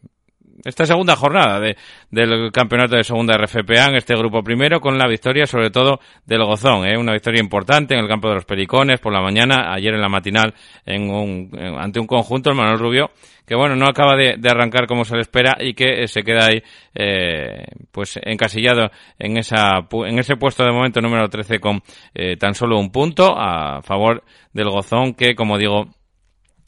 esta 0.64 0.86
segunda 0.86 1.16
jornada 1.16 1.60
de, 1.60 1.76
del 2.10 2.50
campeonato 2.52 2.96
de 2.96 3.04
segunda 3.04 3.36
RFPA 3.36 3.88
en 3.88 3.96
este 3.96 4.14
grupo 4.14 4.42
primero 4.42 4.80
con 4.80 4.96
la 4.98 5.06
victoria 5.08 5.46
sobre 5.46 5.70
todo 5.70 6.00
del 6.24 6.44
Gozón, 6.44 6.86
¿eh? 6.86 6.96
una 6.96 7.12
victoria 7.12 7.40
importante 7.40 7.94
en 7.94 8.00
el 8.00 8.08
campo 8.08 8.28
de 8.28 8.34
los 8.34 8.44
Pericones 8.44 9.00
por 9.00 9.12
la 9.12 9.20
mañana, 9.20 9.72
ayer 9.72 9.94
en 9.94 10.00
la 10.00 10.08
matinal 10.08 10.54
en 10.84 11.10
un, 11.10 11.50
ante 11.78 12.00
un 12.00 12.06
conjunto, 12.06 12.50
el 12.50 12.56
Manuel 12.56 12.78
Rubio, 12.78 13.10
que 13.46 13.54
bueno, 13.54 13.76
no 13.76 13.86
acaba 13.86 14.16
de, 14.16 14.36
de, 14.38 14.48
arrancar 14.48 14.86
como 14.86 15.04
se 15.04 15.14
le 15.14 15.22
espera 15.22 15.56
y 15.60 15.74
que 15.74 16.06
se 16.06 16.22
queda 16.22 16.46
ahí 16.46 16.62
eh, 16.94 17.64
pues 17.90 18.18
encasillado 18.22 18.90
en 19.18 19.36
esa 19.36 19.86
en 19.90 20.18
ese 20.18 20.36
puesto 20.36 20.64
de 20.64 20.72
momento 20.72 21.00
número 21.00 21.28
13 21.28 21.58
con 21.58 21.82
eh, 22.14 22.36
tan 22.36 22.54
solo 22.54 22.78
un 22.78 22.90
punto 22.90 23.34
a 23.36 23.82
favor 23.82 24.22
del 24.52 24.70
Gozón 24.70 25.14
que 25.14 25.34
como 25.34 25.58
digo 25.58 25.88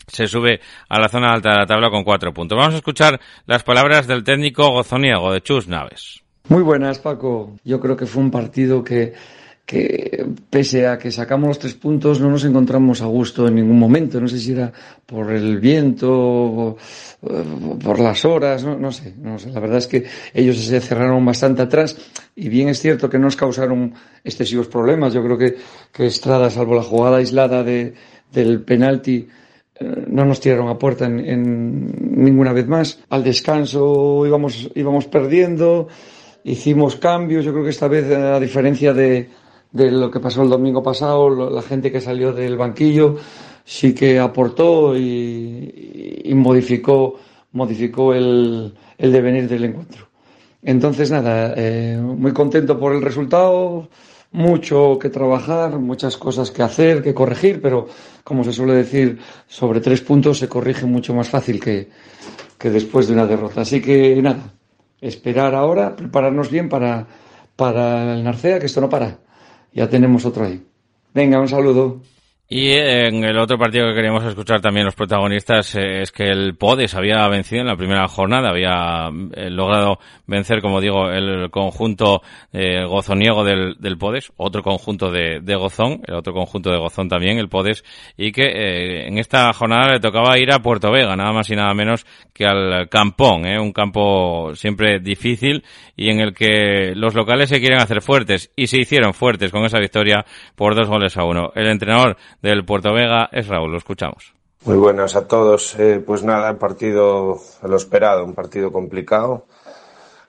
se 0.07 0.27
sube 0.27 0.61
a 0.89 0.99
la 0.99 1.09
zona 1.09 1.33
alta 1.33 1.51
de 1.51 1.59
la 1.59 1.67
tabla 1.67 1.91
con 1.91 2.05
cuatro 2.05 2.33
puntos. 2.33 2.59
Vamos 2.59 2.75
a 2.75 2.79
escuchar 2.79 3.21
las 3.47 3.63
palabras 3.63 4.07
del 4.07 4.25
técnico 4.25 4.71
gozoniego 4.71 5.33
de 5.33 5.43
Chus 5.43 5.69
Naves. 5.69 6.23
Muy 6.49 6.63
buenas, 6.63 6.99
Paco. 6.99 7.57
Yo 7.65 7.81
creo 7.81 7.97
que 7.97 8.07
fue 8.07 8.23
un 8.23 8.31
partido 8.31 8.85
que 8.85 9.15
que 9.67 10.27
pese 10.51 10.87
a 10.87 10.99
que 10.99 11.11
sacamos 11.11 11.49
los 11.49 11.59
tres 11.59 11.75
puntos 11.75 12.21
no 12.21 12.29
nos 12.29 12.45
encontramos 12.45 13.01
a 13.01 13.07
gusto 13.07 13.49
en 13.49 13.55
ningún 13.55 13.79
momento. 13.79 14.21
No 14.21 14.29
sé 14.29 14.39
si 14.39 14.53
era 14.53 14.71
por 15.07 15.33
el 15.33 15.59
viento, 15.59 16.77
por 17.83 17.99
las 17.99 18.25
horas, 18.27 18.63
no, 18.63 18.77
no, 18.77 18.93
sé, 18.93 19.15
no 19.17 19.39
sé. 19.39 19.51
La 19.51 19.61
verdad 19.61 19.79
es 19.79 19.87
que 19.87 20.05
ellos 20.35 20.59
se 20.59 20.81
cerraron 20.81 21.25
bastante 21.25 21.63
atrás 21.63 21.97
y 22.37 22.49
bien 22.51 22.69
es 22.69 22.81
cierto 22.81 23.09
que 23.09 23.19
nos 23.19 23.37
causaron 23.37 23.95
excesivos 24.23 24.69
problemas. 24.69 25.15
Yo 25.15 25.25
creo 25.25 25.39
que, 25.39 25.57
Estrada, 26.05 26.51
salvo 26.51 26.75
la 26.75 26.83
jugada 26.83 27.17
aislada 27.17 27.63
de, 27.63 27.95
del 28.33 28.61
penalti, 28.63 29.17
eh, 29.17 29.29
no 29.81 30.25
nos 30.25 30.41
tiraron 30.41 30.69
a 30.69 30.79
puerta 30.79 31.07
en, 31.07 31.21
en, 31.21 32.25
ninguna 32.25 32.53
vez 32.53 32.67
más. 32.67 33.01
Al 33.11 33.25
descanso 33.25 34.25
íbamos, 34.27 34.71
íbamos 34.75 35.07
perdiendo, 35.07 35.89
hicimos 36.45 36.97
cambios. 36.97 37.45
Yo 37.45 37.53
creo 37.53 37.65
que 37.65 37.71
esta 37.71 37.89
vez, 37.89 38.11
a 38.11 38.39
diferencia 38.39 38.93
de, 38.93 39.29
de 39.73 39.91
lo 39.91 40.11
que 40.11 40.21
pasó 40.21 40.43
el 40.43 40.51
domingo 40.51 40.83
pasado, 40.83 41.51
la 41.51 41.63
gente 41.63 41.91
que 41.91 42.01
salió 42.01 42.33
del 42.33 42.57
banquillo 42.57 43.17
sí 43.65 43.95
que 43.95 44.19
aportó 44.19 44.97
y, 44.97 46.31
modificó, 46.35 47.19
modificó 47.53 48.15
el, 48.15 48.75
el, 48.99 49.13
devenir 49.13 49.49
del 49.49 49.65
encuentro. 49.65 50.09
Entonces, 50.63 51.11
nada, 51.11 51.55
eh, 51.57 51.99
muy 52.01 52.33
contento 52.33 52.79
por 52.79 52.95
el 52.95 53.03
resultado, 53.03 53.89
mucho 54.35 54.99
que 54.99 55.11
trabajar, 55.11 55.79
muchas 55.79 56.17
cosas 56.17 56.51
que 56.51 56.63
hacer, 56.63 57.03
que 57.03 57.15
corregir, 57.15 57.63
pero 57.63 57.89
como 58.25 58.43
se 58.43 58.53
suele 58.53 58.75
decir, 58.75 59.19
sobre 59.47 59.81
tres 59.81 60.01
puntos 60.01 60.39
se 60.39 60.49
corrige 60.49 60.87
mucho 60.87 61.15
más 61.15 61.29
fácil 61.29 61.61
que, 61.61 61.89
que 62.59 62.69
después 62.69 63.07
de 63.07 63.15
una 63.15 63.27
derrota. 63.27 63.61
Así 63.61 63.81
que 63.81 64.21
nada, 64.21 64.53
esperar 65.01 65.55
ahora, 65.55 65.95
prepararnos 65.95 66.51
bien 66.51 66.69
para, 66.69 67.07
para 67.55 68.15
el 68.15 68.25
Narcea, 68.25 68.59
que 68.59 68.67
esto 68.67 68.81
no 68.81 68.89
para 68.89 69.21
ya 69.73 69.89
tenemos 69.89 70.25
otro 70.25 70.45
ahí. 70.45 70.65
Venga, 71.13 71.41
un 71.41 71.49
saludo. 71.49 72.01
Y 72.47 72.73
en 72.73 73.25
el 73.25 73.39
otro 73.39 73.57
partido 73.57 73.89
que 73.89 73.95
queríamos 73.95 74.23
escuchar 74.25 74.61
también 74.61 74.85
los 74.85 74.95
protagonistas 74.95 75.75
eh, 75.77 76.03
es 76.03 76.13
que 76.13 76.25
el 76.25 76.57
Podes 76.57 76.95
había 76.95 77.27
vencido 77.27 77.63
en 77.63 77.69
la 77.69 77.77
primera 77.77 78.07
jornada, 78.07 78.51
había 78.51 79.09
eh, 79.33 79.49
logrado 79.49 79.99
vencer, 80.27 80.61
como 80.61 80.83
digo, 80.83 81.09
el 81.11 81.51
conjunto 81.51 82.21
eh, 82.53 82.85
gozoniego 82.85 83.45
del, 83.45 83.77
del, 83.79 83.97
Podes, 83.97 84.31
otro 84.37 84.63
conjunto 84.63 85.11
de, 85.11 85.41
de, 85.41 85.57
Gozón, 85.57 86.03
el 86.07 86.15
otro 86.15 86.35
conjunto 86.35 86.71
de 86.71 86.77
Gozón 86.77 87.09
también, 87.09 87.39
el 87.39 87.49
Podes, 87.49 87.83
y 88.19 88.31
que 88.31 88.45
eh, 88.45 89.09
en 89.09 89.17
esta 89.17 89.51
jornada 89.55 89.95
le 89.95 90.01
tocaba 90.01 90.39
ir 90.39 90.53
a 90.53 90.59
Puerto 90.59 90.93
Vega, 90.93 91.17
nada 91.17 91.33
más 91.33 91.49
y 91.49 91.57
nada 91.57 91.73
menos 91.73 92.05
que 92.35 92.45
al 92.45 92.91
Campón, 92.91 93.47
un 93.47 93.73
campo 93.73 94.55
siempre 94.55 95.01
difícil 95.01 95.65
y 95.97 96.11
en 96.11 96.21
el 96.21 96.35
que 96.35 96.93
los 96.95 97.15
locales 97.15 97.49
se 97.49 97.61
quieren 97.61 97.81
hacer 97.81 98.03
fuertes 98.03 98.51
y 98.57 98.67
se 98.67 98.79
hicieron 98.79 99.15
fuertes 99.15 99.51
con 99.51 99.65
esa 99.65 99.79
victoria 99.79 100.27
por 100.57 100.75
dos 100.75 100.89
goles 100.89 101.17
a 101.17 101.25
uno. 101.25 101.53
El 101.55 101.69
entrenador 101.69 102.17
del 102.43 102.65
Puerto 102.65 102.93
Vega 102.93 103.29
es 103.33 103.49
Raúl, 103.49 103.73
lo 103.73 103.79
escuchamos. 103.79 104.35
Muy 104.65 104.77
buenas 104.77 105.15
a 105.15 105.29
todos. 105.29 105.79
Eh, 105.79 106.03
pues 106.05 106.23
nada, 106.23 106.59
partido 106.59 107.39
a 107.63 107.69
lo 107.69 107.77
esperado, 107.77 108.25
un 108.25 108.35
partido 108.35 108.73
complicado, 108.73 109.47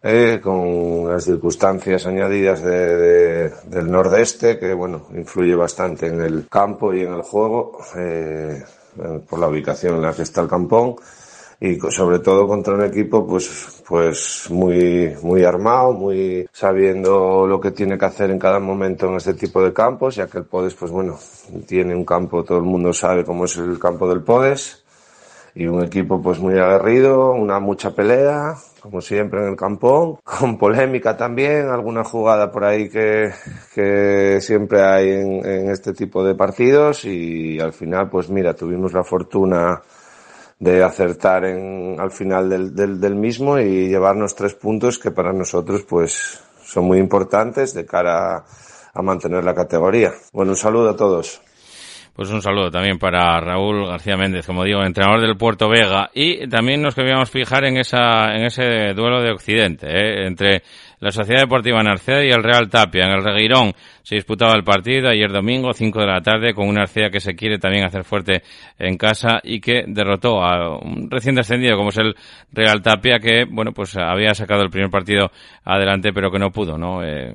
eh, 0.04 0.40
con 0.44 1.10
las 1.10 1.24
circunstancias 1.24 2.06
añadidas 2.06 2.62
de, 2.62 2.96
de, 2.98 3.50
del 3.66 3.90
nordeste, 3.90 4.60
que 4.60 4.74
bueno, 4.74 5.08
influye 5.16 5.56
bastante 5.56 6.08
en 6.08 6.22
el 6.22 6.48
campo 6.50 6.94
y 6.94 7.02
en 7.02 7.14
el 7.14 7.22
juego, 7.22 7.78
eh, 7.98 8.62
por 9.30 9.40
la 9.40 9.48
ubicación 9.48 9.96
en 9.96 10.02
la 10.02 10.14
que 10.14 10.24
está 10.24 10.42
el 10.42 10.48
campón 10.48 10.96
y 11.60 11.80
sobre 11.90 12.20
todo 12.20 12.48
contra 12.48 12.74
un 12.74 12.84
equipo 12.84 13.26
pues 13.26 13.84
pues 13.88 14.48
muy 14.50 15.16
muy 15.22 15.44
armado, 15.44 15.94
muy 15.94 16.48
sabiendo 16.52 17.48
lo 17.48 17.60
que 17.60 17.72
tiene 17.72 17.98
que 17.98 18.06
hacer 18.06 18.32
en 18.32 18.40
cada 18.40 18.60
momento 18.60 19.08
en 19.08 19.16
este 19.16 19.34
tipo 19.34 19.64
de 19.64 19.74
campos, 19.74 20.16
ya 20.16 20.28
que 20.28 20.40
el 20.40 20.46
Podes 20.46 20.74
pues 20.76 20.92
bueno, 20.92 21.18
tiene 21.68 21.96
un 21.96 22.06
campo, 22.06 22.44
todo 22.44 22.58
el 22.58 22.66
mundo 22.66 22.94
sabe 22.94 23.24
cómo 23.24 23.46
es 23.46 23.58
el 23.58 23.80
campo 23.80 24.08
del 24.10 24.22
Podes 24.22 24.84
y 25.56 25.68
un 25.68 25.84
equipo 25.84 26.22
pues 26.22 26.38
muy 26.40 26.60
aguerrido, 26.60 27.32
una 27.32 27.60
mucha 27.60 27.96
pelea, 27.96 28.56
como 28.82 29.00
siempre 29.00 29.40
en 29.42 29.52
el 29.52 29.56
campón, 29.56 30.18
con 30.24 30.58
polémica 30.58 31.16
también, 31.16 31.70
alguna 31.70 32.04
jugada 32.04 32.52
por 32.52 32.66
ahí 32.66 32.90
que, 32.90 33.32
que 33.74 34.40
siempre 34.42 34.84
hay 34.84 35.12
en, 35.12 35.46
en 35.46 35.70
este 35.70 35.94
tipo 35.94 36.26
de 36.26 36.36
partidos 36.36 37.06
y 37.06 37.58
al 37.60 37.72
final 37.72 38.10
pues 38.10 38.30
mira, 38.30 38.54
tuvimos 38.54 38.92
la 38.92 39.04
fortuna 39.06 39.82
de 40.60 40.84
acertar 40.84 41.46
en, 41.46 41.98
al 42.00 42.12
final 42.12 42.50
del, 42.50 42.76
del, 42.76 43.00
del, 43.00 43.16
mismo 43.16 43.60
y 43.60 43.90
llevarnos 43.90 44.36
tres 44.36 44.54
puntos 44.54 44.98
que 44.98 45.12
para 45.12 45.34
nosotros 45.34 45.84
pues 45.84 46.42
son 46.64 46.86
muy 46.86 46.98
importantes 46.98 47.74
de 47.74 47.86
cara 47.86 48.38
a, 48.38 48.46
a 48.94 49.02
mantener 49.02 49.44
la 49.44 49.54
categoría. 49.54 50.14
Bueno, 50.32 50.52
un 50.52 50.58
saludo 50.58 50.90
a 50.90 50.96
todos. 50.96 51.42
Pues 52.16 52.30
un 52.30 52.42
saludo 52.42 52.72
también 52.72 52.98
para 52.98 53.42
Raúl 53.42 53.88
García 53.88 54.16
Méndez, 54.16 54.46
como 54.46 54.64
digo, 54.64 54.82
entrenador 54.82 55.20
del 55.20 55.36
Puerto 55.36 55.68
Vega. 55.68 56.10
Y 56.14 56.48
también 56.48 56.82
nos 56.82 56.96
queríamos 56.96 57.30
fijar 57.30 57.66
en 57.66 57.76
esa, 57.76 58.34
en 58.34 58.46
ese 58.46 58.94
duelo 58.94 59.22
de 59.22 59.32
Occidente, 59.32 59.88
¿eh? 59.88 60.26
entre 60.26 60.64
la 61.00 61.12
Sociedad 61.12 61.42
Deportiva 61.42 61.82
Narcea 61.84 62.24
y 62.24 62.30
el 62.30 62.44
Real 62.44 62.70
Tapia. 62.70 63.06
En 63.06 63.12
el 63.12 63.24
Regueirón 63.24 63.74
se 64.04 64.16
disputaba 64.16 64.54
el 64.54 64.64
partido 64.64 65.10
ayer 65.10 65.32
domingo, 65.32 65.74
5 65.74 66.00
de 66.00 66.08
la 66.08 66.22
tarde, 66.22 66.54
con 66.54 66.68
una 66.68 66.82
Narcea 66.82 67.10
que 67.10 67.20
se 67.20 67.36
quiere 67.36 67.58
también 67.58 67.86
hacer 67.86 68.04
fuerte 68.04 68.44
en 68.78 68.98
casa 68.98 69.40
y 69.44 69.60
que 69.60 69.84
derrotó 69.88 70.44
a 70.44 70.78
un 70.78 71.10
recién 71.10 71.36
descendido 71.36 71.78
como 71.78 71.90
es 71.90 71.98
el 71.98 72.16
Real 72.52 72.82
Tapia, 72.82 73.20
que, 73.20 73.46
bueno, 73.50 73.72
pues 73.72 73.96
había 73.98 74.34
sacado 74.34 74.62
el 74.62 74.70
primer 74.70 74.90
partido 74.90 75.32
adelante, 75.64 76.12
pero 76.14 76.32
que 76.32 76.40
no 76.40 76.52
pudo, 76.52 76.78
¿no? 76.78 77.04
Eh, 77.04 77.34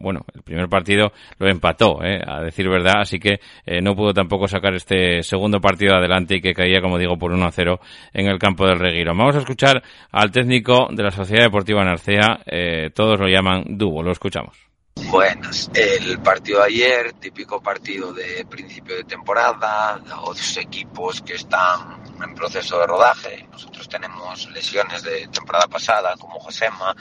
bueno, 0.00 0.24
el 0.34 0.42
primer 0.42 0.68
partido 0.68 1.12
lo 1.38 1.48
empató, 1.48 2.02
¿eh? 2.02 2.20
a 2.26 2.40
decir 2.40 2.68
verdad, 2.68 3.00
así 3.00 3.18
que 3.18 3.40
eh, 3.66 3.80
no 3.80 3.94
pudo 3.94 4.12
tampoco 4.12 4.48
sacar 4.48 4.74
este 4.74 5.22
segundo 5.22 5.60
partido 5.60 5.94
adelante 5.94 6.36
y 6.36 6.40
que 6.40 6.54
caía, 6.54 6.80
como 6.80 6.98
digo, 6.98 7.16
por 7.18 7.32
1 7.32 7.44
a 7.44 7.50
0 7.50 7.80
en 8.14 8.26
el 8.26 8.38
campo 8.38 8.66
del 8.66 8.78
Regueirón. 8.78 9.16
Vamos 9.16 9.36
a 9.36 9.40
escuchar 9.40 9.82
al 10.10 10.30
técnico 10.30 10.88
de 10.90 11.02
la 11.02 11.10
Sociedad 11.10 11.44
Deportiva 11.44 11.84
Narcea, 11.84 12.40
eh, 12.46 12.89
todos 12.90 13.18
lo 13.18 13.28
llaman 13.28 13.64
Dubo, 13.78 14.02
lo 14.02 14.12
escuchamos. 14.12 14.69
Buenas. 14.94 15.70
El 15.74 16.20
partido 16.20 16.60
de 16.60 16.66
ayer, 16.66 17.12
típico 17.14 17.60
partido 17.60 18.12
de 18.12 18.44
principio 18.48 18.96
de 18.96 19.04
temporada, 19.04 20.00
dos 20.06 20.56
equipos 20.56 21.20
que 21.20 21.34
están 21.34 22.00
en 22.22 22.34
proceso 22.34 22.78
de 22.78 22.86
rodaje. 22.86 23.48
Nosotros 23.50 23.88
tenemos 23.88 24.48
lesiones 24.50 25.02
de 25.02 25.26
temporada 25.28 25.66
pasada, 25.66 26.14
como 26.16 26.38
Josema, 26.38 26.94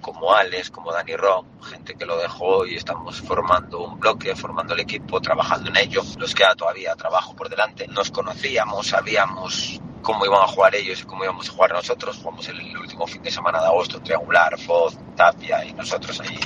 como 0.00 0.32
Alex, 0.32 0.70
como 0.70 0.92
Dani 0.92 1.16
Ron, 1.16 1.60
gente 1.62 1.94
que 1.94 2.06
lo 2.06 2.16
dejó 2.18 2.66
y 2.66 2.76
estamos 2.76 3.20
formando 3.20 3.80
un 3.80 3.98
bloque, 3.98 4.36
formando 4.36 4.74
el 4.74 4.80
equipo, 4.80 5.20
trabajando 5.20 5.70
en 5.70 5.76
ello. 5.76 6.02
Nos 6.18 6.34
queda 6.34 6.54
todavía 6.54 6.94
trabajo 6.94 7.34
por 7.34 7.48
delante. 7.48 7.88
Nos 7.88 8.12
conocíamos, 8.12 8.86
sabíamos 8.86 9.80
cómo 10.02 10.24
iban 10.24 10.42
a 10.42 10.46
jugar 10.46 10.74
ellos 10.76 11.00
y 11.00 11.04
cómo 11.04 11.24
íbamos 11.24 11.48
a 11.48 11.52
jugar 11.52 11.72
nosotros. 11.72 12.18
Jugamos 12.18 12.46
el 12.48 12.76
último 12.76 13.08
fin 13.08 13.22
de 13.22 13.30
semana 13.30 13.60
de 13.60 13.66
agosto, 13.66 14.00
triangular, 14.00 14.56
Foz, 14.58 14.96
Tapia 15.16 15.64
y 15.64 15.72
nosotros 15.72 16.20
ahí 16.20 16.38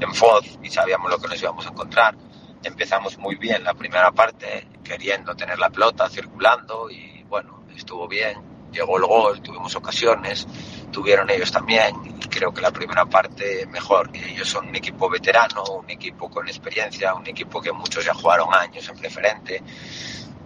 en 0.00 0.14
Foz 0.14 0.58
y 0.62 0.70
sabíamos 0.70 1.10
lo 1.10 1.18
que 1.18 1.28
nos 1.28 1.40
íbamos 1.40 1.66
a 1.66 1.70
encontrar. 1.70 2.16
Empezamos 2.62 3.18
muy 3.18 3.36
bien 3.36 3.62
la 3.64 3.74
primera 3.74 4.10
parte, 4.12 4.68
queriendo 4.82 5.34
tener 5.34 5.58
la 5.58 5.70
pelota, 5.70 6.08
circulando 6.08 6.90
y 6.90 7.22
bueno, 7.28 7.64
estuvo 7.74 8.08
bien. 8.08 8.46
Llegó 8.72 8.98
el 8.98 9.04
gol, 9.04 9.40
tuvimos 9.40 9.74
ocasiones, 9.76 10.46
tuvieron 10.92 11.30
ellos 11.30 11.50
también 11.50 11.94
y 12.04 12.28
creo 12.28 12.52
que 12.52 12.60
la 12.60 12.70
primera 12.70 13.06
parte 13.06 13.66
mejor. 13.66 14.10
Ellos 14.12 14.48
son 14.48 14.68
un 14.68 14.76
equipo 14.76 15.08
veterano, 15.08 15.62
un 15.64 15.88
equipo 15.88 16.28
con 16.28 16.46
experiencia, 16.46 17.14
un 17.14 17.26
equipo 17.26 17.60
que 17.62 17.72
muchos 17.72 18.04
ya 18.04 18.12
jugaron 18.12 18.54
años 18.54 18.86
en 18.88 18.98
preferente 18.98 19.62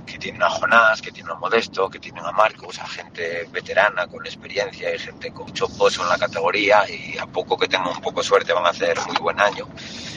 que 0.07 0.18
tienen 0.18 0.42
a 0.42 0.50
Jonás, 0.50 1.00
que 1.00 1.11
tienen 1.11 1.32
a 1.32 1.34
Modesto, 1.36 1.88
que 1.88 1.98
tienen 1.98 2.24
a 2.24 2.32
Marcos, 2.32 2.78
a 2.78 2.86
gente 2.86 3.48
veterana 3.50 4.07
con 4.07 4.24
experiencia 4.26 4.94
y 4.94 4.98
gente 4.98 5.32
con 5.32 5.46
mucho 5.46 5.68
pozo 5.68 6.03
en 6.03 6.09
la 6.09 6.18
categoría 6.18 6.84
y 6.88 7.18
a 7.18 7.26
poco 7.26 7.57
que 7.57 7.68
tengan 7.68 7.88
un 7.88 8.00
poco 8.00 8.20
de 8.20 8.26
suerte 8.26 8.53
van 8.53 8.66
a 8.66 8.70
hacer 8.70 8.98
muy 9.07 9.16
buen 9.16 9.40
año. 9.40 9.66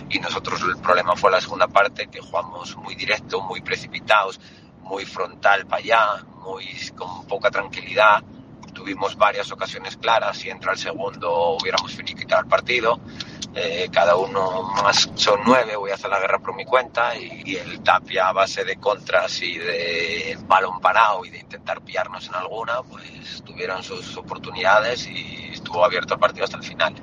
Y 0.09 0.19
nosotros 0.19 0.61
el 0.61 0.77
problema 0.81 1.15
fue 1.15 1.31
la 1.31 1.41
segunda 1.41 1.67
parte, 1.67 2.07
que 2.07 2.21
jugamos 2.21 2.75
muy 2.77 2.95
directo, 2.95 3.41
muy 3.41 3.61
precipitados, 3.61 4.39
muy 4.81 5.05
frontal 5.05 5.65
para 5.65 5.81
allá, 5.81 6.25
muy 6.43 6.67
con 6.95 7.25
poca 7.27 7.49
tranquilidad. 7.49 8.23
Tuvimos 8.75 9.15
varias 9.15 9.51
ocasiones 9.51 9.97
claras 9.97 10.45
y 10.45 10.51
entra 10.51 10.73
el 10.73 10.77
segundo 10.77 11.57
hubiéramos 11.59 11.91
finiquitado 11.93 12.41
el 12.43 12.47
partido 12.47 12.99
eh, 13.57 13.87
cada 13.89 14.17
uno 14.17 14.63
más 14.83 15.09
son 15.15 15.39
nueve, 15.45 15.77
voy 15.77 15.89
a 15.89 15.93
hacer 15.93 16.09
la 16.09 16.19
guerra 16.19 16.39
por 16.39 16.53
mi 16.53 16.65
cuenta 16.65 17.15
y, 17.15 17.41
y, 17.45 17.55
el 17.55 17.79
Tapia 17.79 18.27
a 18.27 18.33
base 18.33 18.65
de 18.65 18.75
contras 18.75 19.41
y 19.41 19.57
de 19.57 20.37
balón 20.45 20.81
parado 20.81 21.23
y 21.23 21.29
de 21.29 21.39
intentar 21.39 21.79
pillarnos 21.79 22.27
en 22.27 22.35
alguna, 22.35 22.83
pues 22.83 23.41
tuvieron 23.45 23.81
sus 23.81 24.17
oportunidades 24.17 25.07
y 25.07 25.51
estuvo 25.53 25.85
abierto 25.85 26.15
el 26.15 26.19
partido 26.19 26.43
hasta 26.43 26.57
el 26.57 26.63
final. 26.63 26.95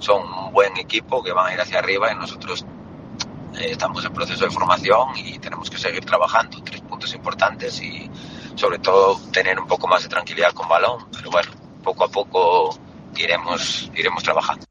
Son 0.00 0.20
un 0.22 0.52
buen 0.52 0.76
equipo 0.78 1.22
que 1.22 1.30
van 1.30 1.46
a 1.46 1.54
ir 1.54 1.60
hacia 1.60 1.78
arriba 1.78 2.10
y 2.10 2.16
nosotros 2.16 2.66
eh, 3.56 3.70
estamos 3.70 4.04
en 4.04 4.12
proceso 4.12 4.44
de 4.44 4.50
formación 4.50 5.16
y 5.16 5.38
tenemos 5.38 5.70
que 5.70 5.78
seguir 5.78 6.04
trabajando. 6.04 6.60
Tres 6.64 6.80
puntos 6.80 7.14
importantes 7.14 7.80
y 7.82 8.10
sobre 8.60 8.78
todo 8.78 9.18
tener 9.32 9.58
un 9.58 9.66
poco 9.66 9.88
más 9.88 10.02
de 10.02 10.10
tranquilidad 10.10 10.52
con 10.52 10.68
balón, 10.68 11.06
pero 11.16 11.30
bueno, 11.30 11.50
poco 11.82 12.04
a 12.04 12.08
poco 12.08 12.78
iremos, 13.16 13.90
iremos 13.96 14.22
trabajando. 14.22 14.66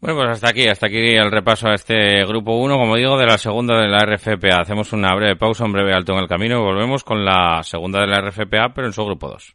Bueno, 0.00 0.18
pues 0.18 0.30
hasta 0.30 0.50
aquí, 0.50 0.66
hasta 0.66 0.86
aquí 0.86 1.14
el 1.14 1.30
repaso 1.30 1.68
a 1.68 1.74
este 1.74 2.24
grupo 2.24 2.56
1, 2.56 2.76
como 2.76 2.96
digo, 2.96 3.16
de 3.16 3.26
la 3.26 3.38
segunda 3.38 3.80
de 3.80 3.88
la 3.88 4.04
RFPA. 4.04 4.60
Hacemos 4.60 4.92
una 4.92 5.14
breve 5.14 5.36
pausa, 5.36 5.64
un 5.64 5.72
breve 5.72 5.92
alto 5.92 6.12
en 6.12 6.18
el 6.20 6.28
camino 6.28 6.58
y 6.58 6.62
volvemos 6.62 7.04
con 7.04 7.24
la 7.24 7.62
segunda 7.62 8.00
de 8.00 8.08
la 8.08 8.20
RFPA, 8.20 8.72
pero 8.74 8.88
en 8.88 8.92
su 8.92 9.04
grupo 9.04 9.28
2. 9.28 9.54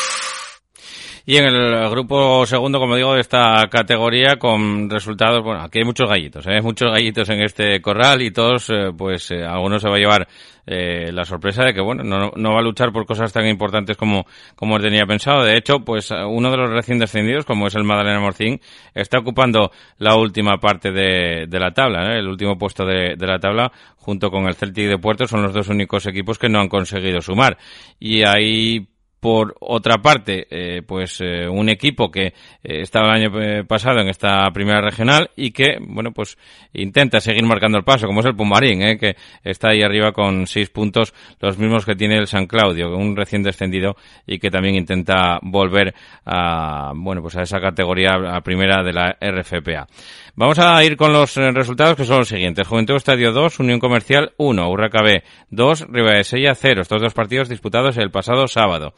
Y 1.25 1.37
en 1.37 1.45
el 1.45 1.89
grupo 1.89 2.45
segundo, 2.45 2.79
como 2.79 2.95
digo, 2.95 3.13
de 3.13 3.21
esta 3.21 3.67
categoría 3.69 4.37
con 4.37 4.89
resultados, 4.89 5.43
bueno, 5.43 5.61
aquí 5.61 5.79
hay 5.79 5.85
muchos 5.85 6.09
gallitos, 6.09 6.45
¿eh? 6.47 6.61
muchos 6.61 6.91
gallitos 6.91 7.29
en 7.29 7.41
este 7.41 7.79
corral 7.81 8.21
y 8.21 8.31
todos, 8.31 8.69
eh, 8.69 8.91
pues, 8.97 9.29
eh, 9.31 9.43
algunos 9.43 9.81
se 9.81 9.89
va 9.89 9.95
a 9.95 9.99
llevar 9.99 10.27
eh, 10.65 11.11
la 11.11 11.25
sorpresa 11.25 11.63
de 11.63 11.73
que, 11.73 11.81
bueno, 11.81 12.03
no, 12.03 12.31
no 12.35 12.53
va 12.53 12.59
a 12.59 12.63
luchar 12.63 12.91
por 12.91 13.05
cosas 13.05 13.31
tan 13.33 13.47
importantes 13.47 13.97
como, 13.97 14.25
como 14.55 14.79
tenía 14.79 15.05
pensado. 15.05 15.43
De 15.43 15.57
hecho, 15.57 15.79
pues, 15.79 16.11
uno 16.11 16.51
de 16.51 16.57
los 16.57 16.69
recién 16.69 16.99
descendidos, 16.99 17.45
como 17.45 17.67
es 17.67 17.75
el 17.75 17.83
Madalena 17.83 18.19
Morcín, 18.19 18.59
está 18.93 19.19
ocupando 19.19 19.71
la 19.97 20.15
última 20.15 20.57
parte 20.57 20.91
de, 20.91 21.45
de 21.47 21.59
la 21.59 21.71
tabla, 21.71 22.13
¿eh? 22.13 22.19
el 22.19 22.27
último 22.27 22.57
puesto 22.57 22.85
de, 22.85 23.15
de 23.15 23.27
la 23.27 23.39
tabla, 23.39 23.71
junto 23.97 24.29
con 24.31 24.45
el 24.47 24.55
Celtic 24.55 24.87
de 24.87 24.97
Puerto, 24.97 25.27
son 25.27 25.43
los 25.43 25.53
dos 25.53 25.67
únicos 25.69 26.05
equipos 26.07 26.39
que 26.39 26.49
no 26.49 26.59
han 26.59 26.69
conseguido 26.69 27.21
sumar. 27.21 27.57
Y 27.99 28.23
ahí, 28.23 28.87
por 29.21 29.55
otra 29.59 29.99
parte, 29.99 30.47
eh, 30.49 30.81
pues 30.81 31.21
eh, 31.21 31.47
un 31.47 31.69
equipo 31.69 32.09
que 32.09 32.25
eh, 32.25 32.33
estaba 32.63 33.15
el 33.15 33.23
año 33.23 33.41
eh, 33.41 33.63
pasado 33.63 33.99
en 33.99 34.09
esta 34.09 34.49
primera 34.51 34.81
regional 34.81 35.29
y 35.35 35.51
que, 35.51 35.77
bueno, 35.79 36.11
pues 36.11 36.39
intenta 36.73 37.19
seguir 37.19 37.43
marcando 37.45 37.77
el 37.77 37.83
paso, 37.83 38.07
como 38.07 38.21
es 38.21 38.25
el 38.25 38.35
Pumarín, 38.35 38.81
eh, 38.81 38.97
que 38.97 39.15
está 39.43 39.69
ahí 39.69 39.83
arriba 39.83 40.11
con 40.11 40.47
seis 40.47 40.71
puntos, 40.71 41.13
los 41.39 41.59
mismos 41.59 41.85
que 41.85 41.93
tiene 41.95 42.17
el 42.17 42.25
San 42.25 42.47
Claudio, 42.47 42.97
un 42.97 43.15
recién 43.15 43.43
descendido 43.43 43.95
y 44.25 44.39
que 44.39 44.49
también 44.49 44.73
intenta 44.73 45.37
volver 45.43 45.93
a, 46.25 46.91
bueno, 46.95 47.21
pues 47.21 47.37
a 47.37 47.43
esa 47.43 47.59
categoría, 47.59 48.13
a 48.13 48.41
primera 48.41 48.81
de 48.81 48.91
la 48.91 49.17
RFPA. 49.21 49.87
Vamos 50.33 50.59
a 50.59 50.81
ir 50.85 50.95
con 50.95 51.11
los 51.11 51.35
eh, 51.35 51.51
resultados 51.51 51.97
que 51.97 52.05
son 52.05 52.19
los 52.19 52.29
siguientes. 52.29 52.65
Juventud 52.65 52.95
Estadio 52.95 53.33
2, 53.33 53.59
Unión 53.59 53.79
Comercial 53.79 54.31
1, 54.37 54.69
Urraca 54.69 55.03
B 55.03 55.23
2, 55.49 55.87
Ribadesella 55.89 56.55
0. 56.55 56.81
Estos 56.81 57.01
dos 57.01 57.13
partidos 57.13 57.49
disputados 57.49 57.97
el 57.97 58.11
pasado 58.11 58.47
sábado. 58.47 58.93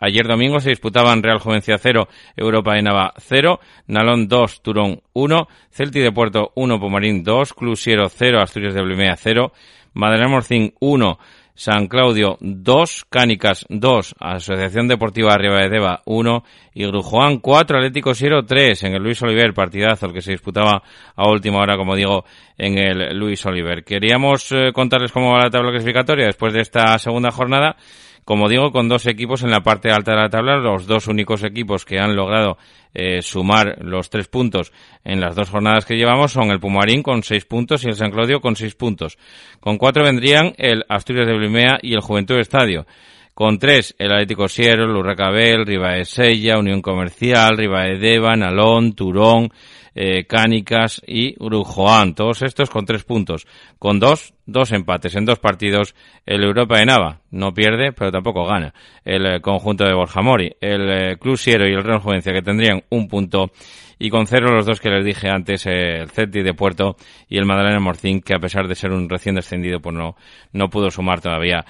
Ayer 0.00 0.26
domingo 0.26 0.58
se 0.58 0.70
disputaban 0.70 1.22
Real 1.22 1.38
Juvencia 1.38 1.78
0, 1.78 2.08
Europa 2.36 2.74
de 2.74 2.82
Nava 2.82 3.14
0, 3.16 3.60
Nalón 3.86 4.26
2, 4.26 4.62
Turón 4.62 5.00
1, 5.12 5.48
Celti 5.70 6.00
de 6.00 6.10
Puerto 6.10 6.50
1, 6.56 6.80
Pomarín 6.80 7.22
2, 7.22 7.54
Clusiero 7.54 8.08
0, 8.08 8.42
Asturias 8.42 8.74
de 8.74 8.82
Blimea 8.82 9.14
0, 9.16 9.52
Madalena 9.92 10.28
Morcín 10.28 10.74
1, 10.80 11.18
San 11.56 11.86
Claudio 11.86 12.36
2, 12.40 13.06
Cánicas 13.08 13.64
2, 13.68 14.16
Asociación 14.18 14.88
Deportiva 14.88 15.32
Arriba 15.32 15.62
de 15.62 15.68
Deva 15.68 16.02
1 16.04 16.44
y 16.74 16.84
Grujoán 16.86 17.38
4, 17.38 17.78
Atlético 17.78 18.12
Siero 18.12 18.44
3 18.44 18.82
en 18.82 18.94
el 18.94 19.02
Luis 19.02 19.22
Oliver, 19.22 19.54
partidazo 19.54 20.06
el 20.06 20.12
que 20.12 20.20
se 20.20 20.32
disputaba 20.32 20.82
a 21.14 21.28
última 21.28 21.60
hora, 21.60 21.76
como 21.76 21.94
digo, 21.94 22.24
en 22.58 22.78
el 22.78 23.16
Luis 23.16 23.46
Oliver. 23.46 23.84
Queríamos 23.84 24.50
eh, 24.50 24.72
contarles 24.72 25.12
cómo 25.12 25.32
va 25.32 25.44
la 25.44 25.50
tabla 25.50 25.70
clasificatoria 25.70 26.26
después 26.26 26.52
de 26.52 26.60
esta 26.60 26.98
segunda 26.98 27.30
jornada. 27.30 27.76
Como 28.24 28.48
digo, 28.48 28.72
con 28.72 28.88
dos 28.88 29.06
equipos 29.06 29.42
en 29.42 29.50
la 29.50 29.62
parte 29.62 29.90
alta 29.90 30.12
de 30.12 30.18
la 30.18 30.30
tabla, 30.30 30.56
los 30.56 30.86
dos 30.86 31.08
únicos 31.08 31.44
equipos 31.44 31.84
que 31.84 31.98
han 31.98 32.16
logrado 32.16 32.56
eh, 32.94 33.20
sumar 33.20 33.76
los 33.80 34.08
tres 34.08 34.28
puntos 34.28 34.72
en 35.04 35.20
las 35.20 35.34
dos 35.34 35.50
jornadas 35.50 35.84
que 35.84 35.96
llevamos 35.96 36.32
son 36.32 36.50
el 36.50 36.60
Pumarín 36.60 37.02
con 37.02 37.22
seis 37.22 37.44
puntos 37.44 37.84
y 37.84 37.88
el 37.88 37.96
San 37.96 38.10
Claudio 38.10 38.40
con 38.40 38.56
seis 38.56 38.74
puntos. 38.74 39.18
Con 39.60 39.76
cuatro 39.76 40.04
vendrían 40.04 40.54
el 40.56 40.84
Asturias 40.88 41.26
de 41.26 41.36
Blimea 41.36 41.78
y 41.82 41.92
el 41.92 42.00
Juventud 42.00 42.38
Estadio. 42.38 42.86
Con 43.34 43.58
tres, 43.58 43.96
el 43.98 44.12
Atlético 44.12 44.46
Sierra, 44.46 44.84
el 44.84 44.96
Urracabel, 44.96 45.66
Sella, 46.06 46.56
Unión 46.56 46.80
Comercial, 46.80 47.56
Deva, 47.56 48.36
Nalón, 48.36 48.94
Turón, 48.94 49.50
eh, 49.94 50.26
Cánicas 50.26 51.00
y 51.06 51.34
Grujoán. 51.34 52.14
Todos 52.14 52.42
estos 52.42 52.70
con 52.70 52.84
tres 52.84 53.04
puntos. 53.04 53.46
Con 53.78 54.00
dos, 54.00 54.34
dos 54.46 54.72
empates 54.72 55.14
en 55.14 55.24
dos 55.24 55.38
partidos. 55.38 55.94
El 56.26 56.44
Europa 56.44 56.78
de 56.78 56.86
Nava 56.86 57.20
no 57.30 57.52
pierde, 57.52 57.92
pero 57.92 58.10
tampoco 58.10 58.46
gana. 58.46 58.74
El 59.04 59.26
eh, 59.26 59.40
conjunto 59.40 59.84
de 59.84 59.94
Borja 59.94 60.22
Mori, 60.22 60.54
el 60.60 60.90
eh, 60.90 61.16
Club 61.18 61.38
y 61.46 61.50
el 61.50 61.82
Real 61.82 62.00
Juvencia 62.00 62.32
que 62.32 62.42
tendrían 62.42 62.82
un 62.90 63.08
punto 63.08 63.50
y 63.98 64.10
con 64.10 64.26
cero 64.26 64.52
los 64.52 64.66
dos 64.66 64.80
que 64.80 64.90
les 64.90 65.04
dije 65.04 65.28
antes, 65.28 65.66
eh, 65.66 66.00
el 66.00 66.10
Celtic 66.10 66.42
de 66.44 66.54
Puerto 66.54 66.96
y 67.28 67.38
el 67.38 67.46
Madalena 67.46 67.80
Morcín, 67.80 68.20
que 68.20 68.34
a 68.34 68.38
pesar 68.38 68.66
de 68.68 68.74
ser 68.74 68.90
un 68.92 69.08
recién 69.08 69.34
descendido, 69.34 69.80
pues 69.80 69.94
no, 69.94 70.16
no 70.52 70.68
pudo 70.68 70.90
sumar 70.90 71.20
todavía 71.20 71.64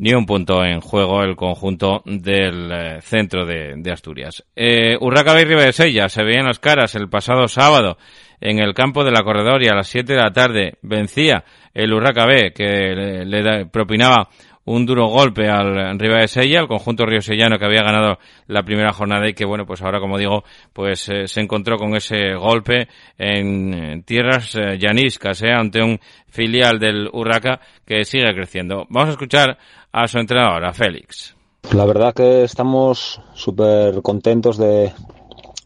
ni 0.00 0.14
un 0.14 0.24
punto 0.24 0.64
en 0.64 0.80
juego 0.80 1.22
el 1.22 1.36
conjunto 1.36 2.02
del 2.06 2.72
eh, 2.72 3.02
centro 3.02 3.44
de, 3.44 3.74
de 3.76 3.92
Asturias. 3.92 4.42
Eh, 4.56 4.96
Urraca 4.98 5.38
y 5.38 5.44
Ribadesella 5.44 6.08
se 6.08 6.24
veían 6.24 6.46
las 6.46 6.58
caras 6.58 6.94
el 6.94 7.10
pasado 7.10 7.48
sábado 7.48 7.98
en 8.40 8.60
el 8.60 8.72
campo 8.72 9.04
de 9.04 9.10
la 9.10 9.22
Corredoria 9.22 9.72
a 9.72 9.76
las 9.76 9.88
7 9.88 10.14
de 10.14 10.18
la 10.18 10.32
tarde. 10.32 10.78
Vencía 10.80 11.44
el 11.74 11.92
Urraca 11.92 12.24
B, 12.24 12.54
que 12.54 12.64
le, 12.64 13.26
le 13.26 13.66
propinaba 13.66 14.30
un 14.70 14.86
duro 14.86 15.08
golpe 15.08 15.48
al 15.48 15.98
Ribadesella, 15.98 16.60
al 16.60 16.68
conjunto 16.68 17.04
riosellano 17.04 17.58
que 17.58 17.64
había 17.64 17.82
ganado 17.82 18.18
la 18.46 18.62
primera 18.62 18.92
jornada 18.92 19.28
y 19.28 19.34
que, 19.34 19.44
bueno, 19.44 19.66
pues 19.66 19.82
ahora, 19.82 19.98
como 19.98 20.16
digo, 20.16 20.44
pues 20.72 21.08
eh, 21.08 21.26
se 21.26 21.40
encontró 21.40 21.76
con 21.76 21.96
ese 21.96 22.34
golpe 22.34 22.86
en, 23.18 24.04
tierras 24.04 24.54
eh, 24.54 24.78
llaniscas, 24.78 25.42
eh, 25.42 25.50
ante 25.52 25.82
un 25.82 25.98
filial 26.28 26.78
del 26.78 27.08
Urraca 27.12 27.60
que 27.84 28.04
sigue 28.04 28.32
creciendo. 28.32 28.86
Vamos 28.90 29.08
a 29.08 29.12
escuchar 29.12 29.58
a 29.90 30.06
su 30.06 30.18
entrenador, 30.18 30.64
a 30.64 30.72
Félix. 30.72 31.34
La 31.72 31.84
verdad 31.84 32.14
que 32.14 32.44
estamos 32.44 33.20
súper 33.34 34.00
contentos 34.02 34.56
de, 34.56 34.92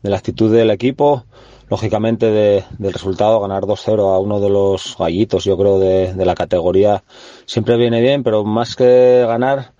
de 0.02 0.10
la 0.10 0.16
actitud 0.16 0.50
del 0.50 0.70
equipo, 0.70 1.24
lógicamente 1.68 2.30
de- 2.30 2.64
del 2.78 2.92
resultado, 2.92 3.40
ganar 3.40 3.66
2-0 3.66 4.10
a 4.10 4.18
uno 4.18 4.40
de 4.40 4.50
los 4.50 4.96
gallitos, 4.98 5.44
yo 5.44 5.56
creo, 5.56 5.78
de, 5.78 6.14
de 6.14 6.24
la 6.24 6.34
categoría, 6.34 7.02
siempre 7.46 7.76
viene 7.76 8.00
bien, 8.00 8.22
pero 8.22 8.44
más 8.44 8.76
que 8.76 9.24
ganar, 9.26 9.72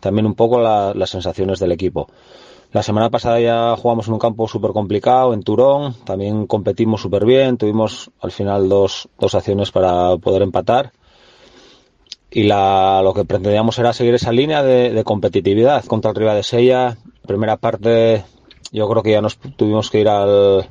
también 0.00 0.26
un 0.26 0.34
poco 0.34 0.60
las 0.60 1.10
sensaciones 1.10 1.58
del 1.58 1.72
equipo. 1.72 2.08
La 2.72 2.82
semana 2.82 3.08
pasada 3.08 3.40
ya 3.40 3.74
jugamos 3.76 4.08
en 4.08 4.14
un 4.14 4.18
campo 4.18 4.46
súper 4.46 4.72
complicado, 4.72 5.32
en 5.32 5.42
Turón, 5.42 5.94
también 6.04 6.46
competimos 6.46 7.00
súper 7.00 7.24
bien, 7.24 7.56
tuvimos 7.56 8.10
al 8.20 8.30
final 8.30 8.68
dos, 8.68 9.08
dos 9.18 9.34
acciones 9.34 9.70
para 9.70 10.16
poder 10.18 10.42
empatar 10.42 10.92
y 12.30 12.42
la, 12.42 13.00
lo 13.02 13.14
que 13.14 13.24
pretendíamos 13.24 13.78
era 13.78 13.92
seguir 13.92 14.14
esa 14.14 14.32
línea 14.32 14.62
de, 14.62 15.02
competitividad 15.04 15.84
contra 15.86 16.10
el 16.10 16.16
Riva 16.16 16.34
de 16.34 16.42
Sella. 16.42 16.98
Primera 17.26 17.56
parte 17.56 18.24
yo 18.70 18.88
creo 18.88 19.02
que 19.02 19.12
ya 19.12 19.22
nos 19.22 19.38
tuvimos 19.38 19.90
que 19.90 20.00
ir 20.00 20.08
al, 20.08 20.68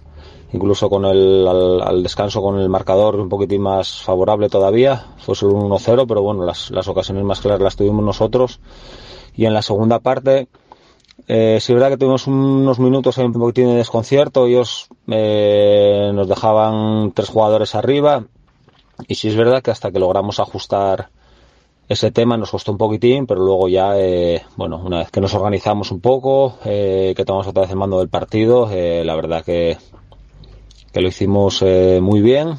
incluso 0.54 0.90
con 0.90 1.06
el, 1.06 1.48
al, 1.48 2.04
descanso 2.04 2.42
con 2.42 2.60
el 2.60 2.70
marcador 2.70 3.16
un 3.18 3.30
poquitín 3.30 3.62
más 3.62 4.02
favorable 4.02 4.50
todavía, 4.50 5.08
fue 5.18 5.36
solo 5.36 5.56
un 5.56 5.70
1-0, 5.70 6.06
pero 6.08 6.22
bueno, 6.22 6.46
las, 6.46 6.72
las 6.72 6.88
ocasiones 6.88 7.24
más 7.24 7.42
claras 7.42 7.62
las 7.62 7.76
tuvimos 7.76 8.04
nosotros. 8.04 8.60
Y 9.36 9.46
en 9.46 9.54
la 9.54 9.62
segunda 9.62 10.00
parte, 10.00 10.48
eh, 11.28 11.60
sí 11.62 11.74
es 11.74 11.76
verdad 11.76 11.90
que 11.90 11.98
tuvimos 11.98 12.28
unos 12.28 12.80
minutos 12.80 13.18
un 13.18 13.34
poquitín 13.34 13.68
de 13.68 13.76
desconcierto, 13.76 14.48
ellos 14.48 14.88
eh, 15.08 16.12
nos 16.14 16.28
dejaban 16.28 17.12
tres 17.14 17.30
jugadores 17.30 17.76
arriba, 17.76 18.26
y 19.08 19.16
sí 19.16 19.28
es 19.28 19.36
verdad 19.36 19.62
que 19.62 19.72
hasta 19.72 19.92
que 19.92 20.00
logramos 20.00 20.40
ajustar 20.40 21.10
ese 21.88 22.12
tema 22.12 22.36
nos 22.36 22.52
costó 22.52 22.74
un 22.74 22.78
poquitín, 22.78 23.26
pero 23.26 23.42
luego 23.42 23.70
ya, 23.70 23.98
eh, 23.98 24.44
bueno, 24.58 24.82
una 24.84 25.00
vez 25.00 25.12
que 25.12 25.22
nos 25.22 25.34
organizamos 25.34 25.92
un 25.92 26.02
poco, 26.02 26.58
eh, 26.66 27.14
que 27.16 27.24
tomamos 27.24 27.48
otra 27.48 27.62
vez 27.62 27.72
el 27.72 27.78
mando 27.78 28.00
del 28.00 28.10
partido, 28.10 28.70
eh, 28.72 29.04
la 29.06 29.16
verdad 29.16 29.44
que, 29.44 29.78
que 30.92 31.02
lo 31.02 31.08
hicimos 31.08 31.62
eh, 31.62 32.00
muy 32.02 32.22
bien. 32.22 32.56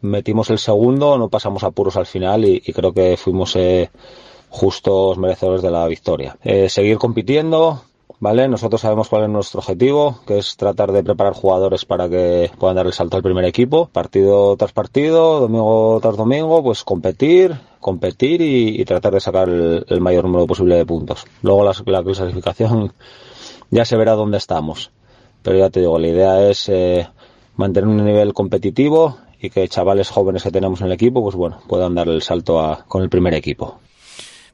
Metimos 0.00 0.50
el 0.50 0.58
segundo, 0.58 1.16
no 1.16 1.28
pasamos 1.28 1.62
apuros 1.62 1.96
al 1.96 2.06
final 2.06 2.44
y, 2.44 2.60
creo 2.60 2.92
que 2.92 3.16
fuimos 3.16 3.54
eh, 3.56 3.90
justos 4.48 5.16
merecedores 5.18 5.62
de 5.62 5.70
la 5.70 5.86
victoria. 5.86 6.36
Eh, 6.42 6.68
seguir 6.68 6.98
compitiendo, 6.98 7.82
¿vale? 8.18 8.48
Nosotros 8.48 8.80
sabemos 8.80 9.08
cuál 9.08 9.24
es 9.24 9.28
nuestro 9.28 9.60
objetivo, 9.60 10.18
que 10.26 10.38
es 10.38 10.56
tratar 10.56 10.92
de 10.92 11.04
preparar 11.04 11.34
jugadores 11.34 11.84
para 11.84 12.08
que 12.08 12.50
puedan 12.58 12.76
dar 12.76 12.86
el 12.86 12.92
salto 12.92 13.16
al 13.16 13.22
primer 13.22 13.44
equipo, 13.44 13.88
partido 13.92 14.56
tras 14.56 14.72
partido, 14.72 15.40
domingo 15.40 15.98
tras 16.02 16.16
domingo, 16.16 16.62
pues 16.62 16.82
competir, 16.82 17.56
competir 17.80 18.40
y, 18.40 18.80
y 18.80 18.84
tratar 18.84 19.14
de 19.14 19.20
sacar 19.20 19.48
el, 19.48 19.84
el, 19.88 20.00
mayor 20.00 20.24
número 20.24 20.46
posible 20.46 20.76
de 20.76 20.86
puntos. 20.86 21.24
Luego 21.42 21.64
la, 21.64 21.74
la, 21.86 22.02
clasificación 22.02 22.92
ya 23.70 23.84
se 23.84 23.96
verá 23.96 24.12
dónde 24.12 24.38
estamos. 24.38 24.90
Pero 25.42 25.58
ya 25.58 25.70
te 25.70 25.80
digo, 25.80 25.98
la 25.98 26.08
idea 26.08 26.48
es 26.48 26.68
eh, 26.68 27.08
mantener 27.56 27.88
un 27.88 28.04
nivel 28.04 28.32
competitivo 28.32 29.18
y 29.40 29.50
que 29.50 29.68
chavales 29.68 30.10
jóvenes 30.10 30.42
que 30.42 30.50
tenemos 30.50 30.80
en 30.80 30.86
el 30.86 30.92
equipo, 30.92 31.22
pues 31.22 31.34
bueno, 31.34 31.58
puedan 31.68 31.94
dar 31.94 32.08
el 32.08 32.22
salto 32.22 32.60
a, 32.60 32.84
con 32.86 33.02
el 33.02 33.08
primer 33.08 33.34
equipo. 33.34 33.80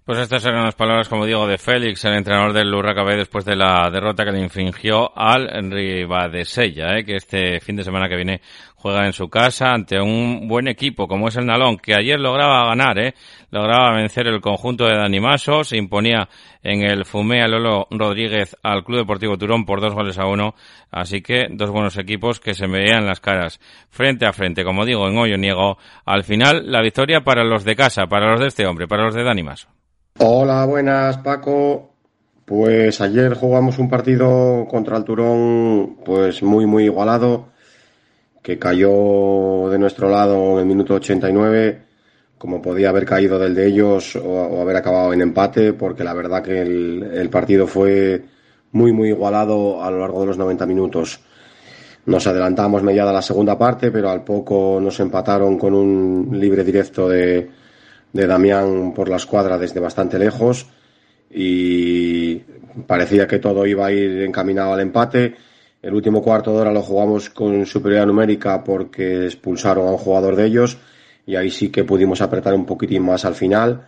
Pues 0.09 0.21
estas 0.21 0.43
eran 0.47 0.65
las 0.65 0.75
palabras, 0.75 1.07
como 1.07 1.27
digo, 1.27 1.47
de 1.47 1.59
Félix, 1.59 2.03
el 2.07 2.15
entrenador 2.15 2.55
del 2.55 2.73
Urracabé, 2.73 3.15
después 3.15 3.45
de 3.45 3.55
la 3.55 3.91
derrota 3.93 4.25
que 4.25 4.33
le 4.33 4.41
infringió 4.41 5.13
al 5.15 5.71
Ribadesella, 5.71 6.97
¿eh? 6.97 7.05
que 7.05 7.17
este 7.17 7.61
fin 7.61 7.77
de 7.77 7.85
semana 7.85 8.09
que 8.09 8.17
viene 8.17 8.41
juega 8.75 9.05
en 9.05 9.13
su 9.13 9.29
casa 9.29 9.71
ante 9.71 10.01
un 10.01 10.49
buen 10.49 10.67
equipo 10.67 11.07
como 11.07 11.29
es 11.29 11.37
el 11.37 11.45
Nalón, 11.45 11.77
que 11.77 11.95
ayer 11.95 12.19
lograba 12.19 12.69
ganar, 12.69 12.99
¿eh? 12.99 13.15
lograba 13.51 13.97
vencer 13.97 14.27
el 14.29 14.41
conjunto 14.41 14.87
de 14.87 14.97
Danimaso, 14.97 15.63
se 15.63 15.77
imponía 15.77 16.27
en 16.63 16.85
el 16.85 17.05
Fumea 17.05 17.47
Lolo 17.47 17.87
Rodríguez 17.91 18.57
al 18.63 18.85
Club 18.85 19.01
Deportivo 19.01 19.37
Turón 19.37 19.67
por 19.67 19.83
dos 19.83 19.93
goles 19.93 20.19
a 20.19 20.25
uno, 20.25 20.55
así 20.91 21.21
que 21.21 21.49
dos 21.51 21.69
buenos 21.69 21.99
equipos 21.99 22.41
que 22.41 22.55
se 22.55 22.67
veían 22.67 23.05
las 23.05 23.21
caras 23.21 23.61
frente 23.91 24.25
a 24.25 24.33
frente, 24.33 24.65
como 24.65 24.87
digo, 24.87 25.07
en 25.07 25.19
hoyo 25.19 25.37
niego, 25.37 25.77
al 26.07 26.25
final 26.25 26.73
la 26.73 26.81
victoria 26.81 27.21
para 27.21 27.45
los 27.45 27.63
de 27.65 27.77
casa, 27.77 28.07
para 28.07 28.31
los 28.31 28.41
de 28.41 28.47
este 28.47 28.67
hombre, 28.67 28.89
para 28.89 29.05
los 29.05 29.15
de 29.15 29.23
Danimaso. 29.23 29.69
Hola, 30.21 30.65
buenas 30.65 31.19
Paco. 31.19 31.91
Pues 32.45 33.01
ayer 33.01 33.35
jugamos 33.35 33.79
un 33.79 33.89
partido 33.89 34.67
contra 34.69 34.97
el 34.97 35.05
Turón 35.05 35.99
pues 36.05 36.43
muy 36.43 36.67
muy 36.67 36.85
igualado 36.87 37.51
que 38.43 38.59
cayó 38.59 39.69
de 39.71 39.79
nuestro 39.79 40.11
lado 40.11 40.55
en 40.55 40.59
el 40.59 40.67
minuto 40.67 40.95
89 40.95 41.83
como 42.37 42.61
podía 42.61 42.89
haber 42.89 43.05
caído 43.05 43.39
del 43.39 43.55
de 43.55 43.69
ellos 43.69 44.17
o, 44.17 44.61
haber 44.61 44.77
acabado 44.77 45.13
en 45.13 45.21
empate 45.21 45.73
porque 45.73 46.03
la 46.03 46.15
verdad 46.15 46.43
que 46.43 46.63
el, 46.63 47.11
el, 47.15 47.31
partido 47.31 47.69
fue 47.69 48.25
muy 48.73 48.93
muy 48.93 49.11
igualado 49.11 49.85
a 49.85 49.91
lo 49.91 50.01
largo 50.01 50.23
de 50.23 50.27
los 50.27 50.39
90 50.39 50.67
minutos. 50.67 51.21
Nos 52.07 52.27
adelantamos 52.27 52.83
mediada 52.83 53.13
la 53.13 53.23
segunda 53.23 53.57
parte 53.57 53.93
pero 53.93 54.11
al 54.11 54.25
poco 54.25 54.81
nos 54.83 54.99
empataron 54.99 55.57
con 55.57 55.75
un 55.75 56.31
libre 56.33 56.65
directo 56.65 57.09
de 57.09 57.68
de 58.13 58.27
Damián 58.27 58.93
por 58.95 59.09
la 59.09 59.17
escuadra 59.17 59.59
desde 59.59 59.81
bastante 59.81 60.19
lejos 60.19 60.67
y 61.31 62.37
parecía 62.87 63.27
que 63.27 63.39
todo 63.39 63.67
iba 63.67 63.87
a 63.87 63.93
ir 63.93 64.23
encaminado 64.23 64.73
al 64.73 64.81
empate. 64.81 65.35
El 65.83 65.95
último 65.95 66.23
cuarto 66.23 66.53
de 66.53 66.61
hora 66.61 66.73
lo 66.73 66.83
jugamos 66.83 67.31
con 67.31 67.65
superioridad 67.67 68.07
numérica 68.07 68.65
porque 68.65 69.27
expulsaron 69.27 69.87
a 69.87 69.93
un 69.93 69.99
jugador 69.99 70.37
de 70.37 70.47
ellos 70.47 70.79
y 71.27 71.37
ahí 71.37 71.51
sí 71.51 71.71
que 71.71 71.85
pudimos 71.85 72.21
apretar 72.21 72.55
un 72.55 72.67
poquitín 72.67 73.03
más 73.03 73.25
al 73.25 73.35
final. 73.35 73.87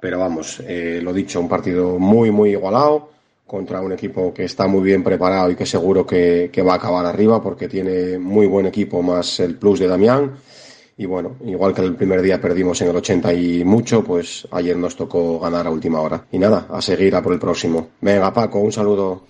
Pero 0.00 0.18
vamos, 0.18 0.60
eh, 0.66 1.00
lo 1.02 1.12
dicho, 1.12 1.40
un 1.40 1.48
partido 1.48 1.98
muy, 1.98 2.30
muy 2.30 2.50
igualado 2.50 3.10
contra 3.46 3.80
un 3.80 3.92
equipo 3.92 4.32
que 4.32 4.44
está 4.44 4.66
muy 4.66 4.82
bien 4.82 5.02
preparado 5.02 5.50
y 5.50 5.56
que 5.56 5.66
seguro 5.66 6.06
que, 6.06 6.50
que 6.52 6.62
va 6.62 6.74
a 6.74 6.76
acabar 6.76 7.04
arriba 7.04 7.42
porque 7.42 7.68
tiene 7.68 8.18
muy 8.18 8.46
buen 8.46 8.66
equipo 8.66 9.02
más 9.02 9.40
el 9.40 9.56
plus 9.56 9.80
de 9.80 9.88
Damián 9.88 10.32
y 11.00 11.06
bueno, 11.06 11.36
igual 11.46 11.72
que 11.72 11.80
el 11.80 11.96
primer 11.96 12.20
día 12.20 12.38
perdimos 12.38 12.78
en 12.82 12.90
el 12.90 12.96
80 12.96 13.32
y 13.32 13.64
mucho, 13.64 14.04
pues 14.04 14.46
ayer 14.52 14.76
nos 14.76 14.94
tocó 14.94 15.40
ganar 15.40 15.66
a 15.66 15.70
última 15.70 15.98
hora. 15.98 16.26
Y 16.30 16.38
nada, 16.38 16.66
a 16.68 16.82
seguir 16.82 17.16
a 17.16 17.22
por 17.22 17.32
el 17.32 17.38
próximo. 17.38 17.92
Venga, 18.02 18.30
Paco, 18.34 18.58
un 18.58 18.70
saludo. 18.70 19.24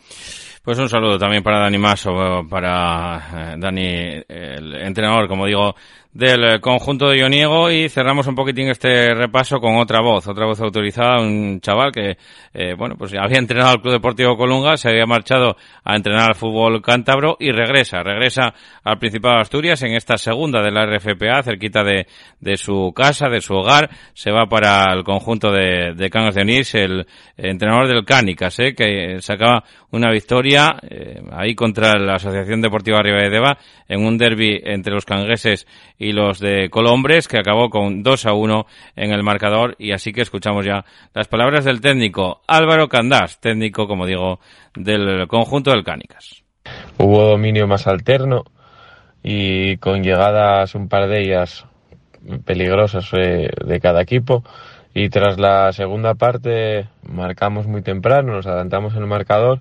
Pues 0.65 0.77
un 0.81 0.89
saludo 0.89 1.17
también 1.17 1.45
para 1.45 1.61
Dani 1.61 1.79
Maso, 1.79 2.11
para 2.51 3.53
eh, 3.53 3.55
Dani, 3.57 3.87
el 4.27 4.75
entrenador, 4.83 5.29
como 5.29 5.47
digo, 5.47 5.77
del 6.13 6.61
conjunto 6.61 7.09
de 7.09 7.19
Ioniego 7.19 7.71
y 7.71 7.89
cerramos 7.89 8.27
un 8.27 8.35
poquitín 8.35 8.69
este 8.69 9.15
repaso 9.15 9.61
con 9.61 9.77
otra 9.77 10.01
voz, 10.01 10.27
otra 10.27 10.45
voz 10.45 10.61
autorizada, 10.61 11.21
un 11.21 11.61
chaval 11.61 11.93
que, 11.93 12.19
eh, 12.53 12.75
bueno, 12.77 12.97
pues 12.99 13.15
había 13.15 13.39
entrenado 13.39 13.71
al 13.71 13.81
Club 13.81 13.93
Deportivo 13.93 14.37
Colunga, 14.37 14.77
se 14.77 14.89
había 14.89 15.07
marchado 15.07 15.57
a 15.85 15.95
entrenar 15.95 16.31
al 16.31 16.35
fútbol 16.35 16.83
cántabro 16.83 17.37
y 17.39 17.53
regresa, 17.53 18.03
regresa 18.03 18.53
al 18.83 18.99
Principado 18.99 19.37
de 19.37 19.43
Asturias 19.43 19.83
en 19.83 19.95
esta 19.95 20.19
segunda 20.19 20.61
de 20.63 20.73
la 20.73 20.85
RFPA, 20.85 21.45
cerquita 21.45 21.85
de, 21.85 22.09
de 22.41 22.57
su 22.57 22.93
casa, 22.93 23.29
de 23.29 23.41
su 23.41 23.55
hogar, 23.55 23.89
se 24.13 24.33
va 24.33 24.47
para 24.47 24.93
el 24.93 25.05
conjunto 25.05 25.53
de, 25.53 25.95
de 25.95 26.11
Cangas 26.11 26.35
de 26.35 26.43
Onís, 26.43 26.75
el 26.75 27.07
entrenador 27.37 27.87
del 27.87 28.05
Cánicas, 28.05 28.59
eh, 28.59 28.75
que 28.75 29.21
sacaba 29.21 29.63
una 29.93 30.11
victoria 30.11 30.77
eh, 30.89 31.23
ahí 31.33 31.55
contra 31.55 31.99
la 31.99 32.15
Asociación 32.15 32.61
Deportiva 32.61 33.01
Riva 33.01 33.23
de 33.23 33.31
Deva 33.31 33.59
en 33.89 34.05
un 34.05 34.19
derby 34.19 34.61
entre 34.65 34.93
los 34.93 35.05
cangueses 35.05 35.67
y 36.01 36.13
los 36.13 36.41
de 36.41 36.71
Colombres, 36.71 37.29
que 37.29 37.39
acabó 37.39 37.69
con 37.69 38.03
2 38.03 38.27
a 38.27 38.33
1 38.33 38.67
en 38.97 39.13
el 39.13 39.23
marcador. 39.23 39.77
Y 39.79 39.93
así 39.93 40.13
que 40.13 40.23
escuchamos 40.23 40.65
ya 40.65 40.87
las 41.15 41.29
palabras 41.29 41.67
del 41.67 41.83
técnico 41.83 42.41
Álvaro 42.49 42.89
Candás, 42.89 43.39
técnico, 43.39 43.87
como 43.87 44.07
digo, 44.07 44.41
del 44.75 45.29
conjunto 45.29 45.71
del 45.71 45.85
Cánicas. 45.85 46.43
Hubo 46.97 47.27
dominio 47.27 47.67
más 47.67 47.87
alterno 47.87 48.45
y 49.23 49.77
con 49.77 50.03
llegadas 50.03 50.75
un 50.75 50.89
par 50.89 51.07
de 51.07 51.21
ellas 51.21 51.67
peligrosas 52.47 53.07
eh, 53.13 53.51
de 53.63 53.81
cada 53.81 54.01
equipo. 54.01 54.43
Y 54.95 55.11
tras 55.11 55.39
la 55.39 55.71
segunda 55.75 56.15
parte 56.15 56.89
marcamos 57.03 57.67
muy 57.67 57.83
temprano, 57.83 58.33
nos 58.33 58.47
adelantamos 58.47 58.95
en 58.95 59.03
el 59.03 59.07
marcador 59.07 59.61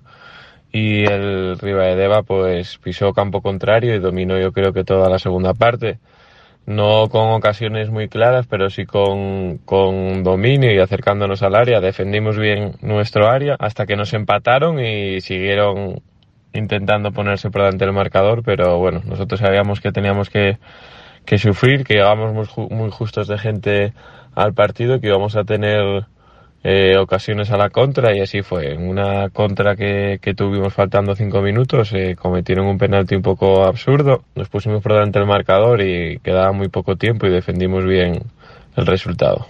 y 0.72 1.04
el 1.04 1.58
Deva 1.58 2.22
pues 2.22 2.78
pisó 2.78 3.12
campo 3.12 3.42
contrario 3.42 3.94
y 3.94 3.98
dominó 3.98 4.40
yo 4.40 4.52
creo 4.52 4.72
que 4.72 4.84
toda 4.84 5.10
la 5.10 5.18
segunda 5.18 5.52
parte 5.52 5.98
no 6.70 7.08
con 7.08 7.32
ocasiones 7.32 7.90
muy 7.90 8.08
claras, 8.08 8.46
pero 8.46 8.70
sí 8.70 8.86
con, 8.86 9.58
con, 9.58 10.22
dominio 10.22 10.72
y 10.72 10.78
acercándonos 10.78 11.42
al 11.42 11.56
área. 11.56 11.80
Defendimos 11.80 12.38
bien 12.38 12.76
nuestro 12.80 13.28
área 13.28 13.56
hasta 13.58 13.86
que 13.86 13.96
nos 13.96 14.14
empataron 14.14 14.78
y 14.78 15.20
siguieron 15.20 16.00
intentando 16.52 17.10
ponerse 17.10 17.50
por 17.50 17.62
delante 17.62 17.84
del 17.84 17.94
marcador, 17.94 18.42
pero 18.44 18.78
bueno, 18.78 19.02
nosotros 19.04 19.40
sabíamos 19.40 19.80
que 19.80 19.90
teníamos 19.90 20.30
que, 20.30 20.58
que 21.24 21.38
sufrir, 21.38 21.82
que 21.84 21.94
llegamos 21.94 22.32
muy, 22.32 22.68
muy 22.68 22.90
justos 22.90 23.26
de 23.26 23.38
gente 23.38 23.92
al 24.36 24.54
partido, 24.54 25.00
que 25.00 25.08
íbamos 25.08 25.34
a 25.34 25.42
tener 25.42 26.06
eh, 26.62 26.96
ocasiones 26.98 27.50
a 27.50 27.56
la 27.56 27.70
contra 27.70 28.14
y 28.16 28.20
así 28.20 28.42
fue. 28.42 28.72
En 28.72 28.88
una 28.88 29.30
contra 29.30 29.76
que, 29.76 30.18
que 30.20 30.34
tuvimos 30.34 30.74
faltando 30.74 31.14
cinco 31.14 31.40
minutos, 31.40 31.92
eh, 31.92 32.16
cometieron 32.16 32.66
un 32.66 32.78
penalti 32.78 33.14
un 33.14 33.22
poco 33.22 33.64
absurdo, 33.64 34.24
nos 34.34 34.48
pusimos 34.48 34.82
por 34.82 34.92
delante 34.92 35.18
del 35.18 35.28
marcador 35.28 35.80
y 35.82 36.18
quedaba 36.20 36.52
muy 36.52 36.68
poco 36.68 36.96
tiempo 36.96 37.26
y 37.26 37.30
defendimos 37.30 37.84
bien 37.84 38.22
el 38.76 38.86
resultado. 38.86 39.46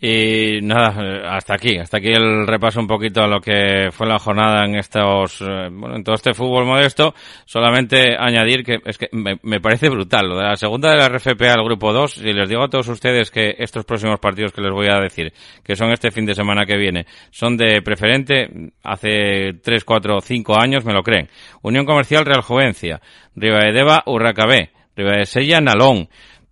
Y 0.00 0.60
nada, 0.62 1.36
hasta 1.36 1.54
aquí, 1.54 1.76
hasta 1.76 1.96
aquí 1.96 2.08
el 2.08 2.46
repaso 2.46 2.78
un 2.78 2.86
poquito 2.86 3.22
a 3.22 3.26
lo 3.26 3.40
que 3.40 3.88
fue 3.90 4.06
la 4.06 4.20
jornada 4.20 4.64
en 4.64 4.76
estos, 4.76 5.40
eh, 5.40 5.68
bueno, 5.72 5.96
en 5.96 6.04
todo 6.04 6.14
este 6.14 6.34
fútbol 6.34 6.66
modesto. 6.66 7.14
Solamente 7.44 8.14
añadir 8.16 8.62
que 8.62 8.78
es 8.84 8.96
que 8.96 9.08
me, 9.10 9.60
parece 9.60 9.88
brutal 9.88 10.28
lo 10.28 10.36
de 10.36 10.44
la 10.44 10.56
segunda 10.56 10.90
de 10.90 10.98
la 10.98 11.08
RFP 11.08 11.42
al 11.42 11.64
grupo 11.64 11.92
2. 11.92 12.18
Y 12.18 12.32
les 12.32 12.48
digo 12.48 12.62
a 12.62 12.68
todos 12.68 12.86
ustedes 12.86 13.32
que 13.32 13.56
estos 13.58 13.84
próximos 13.84 14.20
partidos 14.20 14.52
que 14.52 14.60
les 14.60 14.70
voy 14.70 14.86
a 14.86 15.00
decir, 15.00 15.32
que 15.64 15.74
son 15.74 15.90
este 15.90 16.12
fin 16.12 16.26
de 16.26 16.34
semana 16.34 16.64
que 16.64 16.76
viene, 16.76 17.04
son 17.30 17.56
de 17.56 17.82
preferente 17.82 18.48
hace 18.84 19.54
3, 19.60 19.84
4, 19.84 20.20
5 20.20 20.60
años, 20.62 20.84
me 20.84 20.92
lo 20.92 21.02
creen. 21.02 21.28
Unión 21.62 21.84
Comercial 21.84 22.24
Real 22.24 22.42
Juvencia, 22.42 23.00
Deva 23.34 24.04
Urracabé, 24.06 24.70
Sella 25.24 25.60
Nalón, 25.60 26.08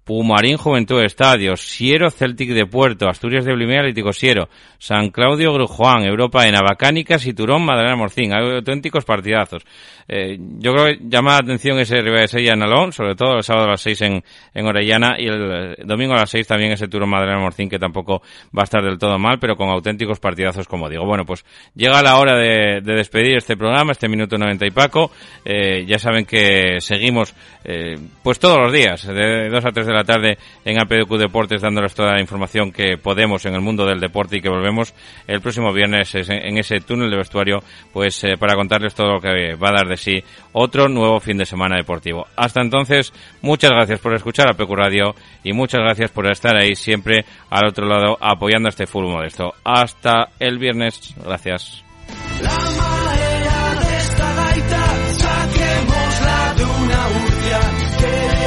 Pumarín 0.07 0.57
Juventud 0.57 1.03
Estadio, 1.03 1.57
Siero 1.57 2.11
Celtic 2.11 2.51
de 2.51 2.65
Puerto, 2.65 3.09
Asturias 3.09 3.45
de 3.45 3.53
Blimea 3.53 3.81
Atlético 3.81 4.13
Siero, 4.13 4.49
San 4.79 5.11
Claudio 5.11 5.53
Grujuan, 5.53 6.05
Europa 6.05 6.47
en 6.47 6.55
Abacánicas 6.55 7.27
y 7.27 7.35
Turón 7.35 7.65
Madalena 7.65 7.97
Morcín. 7.97 8.33
Hay 8.33 8.55
auténticos 8.55 9.05
partidazos. 9.05 9.65
Eh, 10.07 10.39
yo 10.39 10.73
creo 10.73 10.85
que 10.87 10.99
llama 11.09 11.33
la 11.33 11.39
atención 11.39 11.81
ese 11.81 12.01
Ribadesella 12.01 12.53
en 12.53 12.63
Alón, 12.63 12.93
sobre 12.93 13.17
todo 13.17 13.39
el 13.39 13.43
sábado 13.43 13.67
a 13.67 13.71
las 13.71 13.81
6 13.81 14.01
en, 14.03 14.25
en 14.55 14.67
Orellana 14.67 15.17
y 15.19 15.27
el 15.27 15.75
domingo 15.85 16.15
a 16.15 16.19
las 16.19 16.31
6 16.31 16.47
también 16.47 16.71
ese 16.71 16.87
Turón 16.87 17.11
Madalena 17.11 17.41
Morcín 17.41 17.69
que 17.69 17.81
tampoco 17.81 18.23
va 18.57 18.63
a 18.63 18.65
estar 18.65 18.85
del 18.85 18.99
todo 18.99 19.19
mal, 19.19 19.41
pero 19.41 19.57
con 19.57 19.69
auténticos 19.71 20.21
partidazos 20.21 20.69
como 20.69 20.89
digo. 20.89 21.05
Bueno, 21.05 21.25
pues 21.25 21.45
llega 21.75 22.01
la 22.01 22.19
hora 22.19 22.37
de, 22.37 22.81
de 22.81 22.95
despedir 22.95 23.39
este 23.39 23.57
programa, 23.57 23.91
este 23.91 24.09
minuto 24.09 24.39
90 24.39 24.67
y 24.67 24.71
Paco. 24.71 25.11
Eh, 25.45 25.85
ya 25.85 25.99
saben 25.99 26.25
que 26.25 26.77
seguimos 26.79 27.35
eh, 27.65 27.97
pues 28.23 28.39
todos 28.39 28.59
los 28.61 28.73
días, 28.73 29.05
de 29.05 29.49
2 29.49 29.65
a 29.65 29.73
3 29.73 29.87
de 29.87 29.93
la 29.93 29.96
tarde 30.05 30.39
en 30.65 30.81
APDQ 30.81 31.17
Deportes 31.19 31.63
dándoles 31.63 31.95
toda 31.95 32.15
la 32.15 32.21
información 32.21 32.73
que 32.73 32.97
podemos 32.99 33.45
en 33.47 33.55
el 33.55 33.61
mundo 33.61 33.85
del 33.87 34.01
deporte 34.01 34.37
y 34.37 34.41
que 34.41 34.49
volvemos 34.49 34.95
el 35.27 35.41
próximo 35.41 35.73
viernes 35.73 36.15
en 36.15 36.59
ese 36.59 36.81
túnel 36.81 37.11
de 37.11 37.17
vestuario 37.17 37.63
pues 37.93 38.23
eh, 38.25 38.37
para 38.39 38.55
contarles 38.55 38.95
todo 38.95 39.15
lo 39.15 39.21
que 39.21 39.55
va 39.55 39.69
a 39.71 39.73
dar 39.73 39.89
de 39.89 39.97
sí 39.97 40.23
otro 40.53 40.89
nuevo 40.89 41.21
fin 41.21 41.39
de 41.39 41.47
semana 41.47 41.77
deportivo. 41.77 42.27
Hasta 42.37 42.61
entonces, 42.63 43.13
muchas 43.43 43.71
gracias 43.71 44.01
por 44.01 44.15
escuchar 44.15 44.49
a 44.49 44.55
PQ 44.55 44.75
Radio 44.75 45.15
y 45.43 45.53
muchas 45.53 45.81
gracias 45.81 46.11
por 46.11 46.31
estar 46.31 46.57
ahí 46.57 46.75
siempre 46.75 47.25
al 47.51 47.67
otro 47.69 47.87
lado 47.87 48.17
apoyando 48.21 48.69
este 48.69 48.87
fútbol 48.87 49.13
modesto. 49.13 49.55
Hasta 49.65 50.31
el 50.39 50.59
viernes. 50.59 51.15
Gracias. 51.23 51.83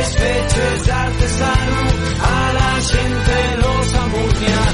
es 0.01 0.15
fechas 0.15 0.87
a 2.21 2.53
la 2.53 2.81
gente 2.81 3.57
los 3.57 3.93
amuña 3.93 4.68